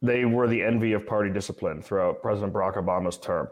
They 0.01 0.25
were 0.25 0.47
the 0.47 0.61
envy 0.61 0.93
of 0.93 1.05
party 1.05 1.31
discipline 1.31 1.81
throughout 1.81 2.21
President 2.21 2.53
Barack 2.53 2.75
Obama's 2.75 3.17
term. 3.17 3.47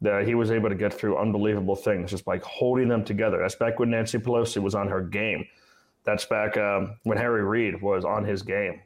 That 0.00 0.28
he 0.28 0.36
was 0.36 0.52
able 0.52 0.68
to 0.68 0.76
get 0.76 0.94
through 0.94 1.18
unbelievable 1.18 1.74
things 1.74 2.12
just 2.12 2.24
by 2.24 2.38
holding 2.38 2.86
them 2.86 3.04
together. 3.04 3.38
That's 3.38 3.56
back 3.56 3.80
when 3.80 3.90
Nancy 3.90 4.18
Pelosi 4.18 4.62
was 4.62 4.76
on 4.76 4.86
her 4.86 5.00
game 5.00 5.44
that's 6.08 6.24
back 6.24 6.56
um, 6.56 6.96
when 7.02 7.18
Harry 7.18 7.44
Reid 7.44 7.82
was 7.82 8.06
on 8.06 8.24
his 8.24 8.40
game. 8.40 8.80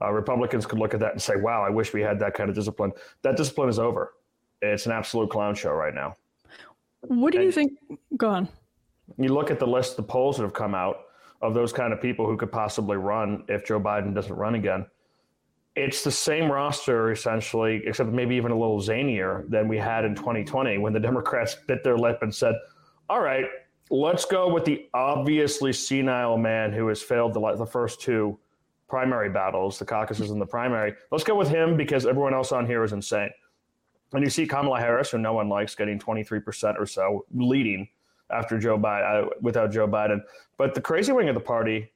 Uh, 0.00 0.10
Republicans 0.10 0.64
could 0.64 0.78
look 0.78 0.94
at 0.94 1.00
that 1.00 1.12
and 1.12 1.20
say, 1.20 1.36
wow, 1.36 1.62
I 1.62 1.68
wish 1.68 1.92
we 1.92 2.00
had 2.00 2.18
that 2.20 2.32
kind 2.32 2.48
of 2.48 2.56
discipline. 2.56 2.90
That 3.20 3.36
discipline 3.36 3.68
is 3.68 3.78
over. 3.78 4.14
It's 4.62 4.86
an 4.86 4.92
absolute 4.92 5.28
clown 5.28 5.54
show 5.54 5.72
right 5.72 5.94
now. 5.94 6.16
What 7.02 7.32
do 7.32 7.38
and 7.38 7.46
you 7.46 7.52
think? 7.52 7.72
Go 8.16 8.30
on. 8.30 8.48
You 9.18 9.28
look 9.28 9.50
at 9.50 9.58
the 9.58 9.66
list 9.66 9.90
of 9.90 9.96
the 9.98 10.02
polls 10.04 10.38
that 10.38 10.42
have 10.42 10.54
come 10.54 10.74
out 10.74 11.00
of 11.42 11.52
those 11.52 11.70
kind 11.70 11.92
of 11.92 12.00
people 12.00 12.26
who 12.26 12.38
could 12.38 12.50
possibly 12.50 12.96
run 12.96 13.44
if 13.48 13.66
Joe 13.66 13.78
Biden 13.78 14.14
doesn't 14.14 14.34
run 14.34 14.54
again. 14.54 14.86
It's 15.76 16.02
the 16.02 16.10
same 16.10 16.50
roster 16.50 17.12
essentially, 17.12 17.82
except 17.84 18.08
maybe 18.08 18.36
even 18.36 18.52
a 18.52 18.58
little 18.58 18.80
zanier 18.80 19.48
than 19.50 19.68
we 19.68 19.76
had 19.76 20.06
in 20.06 20.14
2020 20.14 20.78
when 20.78 20.94
the 20.94 21.00
Democrats 21.08 21.56
bit 21.68 21.84
their 21.84 21.98
lip 21.98 22.20
and 22.22 22.34
said, 22.34 22.54
all 23.10 23.20
right, 23.20 23.44
let's 23.90 24.24
go 24.24 24.52
with 24.52 24.64
the 24.64 24.88
obviously 24.94 25.72
senile 25.72 26.38
man 26.38 26.72
who 26.72 26.88
has 26.88 27.02
failed 27.02 27.34
the, 27.34 27.56
the 27.56 27.66
first 27.66 28.00
two 28.00 28.38
primary 28.88 29.30
battles, 29.30 29.78
the 29.78 29.84
caucuses 29.84 30.30
and 30.30 30.40
the 30.40 30.46
primary. 30.46 30.94
Let's 31.10 31.24
go 31.24 31.34
with 31.34 31.48
him 31.48 31.76
because 31.76 32.06
everyone 32.06 32.34
else 32.34 32.52
on 32.52 32.66
here 32.66 32.84
is 32.84 32.92
insane. 32.92 33.30
And 34.12 34.22
you 34.22 34.30
see 34.30 34.46
Kamala 34.46 34.78
Harris, 34.78 35.10
who 35.10 35.18
no 35.18 35.32
one 35.32 35.48
likes, 35.48 35.74
getting 35.74 35.98
23% 35.98 36.78
or 36.78 36.86
so, 36.86 37.24
leading 37.34 37.88
after 38.30 38.58
Joe 38.58 38.78
Biden, 38.78 39.24
uh, 39.24 39.28
without 39.40 39.72
Joe 39.72 39.88
Biden. 39.88 40.20
But 40.56 40.74
the 40.74 40.80
crazy 40.80 41.12
wing 41.12 41.28
of 41.28 41.34
the 41.34 41.40
party, 41.40 41.92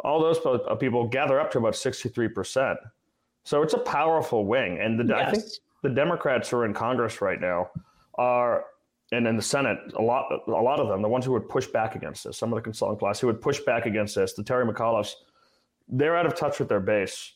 all 0.00 0.20
those 0.20 0.38
people 0.78 1.06
gather 1.06 1.40
up 1.40 1.50
to 1.52 1.58
about 1.58 1.74
63%. 1.74 2.76
So 3.44 3.62
it's 3.62 3.74
a 3.74 3.78
powerful 3.78 4.46
wing. 4.46 4.78
And 4.80 4.98
the, 4.98 5.04
yes. 5.04 5.28
I 5.28 5.30
think 5.30 5.44
the 5.82 5.90
Democrats 5.90 6.48
who 6.48 6.58
are 6.58 6.64
in 6.64 6.74
Congress 6.74 7.20
right 7.20 7.40
now 7.40 7.70
are 8.14 8.64
and 9.12 9.26
in 9.26 9.36
the 9.36 9.42
Senate, 9.42 9.78
a 9.96 10.02
lot, 10.02 10.26
a 10.46 10.50
lot 10.50 10.80
of 10.80 10.88
them, 10.88 11.00
the 11.00 11.08
ones 11.08 11.24
who 11.24 11.32
would 11.32 11.48
push 11.48 11.66
back 11.66 11.94
against 11.94 12.24
this, 12.24 12.36
some 12.36 12.52
of 12.52 12.56
the 12.56 12.62
consulting 12.62 12.98
class 12.98 13.18
who 13.18 13.26
would 13.26 13.40
push 13.40 13.60
back 13.60 13.86
against 13.86 14.14
this, 14.14 14.34
the 14.34 14.42
Terry 14.42 14.66
McAuliffes, 14.66 15.14
they're 15.88 16.16
out 16.16 16.26
of 16.26 16.34
touch 16.34 16.58
with 16.58 16.68
their 16.68 16.80
base 16.80 17.32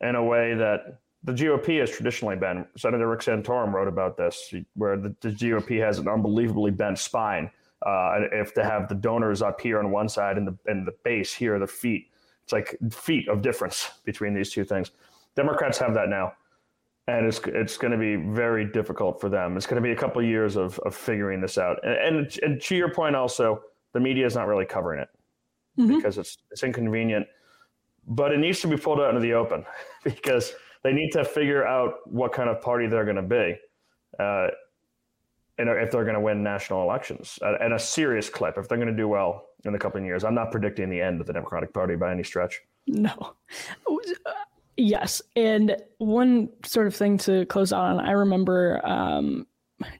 in 0.00 0.16
a 0.16 0.24
way 0.24 0.54
that 0.54 0.98
the 1.22 1.32
GOP 1.32 1.78
has 1.78 1.90
traditionally 1.90 2.34
been. 2.34 2.66
Senator 2.76 3.08
Rick 3.08 3.20
Santorum 3.20 3.72
wrote 3.72 3.86
about 3.86 4.16
this, 4.16 4.52
where 4.74 4.96
the, 4.96 5.14
the 5.20 5.28
GOP 5.28 5.78
has 5.80 5.98
an 5.98 6.08
unbelievably 6.08 6.72
bent 6.72 6.98
spine. 6.98 7.48
Uh, 7.86 8.22
if 8.32 8.54
they 8.54 8.62
have 8.62 8.88
the 8.88 8.94
donors 8.94 9.42
up 9.42 9.60
here 9.60 9.78
on 9.78 9.90
one 9.90 10.08
side 10.08 10.36
and 10.36 10.46
the 10.46 10.56
and 10.66 10.86
the 10.86 10.94
base 11.04 11.32
here, 11.32 11.58
the 11.58 11.66
feet, 11.66 12.10
it's 12.42 12.52
like 12.52 12.76
feet 12.90 13.28
of 13.28 13.42
difference 13.42 13.90
between 14.04 14.34
these 14.34 14.52
two 14.52 14.64
things. 14.64 14.90
Democrats 15.34 15.78
have 15.78 15.94
that 15.94 16.08
now 16.08 16.32
and 17.08 17.26
it's 17.26 17.40
it's 17.46 17.76
going 17.76 17.90
to 17.90 17.98
be 17.98 18.16
very 18.16 18.70
difficult 18.70 19.20
for 19.20 19.28
them. 19.28 19.56
It's 19.56 19.66
going 19.66 19.82
to 19.82 19.86
be 19.86 19.92
a 19.92 19.96
couple 19.96 20.22
of 20.22 20.28
years 20.28 20.56
of 20.56 20.78
of 20.80 20.94
figuring 20.94 21.40
this 21.40 21.58
out. 21.58 21.78
And, 21.84 22.16
and, 22.16 22.38
and 22.42 22.62
to 22.62 22.76
your 22.76 22.92
point, 22.92 23.16
also, 23.16 23.60
the 23.92 24.00
media 24.00 24.26
is 24.26 24.34
not 24.34 24.46
really 24.46 24.66
covering 24.66 25.00
it 25.00 25.08
mm-hmm. 25.78 25.96
because 25.96 26.18
it's 26.18 26.38
it's 26.50 26.62
inconvenient. 26.62 27.26
But 28.06 28.32
it 28.32 28.38
needs 28.38 28.60
to 28.60 28.68
be 28.68 28.76
pulled 28.76 29.00
out 29.00 29.10
into 29.10 29.20
the 29.20 29.32
open 29.32 29.64
because 30.04 30.54
they 30.82 30.92
need 30.92 31.10
to 31.12 31.24
figure 31.24 31.66
out 31.66 31.94
what 32.06 32.32
kind 32.32 32.48
of 32.48 32.60
party 32.60 32.88
they're 32.88 33.04
going 33.04 33.16
to 33.16 33.22
be, 33.22 33.56
uh, 34.18 34.48
and 35.58 35.68
if 35.68 35.90
they're 35.90 36.04
going 36.04 36.14
to 36.14 36.20
win 36.20 36.42
national 36.42 36.82
elections 36.82 37.38
at, 37.42 37.72
a 37.72 37.78
serious 37.78 38.28
clip. 38.28 38.58
If 38.58 38.68
they're 38.68 38.78
going 38.78 38.88
to 38.90 38.96
do 38.96 39.08
well 39.08 39.46
in 39.64 39.74
a 39.74 39.78
couple 39.78 40.00
of 40.00 40.06
years, 40.06 40.24
I'm 40.24 40.34
not 40.34 40.50
predicting 40.50 40.90
the 40.90 41.00
end 41.00 41.20
of 41.20 41.26
the 41.26 41.32
Democratic 41.32 41.72
Party 41.72 41.94
by 41.94 42.10
any 42.10 42.24
stretch. 42.24 42.60
No. 42.86 43.34
Yes. 44.76 45.20
And 45.36 45.76
one 45.98 46.48
sort 46.64 46.86
of 46.86 46.94
thing 46.94 47.18
to 47.18 47.44
close 47.46 47.72
on, 47.72 48.00
I 48.00 48.12
remember 48.12 48.80
um, 48.86 49.46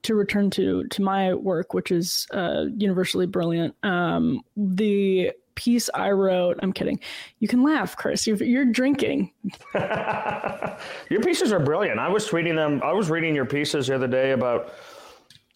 to 0.03 0.15
return 0.15 0.51
to 0.51 0.85
to 0.85 1.03
my 1.03 1.35
work, 1.35 1.75
which 1.75 1.91
is 1.91 2.27
uh, 2.33 2.65
universally 2.77 3.27
brilliant. 3.27 3.75
Um, 3.83 4.43
the 4.57 5.33
piece 5.55 5.91
I 5.95 6.11
wrote, 6.11 6.59
I'm 6.63 6.73
kidding. 6.73 6.99
You 7.39 7.49
can 7.49 7.63
laugh, 7.63 7.97
Chris. 7.97 8.27
You're, 8.27 8.43
you're 8.43 8.65
drinking. 8.65 9.33
your 9.75 11.21
pieces 11.23 11.53
are 11.53 11.61
brilliant. 11.61 11.99
I 11.99 12.09
was 12.09 12.33
reading 12.33 12.57
them. 12.57 12.81
I 12.83 12.93
was 12.93 13.11
reading 13.11 13.35
your 13.35 13.45
pieces 13.45 13.87
the 13.89 13.95
other 13.95 14.09
day 14.09 14.33
about 14.33 14.73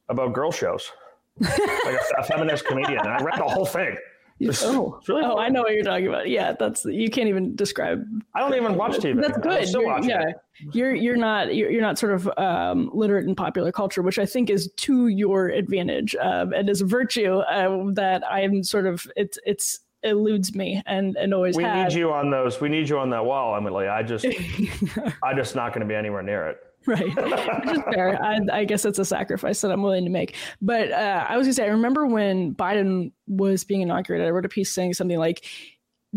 about 0.09 0.33
girl 0.33 0.53
shows, 0.53 0.93
like 1.41 1.59
a, 1.59 1.99
a 2.19 2.25
feminist 2.25 2.65
comedian. 2.65 3.01
And 3.01 3.09
I 3.09 3.23
read 3.23 3.39
the 3.39 3.45
whole 3.45 3.67
thing. 3.67 3.97
Oh, 4.43 5.01
really 5.09 5.23
oh, 5.25 5.39
I 5.39 5.49
know 5.49 5.63
what 5.63 5.73
you're 5.73 5.83
talking 5.83 6.09
about. 6.09 6.29
Yeah, 6.29 6.53
that's 6.53 6.85
you 6.85 7.09
can't 7.09 7.29
even 7.29 7.57
describe. 7.57 8.05
I 8.35 8.41
don't 8.41 8.55
even 8.55 8.77
watch 8.77 8.97
TV. 8.97 9.21
That's 9.21 9.39
good. 9.39 9.69
You're, 9.71 10.03
yeah, 10.03 10.29
it. 10.29 10.37
you're 10.75 10.95
you're 10.95 11.17
not 11.17 11.55
you're, 11.55 11.71
you're 11.71 11.81
not 11.81 11.99
sort 11.99 12.13
of 12.13 12.31
um, 12.37 12.91
literate 12.93 13.27
in 13.27 13.35
popular 13.35 13.73
culture, 13.73 14.03
which 14.03 14.19
I 14.19 14.27
think 14.27 14.51
is 14.51 14.71
to 14.77 15.09
your 15.09 15.49
advantage 15.49 16.15
um, 16.17 16.53
and 16.53 16.69
is 16.69 16.83
a 16.83 16.87
virtue 16.87 17.39
uh, 17.39 17.91
that 17.95 18.23
I'm 18.31 18.63
sort 18.63 18.87
of 18.87 19.07
it's 19.17 19.39
it's 19.47 19.81
eludes 20.03 20.55
me 20.55 20.83
and 20.85 21.17
and 21.17 21.33
always. 21.33 21.57
We 21.57 21.65
need 21.65 21.95
you 21.95 22.13
on 22.13 22.31
those. 22.31 22.61
We 22.61 22.69
need 22.69 22.91
you 22.91 22.99
on 22.99 23.09
that 23.11 23.25
wall, 23.25 23.57
Emily. 23.57 23.89
I 23.89 24.03
just 24.03 24.27
I'm 25.23 25.37
just 25.37 25.57
not 25.57 25.73
going 25.73 25.81
to 25.81 25.89
be 25.89 25.95
anywhere 25.95 26.23
near 26.23 26.49
it. 26.49 26.59
right. 26.89 27.15
Which 27.65 27.77
is 27.77 27.83
fair. 27.93 28.23
I, 28.23 28.39
I, 28.53 28.65
guess 28.65 28.85
it's 28.85 28.99
a 28.99 29.05
sacrifice 29.05 29.61
that 29.63 29.73
i'm 29.73 29.83
willing 29.83 30.05
to 30.05 30.11
make. 30.11 30.37
But 30.61 30.93
uh, 30.93 31.27
i 31.29 31.37
was 31.37 31.47
gonna 31.47 31.55
say 31.55 31.65
i 31.65 31.69
remember 31.69 32.07
when 32.07 32.55
biden 32.55 33.13
was 33.27 33.65
being 33.65 33.83
inaugurated 33.83 34.27
i 34.27 34.31
wrote 34.31 34.45
a 34.45 34.49
piece 34.49 34.73
saying 34.73 34.95
something 34.95 35.19
like 35.19 35.45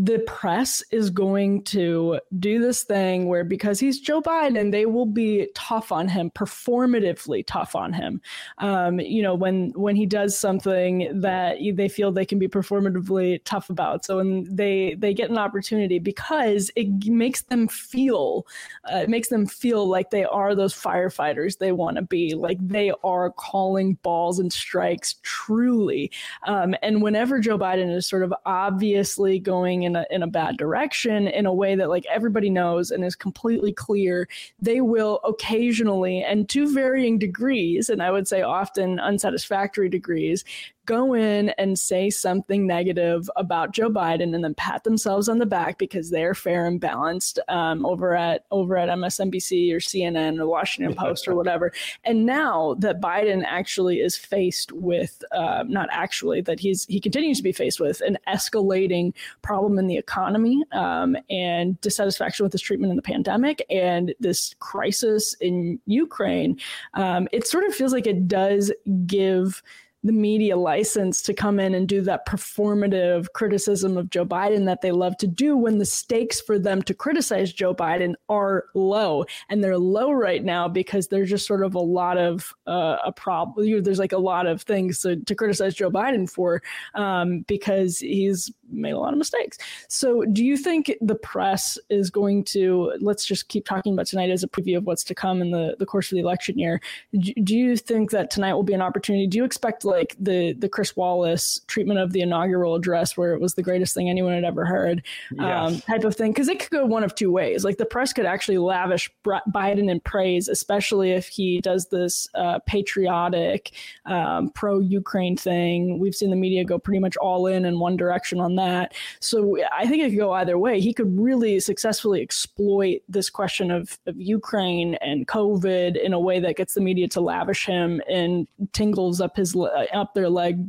the 0.02 0.20
press 0.20 0.82
is 0.92 1.10
going 1.10 1.62
to 1.62 2.22
do 2.40 2.62
this 2.62 2.84
thing 2.84 3.28
where 3.28 3.44
because 3.44 3.82
he's 3.82 4.00
Joe 4.00 4.22
Biden, 4.22 4.72
they 4.72 4.86
will 4.86 5.06
be 5.06 5.50
tough 5.56 5.92
on 5.92 6.08
him, 6.08 6.32
performatively 6.32 7.46
tough 7.46 7.76
on 7.76 7.92
him. 7.92 8.22
Um, 8.60 9.02
you 9.02 9.22
know, 9.22 9.36
when 9.36 9.72
when 9.76 9.98
he 9.98 10.06
does 10.06 10.40
something 10.40 11.10
that 11.20 11.58
they 11.74 11.90
feel 11.90 12.14
they 12.14 12.26
can 12.26 12.40
be 12.40 12.48
performatively 12.48 13.42
tough 13.44 13.70
about. 13.70 14.06
So 14.06 14.18
when 14.18 14.48
they 14.50 14.96
they 14.98 15.14
get 15.14 15.32
an 15.32 15.38
opportunity 15.38 16.00
because 16.00 16.72
it 16.78 16.88
makes 17.08 17.42
them 17.42 17.68
feel, 17.68 18.48
uh, 18.90 19.00
it 19.00 19.10
makes 19.10 19.28
them 19.28 19.46
feel 19.48 19.86
like 19.86 20.12
they 20.12 20.24
are 20.24 20.56
those 20.56 20.74
firefighters 20.74 21.58
they 21.58 21.74
want 21.74 21.98
to 21.98 22.04
be, 22.04 22.36
like 22.36 22.58
they 22.66 22.94
are 23.04 23.32
calling 23.32 23.96
balls 23.96 24.40
and 24.40 24.54
strikes 24.54 25.16
truly. 25.24 26.10
Um, 26.48 26.74
and 26.82 27.02
whenever 27.02 27.42
Joe 27.42 27.58
Biden 27.58 27.94
is 27.94 28.08
sort 28.08 28.24
of 28.24 28.34
obviously 28.46 29.40
going 29.40 29.89
in 29.90 29.96
a 29.96 30.06
in 30.10 30.24
a 30.24 30.28
bad 30.28 30.58
direction 30.58 31.28
in 31.28 31.46
a 31.46 31.54
way 31.54 31.76
that 31.76 31.90
like 31.90 32.06
everybody 32.10 32.50
knows 32.50 32.92
and 32.92 33.04
is 33.04 33.16
completely 33.16 33.74
clear, 33.74 34.28
they 34.62 34.82
will 34.82 35.20
occasionally 35.24 36.24
and 36.24 36.48
to 36.50 36.74
varying 36.74 37.18
degrees, 37.18 37.90
and 37.90 38.02
I 38.02 38.12
would 38.12 38.28
say 38.28 38.42
often 38.42 39.00
unsatisfactory 39.00 39.90
degrees, 39.90 40.46
go 40.90 41.14
in 41.14 41.50
and 41.50 41.78
say 41.78 42.10
something 42.10 42.66
negative 42.66 43.30
about 43.36 43.74
Joe 43.74 43.92
Biden 43.92 44.34
and 44.34 44.44
then 44.44 44.56
pat 44.56 44.84
themselves 44.84 45.30
on 45.30 45.38
the 45.38 45.46
back 45.46 45.78
because 45.78 46.10
they're 46.10 46.34
fair 46.34 46.66
and 46.66 46.82
balanced 46.82 47.38
um, 47.48 47.86
over 47.86 48.16
at 48.16 48.46
over 48.50 48.76
at 48.76 48.90
MSNBC 48.90 49.72
or 49.72 49.78
CNN 49.78 50.40
or 50.40 50.48
Washington 50.48 50.96
Post 50.96 51.28
or 51.28 51.36
whatever. 51.36 51.72
And 52.04 52.26
now 52.26 52.76
that 52.80 53.00
Biden 53.00 53.44
actually 53.46 54.00
is 54.00 54.18
faced 54.18 54.72
with 54.72 55.24
uh, 55.32 55.64
not 55.68 55.90
actually 55.92 56.42
that 56.42 56.60
he's 56.60 56.86
he 56.86 57.00
continues 57.00 57.38
to 57.38 57.44
be 57.44 57.52
faced 57.52 57.80
with 57.80 58.02
an 58.02 58.18
escalating 58.28 59.14
problem 59.44 59.78
in 59.78 59.86
the 59.86 59.98
economy 59.98 60.64
um, 60.72 61.16
and 61.30 61.80
dissatisfaction 61.82 62.44
with 62.44 62.52
his 62.52 62.64
treatment 62.64 62.90
in 62.90 62.96
the 62.96 63.04
pandemic 63.04 63.64
and 63.70 64.16
this 64.20 64.56
crisis 64.58 65.36
in 65.40 65.80
Ukraine, 65.86 66.60
um, 66.96 67.28
it 67.32 67.46
sort 67.46 67.66
of 67.66 67.76
feels 67.76 67.94
like 67.94 68.08
it 68.08 68.28
does 68.28 68.72
give 69.06 69.62
the 70.04 70.14
media 70.14 70.56
license 70.56 71.22
to 71.22 71.34
come 71.34 71.60
in 71.60 71.74
and 71.74 71.88
do 71.88 72.02
that 72.02 72.26
performative 72.26 73.28
criticism 73.34 73.98
of 73.98 74.10
Joe 74.10 74.26
Biden 74.26 74.66
that 74.66 74.82
they 74.82 74.92
love 74.92 75.18
to 75.18 75.28
do 75.28 75.58
when 75.58 75.78
the 75.78 75.86
stakes 75.86 76.40
for 76.40 76.58
them 76.58 76.82
to 76.84 76.94
criticize 76.94 77.52
Joe 77.52 77.76
Biden 77.76 78.14
are 78.30 78.66
low. 78.74 79.26
And 79.50 79.64
they're 79.64 79.78
low 79.78 80.12
right 80.12 80.44
now 80.44 80.70
because 80.70 81.08
there's 81.08 81.30
just 81.30 81.46
sort 81.46 81.64
of 81.64 81.76
a 81.76 81.80
lot 81.80 82.18
of 82.18 82.54
uh, 82.66 82.98
a 83.06 83.12
problem. 83.12 83.84
There's 83.84 84.00
like 84.00 84.14
a 84.14 84.18
lot 84.18 84.48
of 84.48 84.62
things 84.62 85.02
to, 85.02 85.18
to 85.18 85.36
criticize 85.36 85.76
Joe 85.76 85.92
Biden 85.92 86.30
for 86.30 86.62
um, 86.96 87.42
because 87.42 88.00
he's 88.00 88.52
made 88.72 88.92
a 88.92 89.00
lot 89.00 89.14
of 89.14 89.18
mistakes. 89.18 89.58
So, 89.88 90.24
do 90.26 90.46
you 90.46 90.56
think 90.56 90.94
the 91.02 91.16
press 91.16 91.78
is 91.90 92.10
going 92.10 92.44
to, 92.46 92.94
let's 93.00 93.26
just 93.26 93.50
keep 93.50 93.66
talking 93.66 93.94
about 93.94 94.06
tonight 94.06 94.30
as 94.30 94.44
a 94.44 94.48
preview 94.48 94.78
of 94.78 94.86
what's 94.86 95.04
to 95.06 95.16
come 95.16 95.42
in 95.42 95.52
the, 95.52 95.76
the 95.80 95.86
course 95.86 96.12
of 96.12 96.16
the 96.16 96.22
election 96.22 96.58
year? 96.58 96.80
Do 97.20 97.58
you 97.58 97.76
think 97.76 98.12
that 98.12 98.32
tonight 98.32 98.54
will 98.54 98.64
be 98.64 98.74
an 98.74 98.82
opportunity? 98.82 99.28
Do 99.28 99.38
you 99.38 99.44
expect 99.44 99.86
like 99.90 100.16
the, 100.20 100.54
the 100.54 100.70
Chris 100.70 100.96
Wallace 100.96 101.60
treatment 101.68 102.00
of 102.00 102.14
the 102.14 102.22
inaugural 102.22 102.76
address, 102.76 103.18
where 103.18 103.34
it 103.34 103.42
was 103.42 103.56
the 103.56 103.64
greatest 103.64 103.94
thing 103.94 104.10
anyone 104.10 104.34
had 104.34 104.44
ever 104.44 104.66
heard, 104.66 105.04
um, 105.40 105.74
yes. 105.74 105.86
type 105.86 106.04
of 106.04 106.16
thing? 106.16 106.32
Because 106.32 106.48
it 106.48 106.60
could 106.60 106.70
go 106.70 106.86
one 106.86 107.04
of 107.04 107.16
two 107.16 107.32
ways. 107.32 107.64
Like 107.64 107.78
the 107.78 107.86
press 107.86 108.14
could 108.14 108.26
actually 108.26 108.58
lavish 108.58 109.10
Biden 109.26 109.90
in 109.90 110.00
praise, 110.00 110.48
especially 110.48 111.12
if 111.12 111.28
he 111.28 111.60
does 111.62 111.88
this 111.88 112.28
uh, 112.36 112.60
patriotic, 112.66 113.72
um, 114.06 114.50
pro 114.50 114.80
Ukraine 114.80 115.38
thing. 115.38 116.00
We've 116.00 116.16
seen 116.16 116.30
the 116.30 116.36
media 116.36 116.64
go 116.64 116.80
pretty 116.80 117.00
much 117.00 117.18
all 117.18 117.48
in 117.48 117.66
in 117.66 117.80
one 117.80 117.98
direction 117.98 118.40
on 118.40 118.56
that. 118.56 118.94
So 119.20 119.58
I 119.76 119.88
think 119.88 120.04
it 120.04 120.10
could 120.10 120.20
go 120.20 120.34
either 120.34 120.58
way. 120.58 120.80
He 120.80 120.94
could 120.94 121.20
really 121.20 121.60
successfully 121.60 122.22
exploit 122.22 123.02
this 123.08 123.30
question 123.30 123.72
of, 123.72 123.98
of 124.06 124.20
Ukraine 124.20 124.96
and 124.96 125.28
COVID 125.28 126.02
in 126.02 126.14
a 126.14 126.20
way 126.20 126.40
that 126.40 126.56
gets 126.56 126.74
the 126.74 126.82
media 126.82 127.08
to 127.10 127.22
lavish 127.22 127.66
him 127.66 128.02
and 128.10 128.48
tingles 128.74 129.22
up 129.22 129.36
his 129.36 129.56
up 129.88 130.14
their 130.14 130.30
leg 130.30 130.66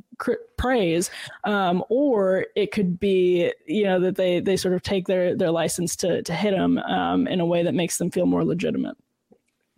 praise, 0.57 1.11
um, 1.45 1.85
or 1.89 2.47
it 2.55 2.73
could 2.73 3.01
be 3.01 3.53
you 3.67 3.85
know 3.85 4.01
that 4.01 4.17
they 4.17 4.41
they 4.41 4.57
sort 4.57 4.75
of 4.75 4.83
take 4.83 5.07
their 5.07 5.37
their 5.37 5.51
license 5.51 5.97
to 5.97 6.23
to 6.23 6.35
hit 6.35 6.53
them 6.53 6.79
um, 6.79 7.27
in 7.27 7.41
a 7.41 7.47
way 7.47 7.63
that 7.63 7.75
makes 7.75 7.99
them 7.99 8.11
feel 8.11 8.27
more 8.27 8.45
legitimate. 8.45 8.97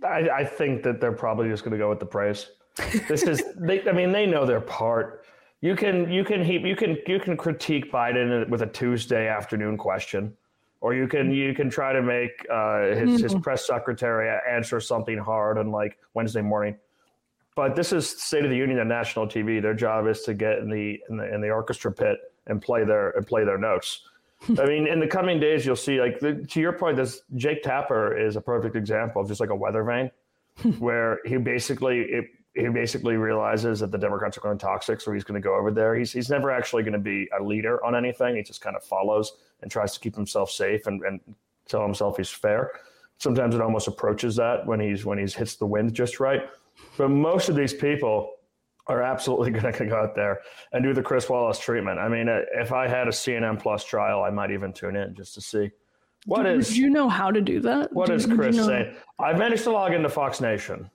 I, 0.04 0.28
I 0.30 0.44
think 0.44 0.82
that 0.82 1.00
they're 1.00 1.12
probably 1.12 1.48
just 1.48 1.62
going 1.62 1.72
to 1.72 1.78
go 1.78 1.88
with 1.88 2.00
the 2.00 2.06
praise. 2.06 2.48
This 3.08 3.22
is 3.22 3.42
they. 3.56 3.86
I 3.88 3.92
mean, 3.92 4.12
they 4.12 4.26
know 4.26 4.46
their 4.46 4.60
part. 4.60 5.24
You 5.60 5.76
can 5.76 6.10
you 6.10 6.24
can 6.24 6.44
he, 6.44 6.58
you 6.58 6.76
can 6.76 6.98
you 7.06 7.20
can 7.20 7.36
critique 7.36 7.92
Biden 7.92 8.48
with 8.48 8.62
a 8.62 8.66
Tuesday 8.66 9.28
afternoon 9.28 9.76
question, 9.76 10.36
or 10.80 10.94
you 10.94 11.06
can 11.06 11.30
you 11.30 11.54
can 11.54 11.70
try 11.70 11.92
to 11.92 12.02
make 12.02 12.44
uh, 12.50 12.86
his 12.86 13.10
mm-hmm. 13.10 13.22
his 13.22 13.34
press 13.36 13.66
secretary 13.66 14.28
answer 14.48 14.80
something 14.80 15.18
hard 15.18 15.58
on 15.58 15.70
like 15.70 15.98
Wednesday 16.14 16.42
morning. 16.42 16.76
But 17.54 17.76
this 17.76 17.92
is 17.92 18.08
State 18.08 18.44
of 18.44 18.50
the 18.50 18.56
Union 18.56 18.78
on 18.78 18.88
national 18.88 19.26
TV. 19.26 19.60
Their 19.60 19.74
job 19.74 20.06
is 20.06 20.22
to 20.22 20.34
get 20.34 20.58
in 20.58 20.70
the 20.70 20.98
in 21.10 21.16
the, 21.18 21.34
in 21.34 21.40
the 21.40 21.50
orchestra 21.50 21.92
pit 21.92 22.18
and 22.46 22.62
play 22.62 22.84
their 22.84 23.10
and 23.10 23.26
play 23.26 23.44
their 23.44 23.58
notes. 23.58 24.02
I 24.58 24.64
mean, 24.66 24.86
in 24.86 24.98
the 24.98 25.06
coming 25.06 25.38
days, 25.38 25.64
you'll 25.64 25.76
see 25.76 26.00
like 26.00 26.18
the, 26.18 26.34
to 26.34 26.60
your 26.60 26.72
point. 26.72 26.96
This 26.96 27.22
Jake 27.36 27.62
Tapper 27.62 28.16
is 28.16 28.36
a 28.36 28.40
perfect 28.40 28.74
example 28.74 29.22
of 29.22 29.28
just 29.28 29.40
like 29.40 29.50
a 29.50 29.54
weather 29.54 29.84
vane, 29.84 30.10
where 30.78 31.20
he 31.24 31.36
basically 31.36 32.00
it, 32.00 32.24
he 32.54 32.68
basically 32.68 33.16
realizes 33.16 33.80
that 33.80 33.90
the 33.90 33.98
Democrats 33.98 34.36
are 34.36 34.40
going 34.40 34.58
toxic, 34.58 35.00
so 35.00 35.12
he's 35.12 35.24
going 35.24 35.40
to 35.40 35.46
go 35.46 35.54
over 35.54 35.70
there. 35.70 35.94
He's 35.94 36.12
he's 36.12 36.30
never 36.30 36.50
actually 36.50 36.82
going 36.82 36.94
to 36.94 36.98
be 36.98 37.28
a 37.38 37.42
leader 37.42 37.84
on 37.84 37.94
anything. 37.94 38.36
He 38.36 38.42
just 38.42 38.60
kind 38.60 38.76
of 38.76 38.82
follows 38.82 39.32
and 39.60 39.70
tries 39.70 39.92
to 39.94 40.00
keep 40.00 40.14
himself 40.16 40.50
safe 40.50 40.86
and, 40.86 41.02
and 41.02 41.20
tell 41.68 41.82
himself 41.82 42.16
he's 42.16 42.30
fair. 42.30 42.72
Sometimes 43.18 43.54
it 43.54 43.60
almost 43.60 43.86
approaches 43.86 44.36
that 44.36 44.66
when 44.66 44.80
he's 44.80 45.04
when 45.04 45.18
he's 45.18 45.34
hits 45.34 45.56
the 45.56 45.66
wind 45.66 45.94
just 45.94 46.18
right. 46.18 46.42
But 46.96 47.08
most 47.08 47.48
of 47.48 47.56
these 47.56 47.74
people 47.74 48.32
are 48.86 49.02
absolutely 49.02 49.50
going 49.60 49.72
to 49.72 49.86
go 49.86 49.96
out 49.96 50.14
there 50.14 50.40
and 50.72 50.82
do 50.82 50.92
the 50.92 51.02
Chris 51.02 51.28
Wallace 51.28 51.58
treatment. 51.58 51.98
I 51.98 52.08
mean, 52.08 52.28
uh, 52.28 52.40
if 52.54 52.72
I 52.72 52.88
had 52.88 53.08
a 53.08 53.12
CNN 53.12 53.60
Plus 53.60 53.84
trial, 53.84 54.22
I 54.22 54.30
might 54.30 54.50
even 54.50 54.72
tune 54.72 54.96
in 54.96 55.14
just 55.14 55.34
to 55.34 55.40
see 55.40 55.70
what 56.26 56.44
do, 56.44 56.50
is. 56.50 56.68
Do 56.68 56.80
you 56.80 56.90
know 56.90 57.08
how 57.08 57.30
to 57.30 57.40
do 57.40 57.60
that? 57.60 57.92
What 57.92 58.06
do, 58.06 58.14
is 58.14 58.26
Chris 58.26 58.56
you 58.56 58.62
know? 58.62 58.68
saying? 58.68 58.94
I 59.18 59.32
managed 59.32 59.64
to 59.64 59.72
log 59.72 59.92
into 59.92 60.08
Fox 60.08 60.40
Nation. 60.40 60.90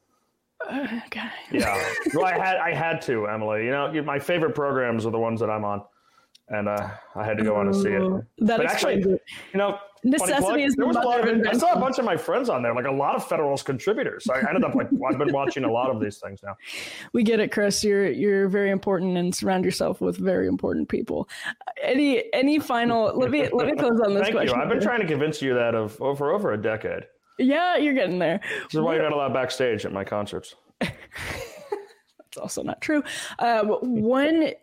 Uh, 0.67 0.87
okay. 1.05 1.29
yeah. 1.51 1.83
Well, 2.13 2.25
I 2.25 2.33
had 2.33 2.57
I 2.57 2.73
had 2.73 3.01
to, 3.03 3.27
Emily. 3.27 3.65
You 3.65 3.71
know, 3.71 4.01
my 4.03 4.17
favorite 4.17 4.55
programs 4.55 5.05
are 5.05 5.11
the 5.11 5.19
ones 5.19 5.39
that 5.39 5.49
I'm 5.49 5.63
on, 5.63 5.83
and 6.49 6.69
uh, 6.69 6.89
I 7.15 7.25
had 7.25 7.37
to 7.37 7.43
go 7.43 7.55
on 7.55 7.67
and 7.67 7.75
see 7.75 7.89
it. 7.89 8.01
Oh, 8.01 8.23
that 8.39 8.57
but 8.57 8.65
actually, 8.67 9.01
you 9.01 9.19
know, 9.53 9.77
necessity 10.03 10.63
is 10.63 10.75
the 10.75 10.85
mother 10.85 11.29
of, 11.29 11.47
I 11.47 11.53
saw 11.53 11.73
a 11.73 11.79
bunch 11.79 11.99
of 11.99 12.05
my 12.05 12.15
friends 12.15 12.49
on 12.49 12.63
there, 12.63 12.73
like 12.73 12.85
a 12.85 12.91
lot 12.91 13.15
of 13.15 13.27
Federalist 13.27 13.65
contributors. 13.65 14.27
I 14.29 14.39
ended 14.47 14.63
up 14.63 14.73
like 14.73 14.87
I've 15.09 15.17
been 15.17 15.33
watching 15.33 15.65
a 15.65 15.71
lot 15.71 15.89
of 15.89 15.99
these 16.01 16.17
things 16.17 16.41
now. 16.43 16.55
We 17.13 17.23
get 17.23 17.39
it, 17.39 17.51
Chris. 17.51 17.83
You're 17.83 18.09
you're 18.09 18.47
very 18.47 18.69
important, 18.69 19.17
and 19.17 19.33
surround 19.33 19.65
yourself 19.65 20.01
with 20.01 20.17
very 20.17 20.47
important 20.47 20.89
people. 20.89 21.27
Any 21.81 22.31
any 22.33 22.59
final? 22.59 23.17
let 23.17 23.31
me 23.31 23.49
let 23.51 23.67
me 23.67 23.75
close 23.75 23.99
on 24.01 24.13
this 24.13 24.23
Thank 24.23 24.35
question. 24.35 24.57
You. 24.57 24.63
I've 24.63 24.69
been 24.69 24.81
trying 24.81 25.01
to 25.01 25.07
convince 25.07 25.41
you 25.41 25.53
that 25.53 25.75
of 25.75 25.95
for 25.95 26.33
over 26.33 26.53
a 26.53 26.61
decade. 26.61 27.07
Yeah, 27.39 27.77
you're 27.77 27.93
getting 27.93 28.19
there. 28.19 28.39
This 28.63 28.75
is 28.75 28.79
why 28.79 28.95
you're 28.95 29.03
not 29.03 29.13
allowed 29.13 29.33
backstage 29.33 29.85
at 29.85 29.91
my 29.91 30.03
concerts. 30.03 30.55
That's 30.79 32.37
also 32.37 32.63
not 32.63 32.81
true. 32.81 33.03
Um, 33.39 33.77
when 33.81 34.53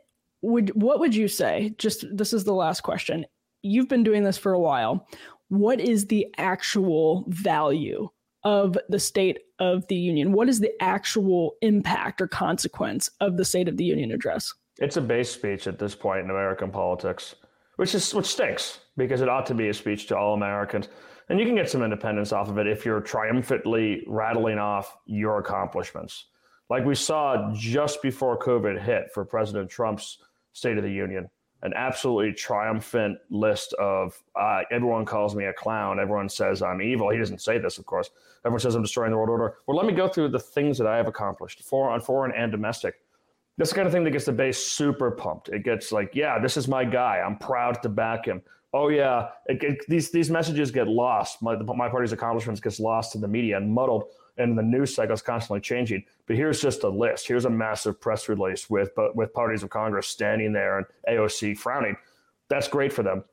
would 0.44 0.70
what 0.80 1.00
would 1.00 1.14
you 1.14 1.28
say? 1.28 1.74
Just 1.78 2.04
this 2.12 2.32
is 2.32 2.44
the 2.44 2.52
last 2.52 2.82
question. 2.82 3.26
You've 3.62 3.88
been 3.88 4.04
doing 4.04 4.24
this 4.24 4.38
for 4.38 4.52
a 4.52 4.60
while. 4.60 5.06
What 5.48 5.80
is 5.80 6.06
the 6.06 6.26
actual 6.38 7.24
value 7.28 8.08
of 8.44 8.76
the 8.88 8.98
State 8.98 9.38
of 9.58 9.86
the 9.88 9.96
Union? 9.96 10.32
What 10.32 10.48
is 10.48 10.60
the 10.60 10.72
actual 10.82 11.54
impact 11.62 12.20
or 12.20 12.28
consequence 12.28 13.10
of 13.20 13.36
the 13.36 13.44
State 13.44 13.68
of 13.68 13.76
the 13.76 13.84
Union 13.84 14.12
address? 14.12 14.52
It's 14.78 14.96
a 14.96 15.00
base 15.00 15.30
speech 15.30 15.66
at 15.66 15.78
this 15.78 15.94
point 15.94 16.24
in 16.24 16.30
American 16.30 16.70
politics, 16.70 17.34
which 17.76 17.94
is 17.94 18.12
which 18.14 18.26
stinks 18.26 18.80
because 18.96 19.20
it 19.20 19.28
ought 19.28 19.46
to 19.46 19.54
be 19.54 19.68
a 19.68 19.74
speech 19.74 20.06
to 20.08 20.16
all 20.16 20.34
Americans 20.34 20.88
and 21.28 21.40
you 21.40 21.46
can 21.46 21.54
get 21.54 21.70
some 21.70 21.82
independents 21.82 22.32
off 22.32 22.48
of 22.48 22.58
it 22.58 22.66
if 22.66 22.84
you're 22.84 23.00
triumphantly 23.00 24.04
rattling 24.06 24.58
off 24.58 24.96
your 25.06 25.38
accomplishments. 25.38 26.26
Like 26.68 26.84
we 26.84 26.94
saw 26.94 27.52
just 27.54 28.02
before 28.02 28.38
COVID 28.38 28.82
hit 28.82 29.10
for 29.12 29.24
President 29.24 29.70
Trump's 29.70 30.18
State 30.54 30.78
of 30.78 30.84
the 30.84 30.90
Union. 30.90 31.28
an 31.64 31.72
absolutely 31.74 32.32
triumphant 32.32 33.18
list 33.30 33.72
of 33.74 34.22
uh, 34.38 34.60
everyone 34.70 35.04
calls 35.04 35.34
me 35.34 35.46
a 35.46 35.52
clown. 35.52 35.98
Everyone 35.98 36.28
says 36.28 36.62
I'm 36.62 36.82
evil. 36.82 37.08
He 37.10 37.18
doesn't 37.18 37.40
say 37.40 37.58
this, 37.58 37.78
of 37.78 37.86
course. 37.86 38.10
Everyone 38.44 38.60
says 38.60 38.74
I'm 38.74 38.82
destroying 38.82 39.10
the 39.10 39.16
world 39.16 39.30
order. 39.30 39.54
Well, 39.66 39.76
let 39.76 39.86
me 39.86 39.94
go 39.94 40.06
through 40.06 40.28
the 40.28 40.38
things 40.38 40.76
that 40.78 40.86
I 40.86 40.96
have 40.98 41.08
accomplished, 41.08 41.62
foreign, 41.62 42.00
foreign 42.02 42.32
and 42.32 42.52
domestic. 42.52 43.00
This 43.56 43.72
kind 43.72 43.86
of 43.86 43.92
thing 43.92 44.04
that 44.04 44.10
gets 44.10 44.26
the 44.26 44.32
base 44.32 44.58
super 44.58 45.10
pumped. 45.10 45.48
It 45.48 45.64
gets 45.64 45.90
like, 45.90 46.10
yeah, 46.14 46.38
this 46.38 46.58
is 46.58 46.68
my 46.68 46.84
guy. 46.84 47.22
I'm 47.24 47.38
proud 47.38 47.82
to 47.82 47.88
back 47.88 48.26
him. 48.26 48.42
Oh 48.74 48.88
yeah, 48.88 49.28
it, 49.46 49.62
it, 49.62 49.84
these 49.88 50.10
these 50.10 50.30
messages 50.30 50.70
get 50.70 50.86
lost. 50.88 51.40
My 51.40 51.56
my 51.56 51.88
party's 51.88 52.12
accomplishments 52.12 52.60
gets 52.60 52.78
lost 52.78 53.14
in 53.14 53.20
the 53.22 53.28
media 53.28 53.56
and 53.56 53.72
muddled 53.72 54.04
and 54.36 54.58
the 54.58 54.62
news 54.62 54.94
cycle 54.94 55.14
is 55.14 55.22
constantly 55.22 55.60
changing. 55.60 56.04
But 56.26 56.36
here's 56.36 56.60
just 56.60 56.82
a 56.82 56.88
list. 56.88 57.26
Here's 57.26 57.44
a 57.44 57.50
massive 57.50 58.00
press 58.00 58.28
release 58.28 58.68
with 58.68 58.94
but 58.94 59.14
with 59.16 59.32
parties 59.32 59.62
of 59.62 59.70
Congress 59.70 60.08
standing 60.08 60.52
there 60.52 60.78
and 60.78 60.86
AOC 61.08 61.56
frowning. 61.58 61.96
That's 62.48 62.68
great 62.68 62.92
for 62.92 63.02
them. 63.02 63.24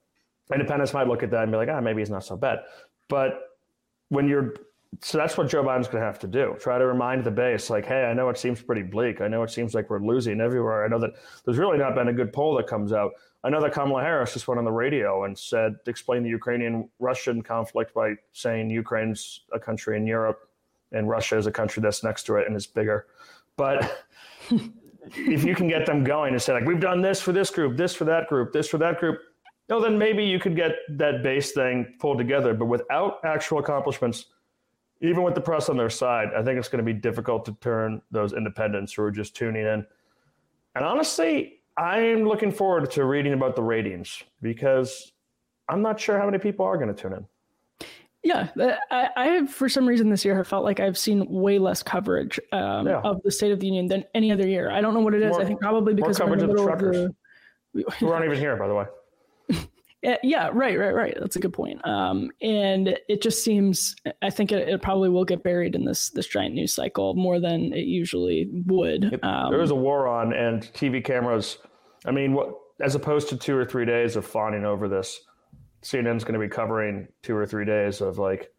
Independents 0.53 0.93
might 0.93 1.07
look 1.07 1.23
at 1.23 1.31
that 1.31 1.43
and 1.43 1.51
be 1.51 1.57
like, 1.57 1.69
ah, 1.69 1.81
maybe 1.81 2.01
he's 2.01 2.09
not 2.09 2.25
so 2.25 2.35
bad. 2.35 2.59
But 3.07 3.57
when 4.09 4.27
you're 4.27 4.55
so 4.99 5.17
that's 5.17 5.37
what 5.37 5.47
Joe 5.47 5.63
Biden's 5.63 5.87
going 5.87 6.01
to 6.01 6.05
have 6.05 6.19
to 6.19 6.27
do. 6.27 6.55
Try 6.59 6.77
to 6.77 6.85
remind 6.85 7.23
the 7.23 7.31
base, 7.31 7.69
like, 7.69 7.85
hey, 7.85 8.03
I 8.03 8.13
know 8.13 8.27
it 8.27 8.37
seems 8.37 8.61
pretty 8.61 8.83
bleak. 8.83 9.21
I 9.21 9.29
know 9.29 9.41
it 9.43 9.49
seems 9.49 9.73
like 9.73 9.89
we're 9.89 10.01
losing 10.01 10.41
everywhere. 10.41 10.83
I 10.83 10.89
know 10.89 10.99
that 10.99 11.11
there's 11.45 11.57
really 11.57 11.77
not 11.77 11.95
been 11.95 12.09
a 12.09 12.13
good 12.13 12.33
poll 12.33 12.57
that 12.57 12.67
comes 12.67 12.91
out. 12.91 13.13
I 13.43 13.49
know 13.49 13.61
that 13.61 13.71
Kamala 13.71 14.01
Harris 14.01 14.33
just 14.33 14.49
went 14.49 14.59
on 14.59 14.65
the 14.65 14.71
radio 14.71 15.23
and 15.23 15.37
said, 15.37 15.77
explain 15.87 16.23
the 16.23 16.29
Ukrainian 16.29 16.89
Russian 16.99 17.41
conflict 17.41 17.93
by 17.93 18.15
saying 18.33 18.69
Ukraine's 18.69 19.41
a 19.53 19.59
country 19.59 19.95
in 19.95 20.05
Europe 20.05 20.49
and 20.91 21.09
Russia 21.09 21.37
is 21.37 21.47
a 21.47 21.51
country 21.51 21.81
that's 21.81 22.03
next 22.03 22.23
to 22.23 22.35
it 22.35 22.47
and 22.47 22.55
it's 22.55 22.67
bigger. 22.67 23.07
But 23.57 24.05
if 25.15 25.43
you 25.43 25.55
can 25.55 25.67
get 25.67 25.85
them 25.85 26.03
going 26.03 26.33
and 26.33 26.41
say 26.41 26.53
like 26.53 26.65
we've 26.65 26.79
done 26.79 27.01
this 27.01 27.21
for 27.21 27.31
this 27.31 27.49
group, 27.49 27.77
this 27.77 27.95
for 27.95 28.05
that 28.05 28.27
group, 28.27 28.53
this 28.53 28.67
for 28.67 28.77
that 28.77 28.99
group, 28.99 29.19
no, 29.69 29.79
then 29.79 29.97
maybe 29.97 30.25
you 30.25 30.39
could 30.39 30.55
get 30.55 30.73
that 30.89 31.23
base 31.23 31.53
thing 31.53 31.95
pulled 31.99 32.17
together. 32.17 32.53
But 32.53 32.65
without 32.65 33.19
actual 33.23 33.59
accomplishments, 33.59 34.25
even 35.01 35.23
with 35.23 35.33
the 35.33 35.41
press 35.41 35.69
on 35.69 35.77
their 35.77 35.89
side, 35.89 36.29
I 36.35 36.43
think 36.43 36.59
it's 36.59 36.67
going 36.67 36.85
to 36.85 36.93
be 36.93 36.97
difficult 36.99 37.45
to 37.45 37.53
turn 37.61 38.01
those 38.11 38.33
independents 38.33 38.93
who 38.93 39.03
are 39.03 39.11
just 39.11 39.35
tuning 39.35 39.65
in. 39.65 39.85
And 40.75 40.85
honestly, 40.85 41.61
I'm 41.77 42.25
looking 42.25 42.51
forward 42.51 42.91
to 42.91 43.05
reading 43.05 43.33
about 43.33 43.55
the 43.55 43.63
ratings 43.63 44.21
because 44.41 45.13
I'm 45.69 45.81
not 45.81 45.99
sure 45.99 46.19
how 46.19 46.25
many 46.25 46.37
people 46.37 46.65
are 46.65 46.77
going 46.77 46.93
to 46.93 47.01
tune 47.01 47.13
in. 47.13 47.25
Yeah, 48.23 48.49
I, 48.91 49.09
I 49.15 49.25
have 49.27 49.49
for 49.49 49.67
some 49.67 49.87
reason 49.87 50.09
this 50.09 50.23
year 50.23 50.35
have 50.35 50.47
felt 50.47 50.63
like 50.63 50.79
I've 50.79 50.97
seen 50.97 51.25
way 51.27 51.57
less 51.57 51.81
coverage 51.81 52.39
um, 52.51 52.87
yeah. 52.87 53.01
of 53.03 53.21
the 53.23 53.31
State 53.31 53.51
of 53.51 53.59
the 53.59 53.65
Union 53.65 53.87
than 53.87 54.03
any 54.13 54.31
other 54.31 54.47
year. 54.47 54.69
I 54.69 54.79
don't 54.79 54.93
know 54.93 54.99
what 54.99 55.15
it 55.15 55.23
is. 55.23 55.31
More, 55.31 55.41
I 55.41 55.45
think 55.45 55.59
probably 55.59 55.95
because 55.95 56.19
more 56.19 56.27
coverage 56.27 56.43
of 56.43 56.55
the 56.55 56.63
truckers 56.63 56.97
of 56.97 57.15
the, 57.73 57.83
who 57.99 58.09
aren't 58.09 58.25
even 58.25 58.37
here, 58.37 58.55
by 58.57 58.67
the 58.67 58.75
way. 58.75 58.85
yeah, 60.23 60.49
right, 60.53 60.77
right, 60.77 60.93
right. 60.93 61.17
That's 61.19 61.35
a 61.35 61.39
good 61.39 61.53
point. 61.53 61.85
Um, 61.87 62.29
and 62.43 62.95
it 63.09 63.23
just 63.23 63.43
seems, 63.43 63.95
I 64.21 64.29
think 64.29 64.51
it, 64.51 64.69
it, 64.69 64.81
probably 64.83 65.09
will 65.09 65.25
get 65.25 65.41
buried 65.41 65.73
in 65.73 65.85
this 65.85 66.11
this 66.11 66.27
giant 66.27 66.53
news 66.53 66.73
cycle 66.73 67.15
more 67.15 67.39
than 67.39 67.73
it 67.73 67.85
usually 67.85 68.49
would. 68.67 69.19
Um, 69.23 69.51
there 69.51 69.61
is 69.61 69.71
a 69.71 69.75
war 69.75 70.07
on, 70.07 70.31
and 70.33 70.61
TV 70.73 71.03
cameras. 71.03 71.57
I 72.05 72.11
mean, 72.11 72.33
what 72.33 72.53
as 72.81 72.95
opposed 72.95 73.29
to 73.29 73.37
two 73.37 73.55
or 73.55 73.65
three 73.65 73.85
days 73.85 74.15
of 74.15 74.25
fawning 74.25 74.65
over 74.65 74.87
this 74.87 75.21
CNN's 75.83 76.23
going 76.23 76.33
to 76.33 76.39
be 76.39 76.49
covering 76.49 77.07
two 77.23 77.35
or 77.35 77.45
three 77.45 77.65
days 77.65 78.01
of 78.01 78.17
like 78.17 78.53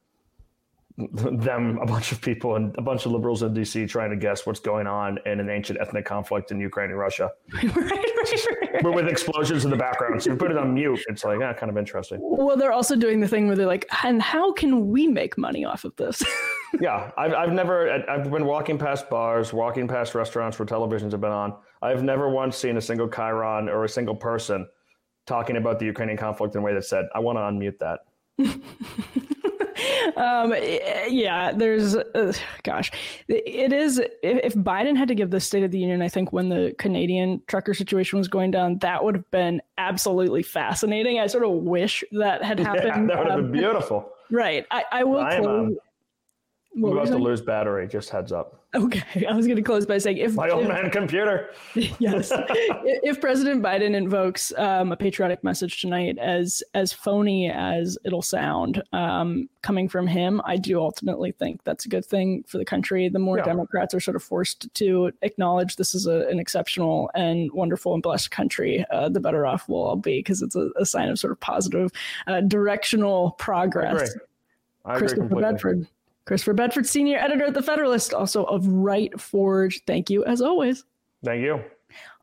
them, 0.99 1.79
a 1.81 1.87
bunch 1.87 2.13
of 2.13 2.21
people 2.21 2.57
and 2.57 2.75
a 2.77 2.83
bunch 2.83 3.07
of 3.07 3.13
liberals 3.13 3.43
in 3.43 3.55
DC 3.55 3.89
trying 3.89 4.11
to 4.11 4.17
guess 4.17 4.47
what's 4.47 4.61
going 4.61 4.87
on 4.87 5.19
in 5.27 5.41
an 5.41 5.49
ancient 5.49 5.81
ethnic 5.81 6.05
conflict 6.05 6.51
in 6.51 6.61
Ukraine 6.61 6.91
and 6.91 6.99
Russia. 6.99 7.31
right, 7.55 7.77
right, 7.77 7.89
right. 7.89 8.83
But 8.83 8.95
with 8.95 9.09
explosions 9.09 9.65
in 9.65 9.71
the 9.71 9.77
background. 9.77 10.23
So 10.23 10.31
you 10.31 10.37
put 10.37 10.51
it 10.51 10.59
on 10.59 10.75
mute. 10.75 11.01
It's 11.09 11.25
like, 11.25 11.41
yeah, 11.41 11.53
kind 11.53 11.71
of 11.71 11.79
interesting. 11.79 12.19
Well, 12.23 12.57
they're 12.57 12.73
also 12.73 12.97
doing 12.97 13.21
the 13.21 13.29
thing 13.29 13.47
where 13.47 13.57
they're 13.57 13.67
like, 13.67 13.87
and 14.05 14.21
how 14.21 14.53
can 14.53 14.89
we 14.89 15.07
make 15.07 15.39
money 15.39 15.65
off 15.65 15.85
of 15.85 15.95
this? 15.97 16.23
yeah. 16.81 17.11
I've, 17.17 17.33
I've 17.33 17.53
never, 17.53 17.91
I've 18.09 18.31
been 18.31 18.45
walking 18.45 18.79
past 18.79 19.09
bars, 19.09 19.53
walking 19.53 19.89
past 19.89 20.15
restaurants 20.15 20.59
where 20.59 20.67
televisions 20.67 21.13
have 21.13 21.21
been 21.21 21.33
on. 21.33 21.55
I've 21.81 22.03
never 22.03 22.29
once 22.29 22.57
seen 22.57 22.77
a 22.77 22.81
single 22.81 23.09
chyron 23.09 23.69
or 23.69 23.85
a 23.85 23.89
single 23.89 24.15
person 24.17 24.67
talking 25.27 25.57
about 25.57 25.79
the 25.79 25.87
Ukrainian 25.87 26.19
conflict 26.19 26.55
in 26.55 26.61
a 26.61 26.65
way 26.65 26.75
that 26.75 26.85
said, 26.85 27.07
I 27.15 27.21
want 27.21 27.39
to 27.39 27.43
unmute 27.43 27.79
that. 27.79 28.01
um, 30.17 30.55
yeah, 31.09 31.53
there's, 31.53 31.95
uh, 31.95 32.33
gosh, 32.63 32.91
it 33.29 33.73
is. 33.73 34.01
If 34.23 34.55
Biden 34.55 34.97
had 34.97 35.09
to 35.09 35.15
give 35.15 35.31
the 35.31 35.41
State 35.41 35.63
of 35.63 35.71
the 35.71 35.79
Union, 35.79 36.03
I 36.03 36.09
think 36.09 36.33
when 36.33 36.49
the 36.49 36.75
Canadian 36.79 37.43
trucker 37.47 37.75
situation 37.75 38.19
was 38.19 38.29
going 38.29 38.51
down, 38.51 38.79
that 38.79 39.05
would 39.05 39.15
have 39.15 39.31
been 39.31 39.63
absolutely 39.79 40.43
fascinating. 40.43 41.19
I 41.21 41.27
sort 41.27 41.45
of 41.45 41.51
wish 41.51 42.05
that 42.13 42.43
had 42.43 42.59
happened. 42.61 43.11
Yeah, 43.11 43.17
that 43.17 43.19
would 43.19 43.31
have 43.31 43.39
um, 43.39 43.53
been 43.53 43.61
beautiful. 43.61 44.09
Right. 44.33 44.65
I, 44.71 44.85
I 44.91 45.05
will. 45.05 45.21
I 45.21 45.41
um, 46.75 46.83
we're 46.83 46.93
about 46.93 47.09
to 47.09 47.19
lose 47.19 47.41
battery. 47.41 47.87
Just 47.87 48.11
heads 48.11 48.33
up. 48.33 48.63
Okay, 48.75 49.27
I 49.29 49.35
was 49.35 49.47
going 49.47 49.57
to 49.57 49.63
close 49.63 49.85
by 49.85 49.99
saying 49.99 50.17
if 50.17 50.35
my 50.35 50.49
old 50.49 50.63
if, 50.63 50.69
man 50.69 50.91
computer. 50.91 51.51
yes, 51.75 52.33
if 52.33 53.21
President 53.21 53.63
Biden 53.63 53.95
invokes 53.95 54.53
um, 54.57 54.93
a 54.93 54.97
patriotic 54.97 55.45
message 55.45 55.81
tonight, 55.81 56.17
as 56.19 56.63
as 56.75 56.93
phony 56.93 57.51
as 57.51 57.99
it'll 58.05 58.23
sound, 58.23 58.83
um, 58.93 59.49
coming 59.61 59.89
from 59.89 60.07
him, 60.07 60.41
I 60.45 60.57
do 60.57 60.81
ultimately 60.81 61.33
think 61.33 61.63
that's 61.65 61.85
a 61.85 61.89
good 61.89 62.05
thing 62.05 62.45
for 62.47 62.59
the 62.59 62.65
country. 62.65 63.09
The 63.09 63.19
more 63.19 63.39
yeah. 63.39 63.45
Democrats 63.45 63.95
are 63.95 64.01
sort 64.01 64.17
of 64.17 64.23
forced 64.23 64.73
to 64.75 65.13
acknowledge 65.23 65.77
this 65.77 65.95
is 65.95 66.07
a, 66.07 66.27
an 66.29 66.39
exceptional 66.39 67.11
and 67.15 67.53
wonderful 67.53 67.93
and 67.93 68.03
blessed 68.03 68.31
country, 68.31 68.85
uh, 68.91 69.09
the 69.09 69.21
better 69.21 69.45
off 69.45 69.69
we'll 69.69 69.83
all 69.83 69.97
be 69.97 70.21
because 70.21 70.41
it's 70.41 70.57
a, 70.57 70.71
a, 70.79 70.87
sign 70.87 71.09
of 71.09 71.19
sort 71.19 71.33
of 71.33 71.41
positive, 71.41 71.91
uh, 72.27 72.41
directional 72.41 73.33
progress. 73.33 74.01
I 74.01 74.05
agree. 74.05 74.21
I 74.85 74.99
Christopher 74.99 75.25
agree 75.27 75.43
Bedford. 75.43 75.87
Christopher 76.25 76.55
Bedford, 76.55 76.87
senior 76.87 77.19
editor 77.19 77.47
at 77.47 77.55
The 77.55 77.63
Federalist, 77.63 78.15
also 78.15 78.45
of 78.45 78.67
Right 78.67 79.19
Forge. 79.21 79.83
Thank 79.87 80.11
you 80.11 80.25
as 80.25 80.41
always. 80.41 80.85
Thank 81.25 81.43
you. 81.43 81.61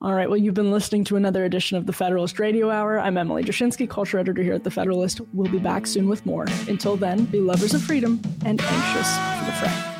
All 0.02 0.14
right. 0.14 0.30
Well, 0.30 0.38
you've 0.38 0.54
been 0.54 0.72
listening 0.72 1.04
to 1.06 1.16
another 1.16 1.46
edition 1.46 1.78
of 1.78 1.86
the 1.86 1.94
Federalist 1.94 2.40
Radio 2.40 2.70
Hour. 2.70 3.00
I'm 3.00 3.18
Emily 3.18 3.44
Jashinsky, 3.44 3.90
culture 3.90 4.18
editor 4.18 4.42
here 4.42 4.54
at 4.54 4.64
The 4.64 4.72
Federalist. 4.72 5.22
We'll 5.34 5.52
be 5.52 5.60
back 5.60 5.86
soon 5.86 6.08
with 6.08 6.26
more. 6.26 6.46
Until 6.68 6.96
then, 6.96 7.26
be 7.26 7.40
lovers 7.40 7.74
of 7.74 7.82
freedom 7.82 8.22
and 8.46 8.62
anxious 8.62 9.18
for 9.18 9.46
the 9.46 9.52
fray. 9.60 9.99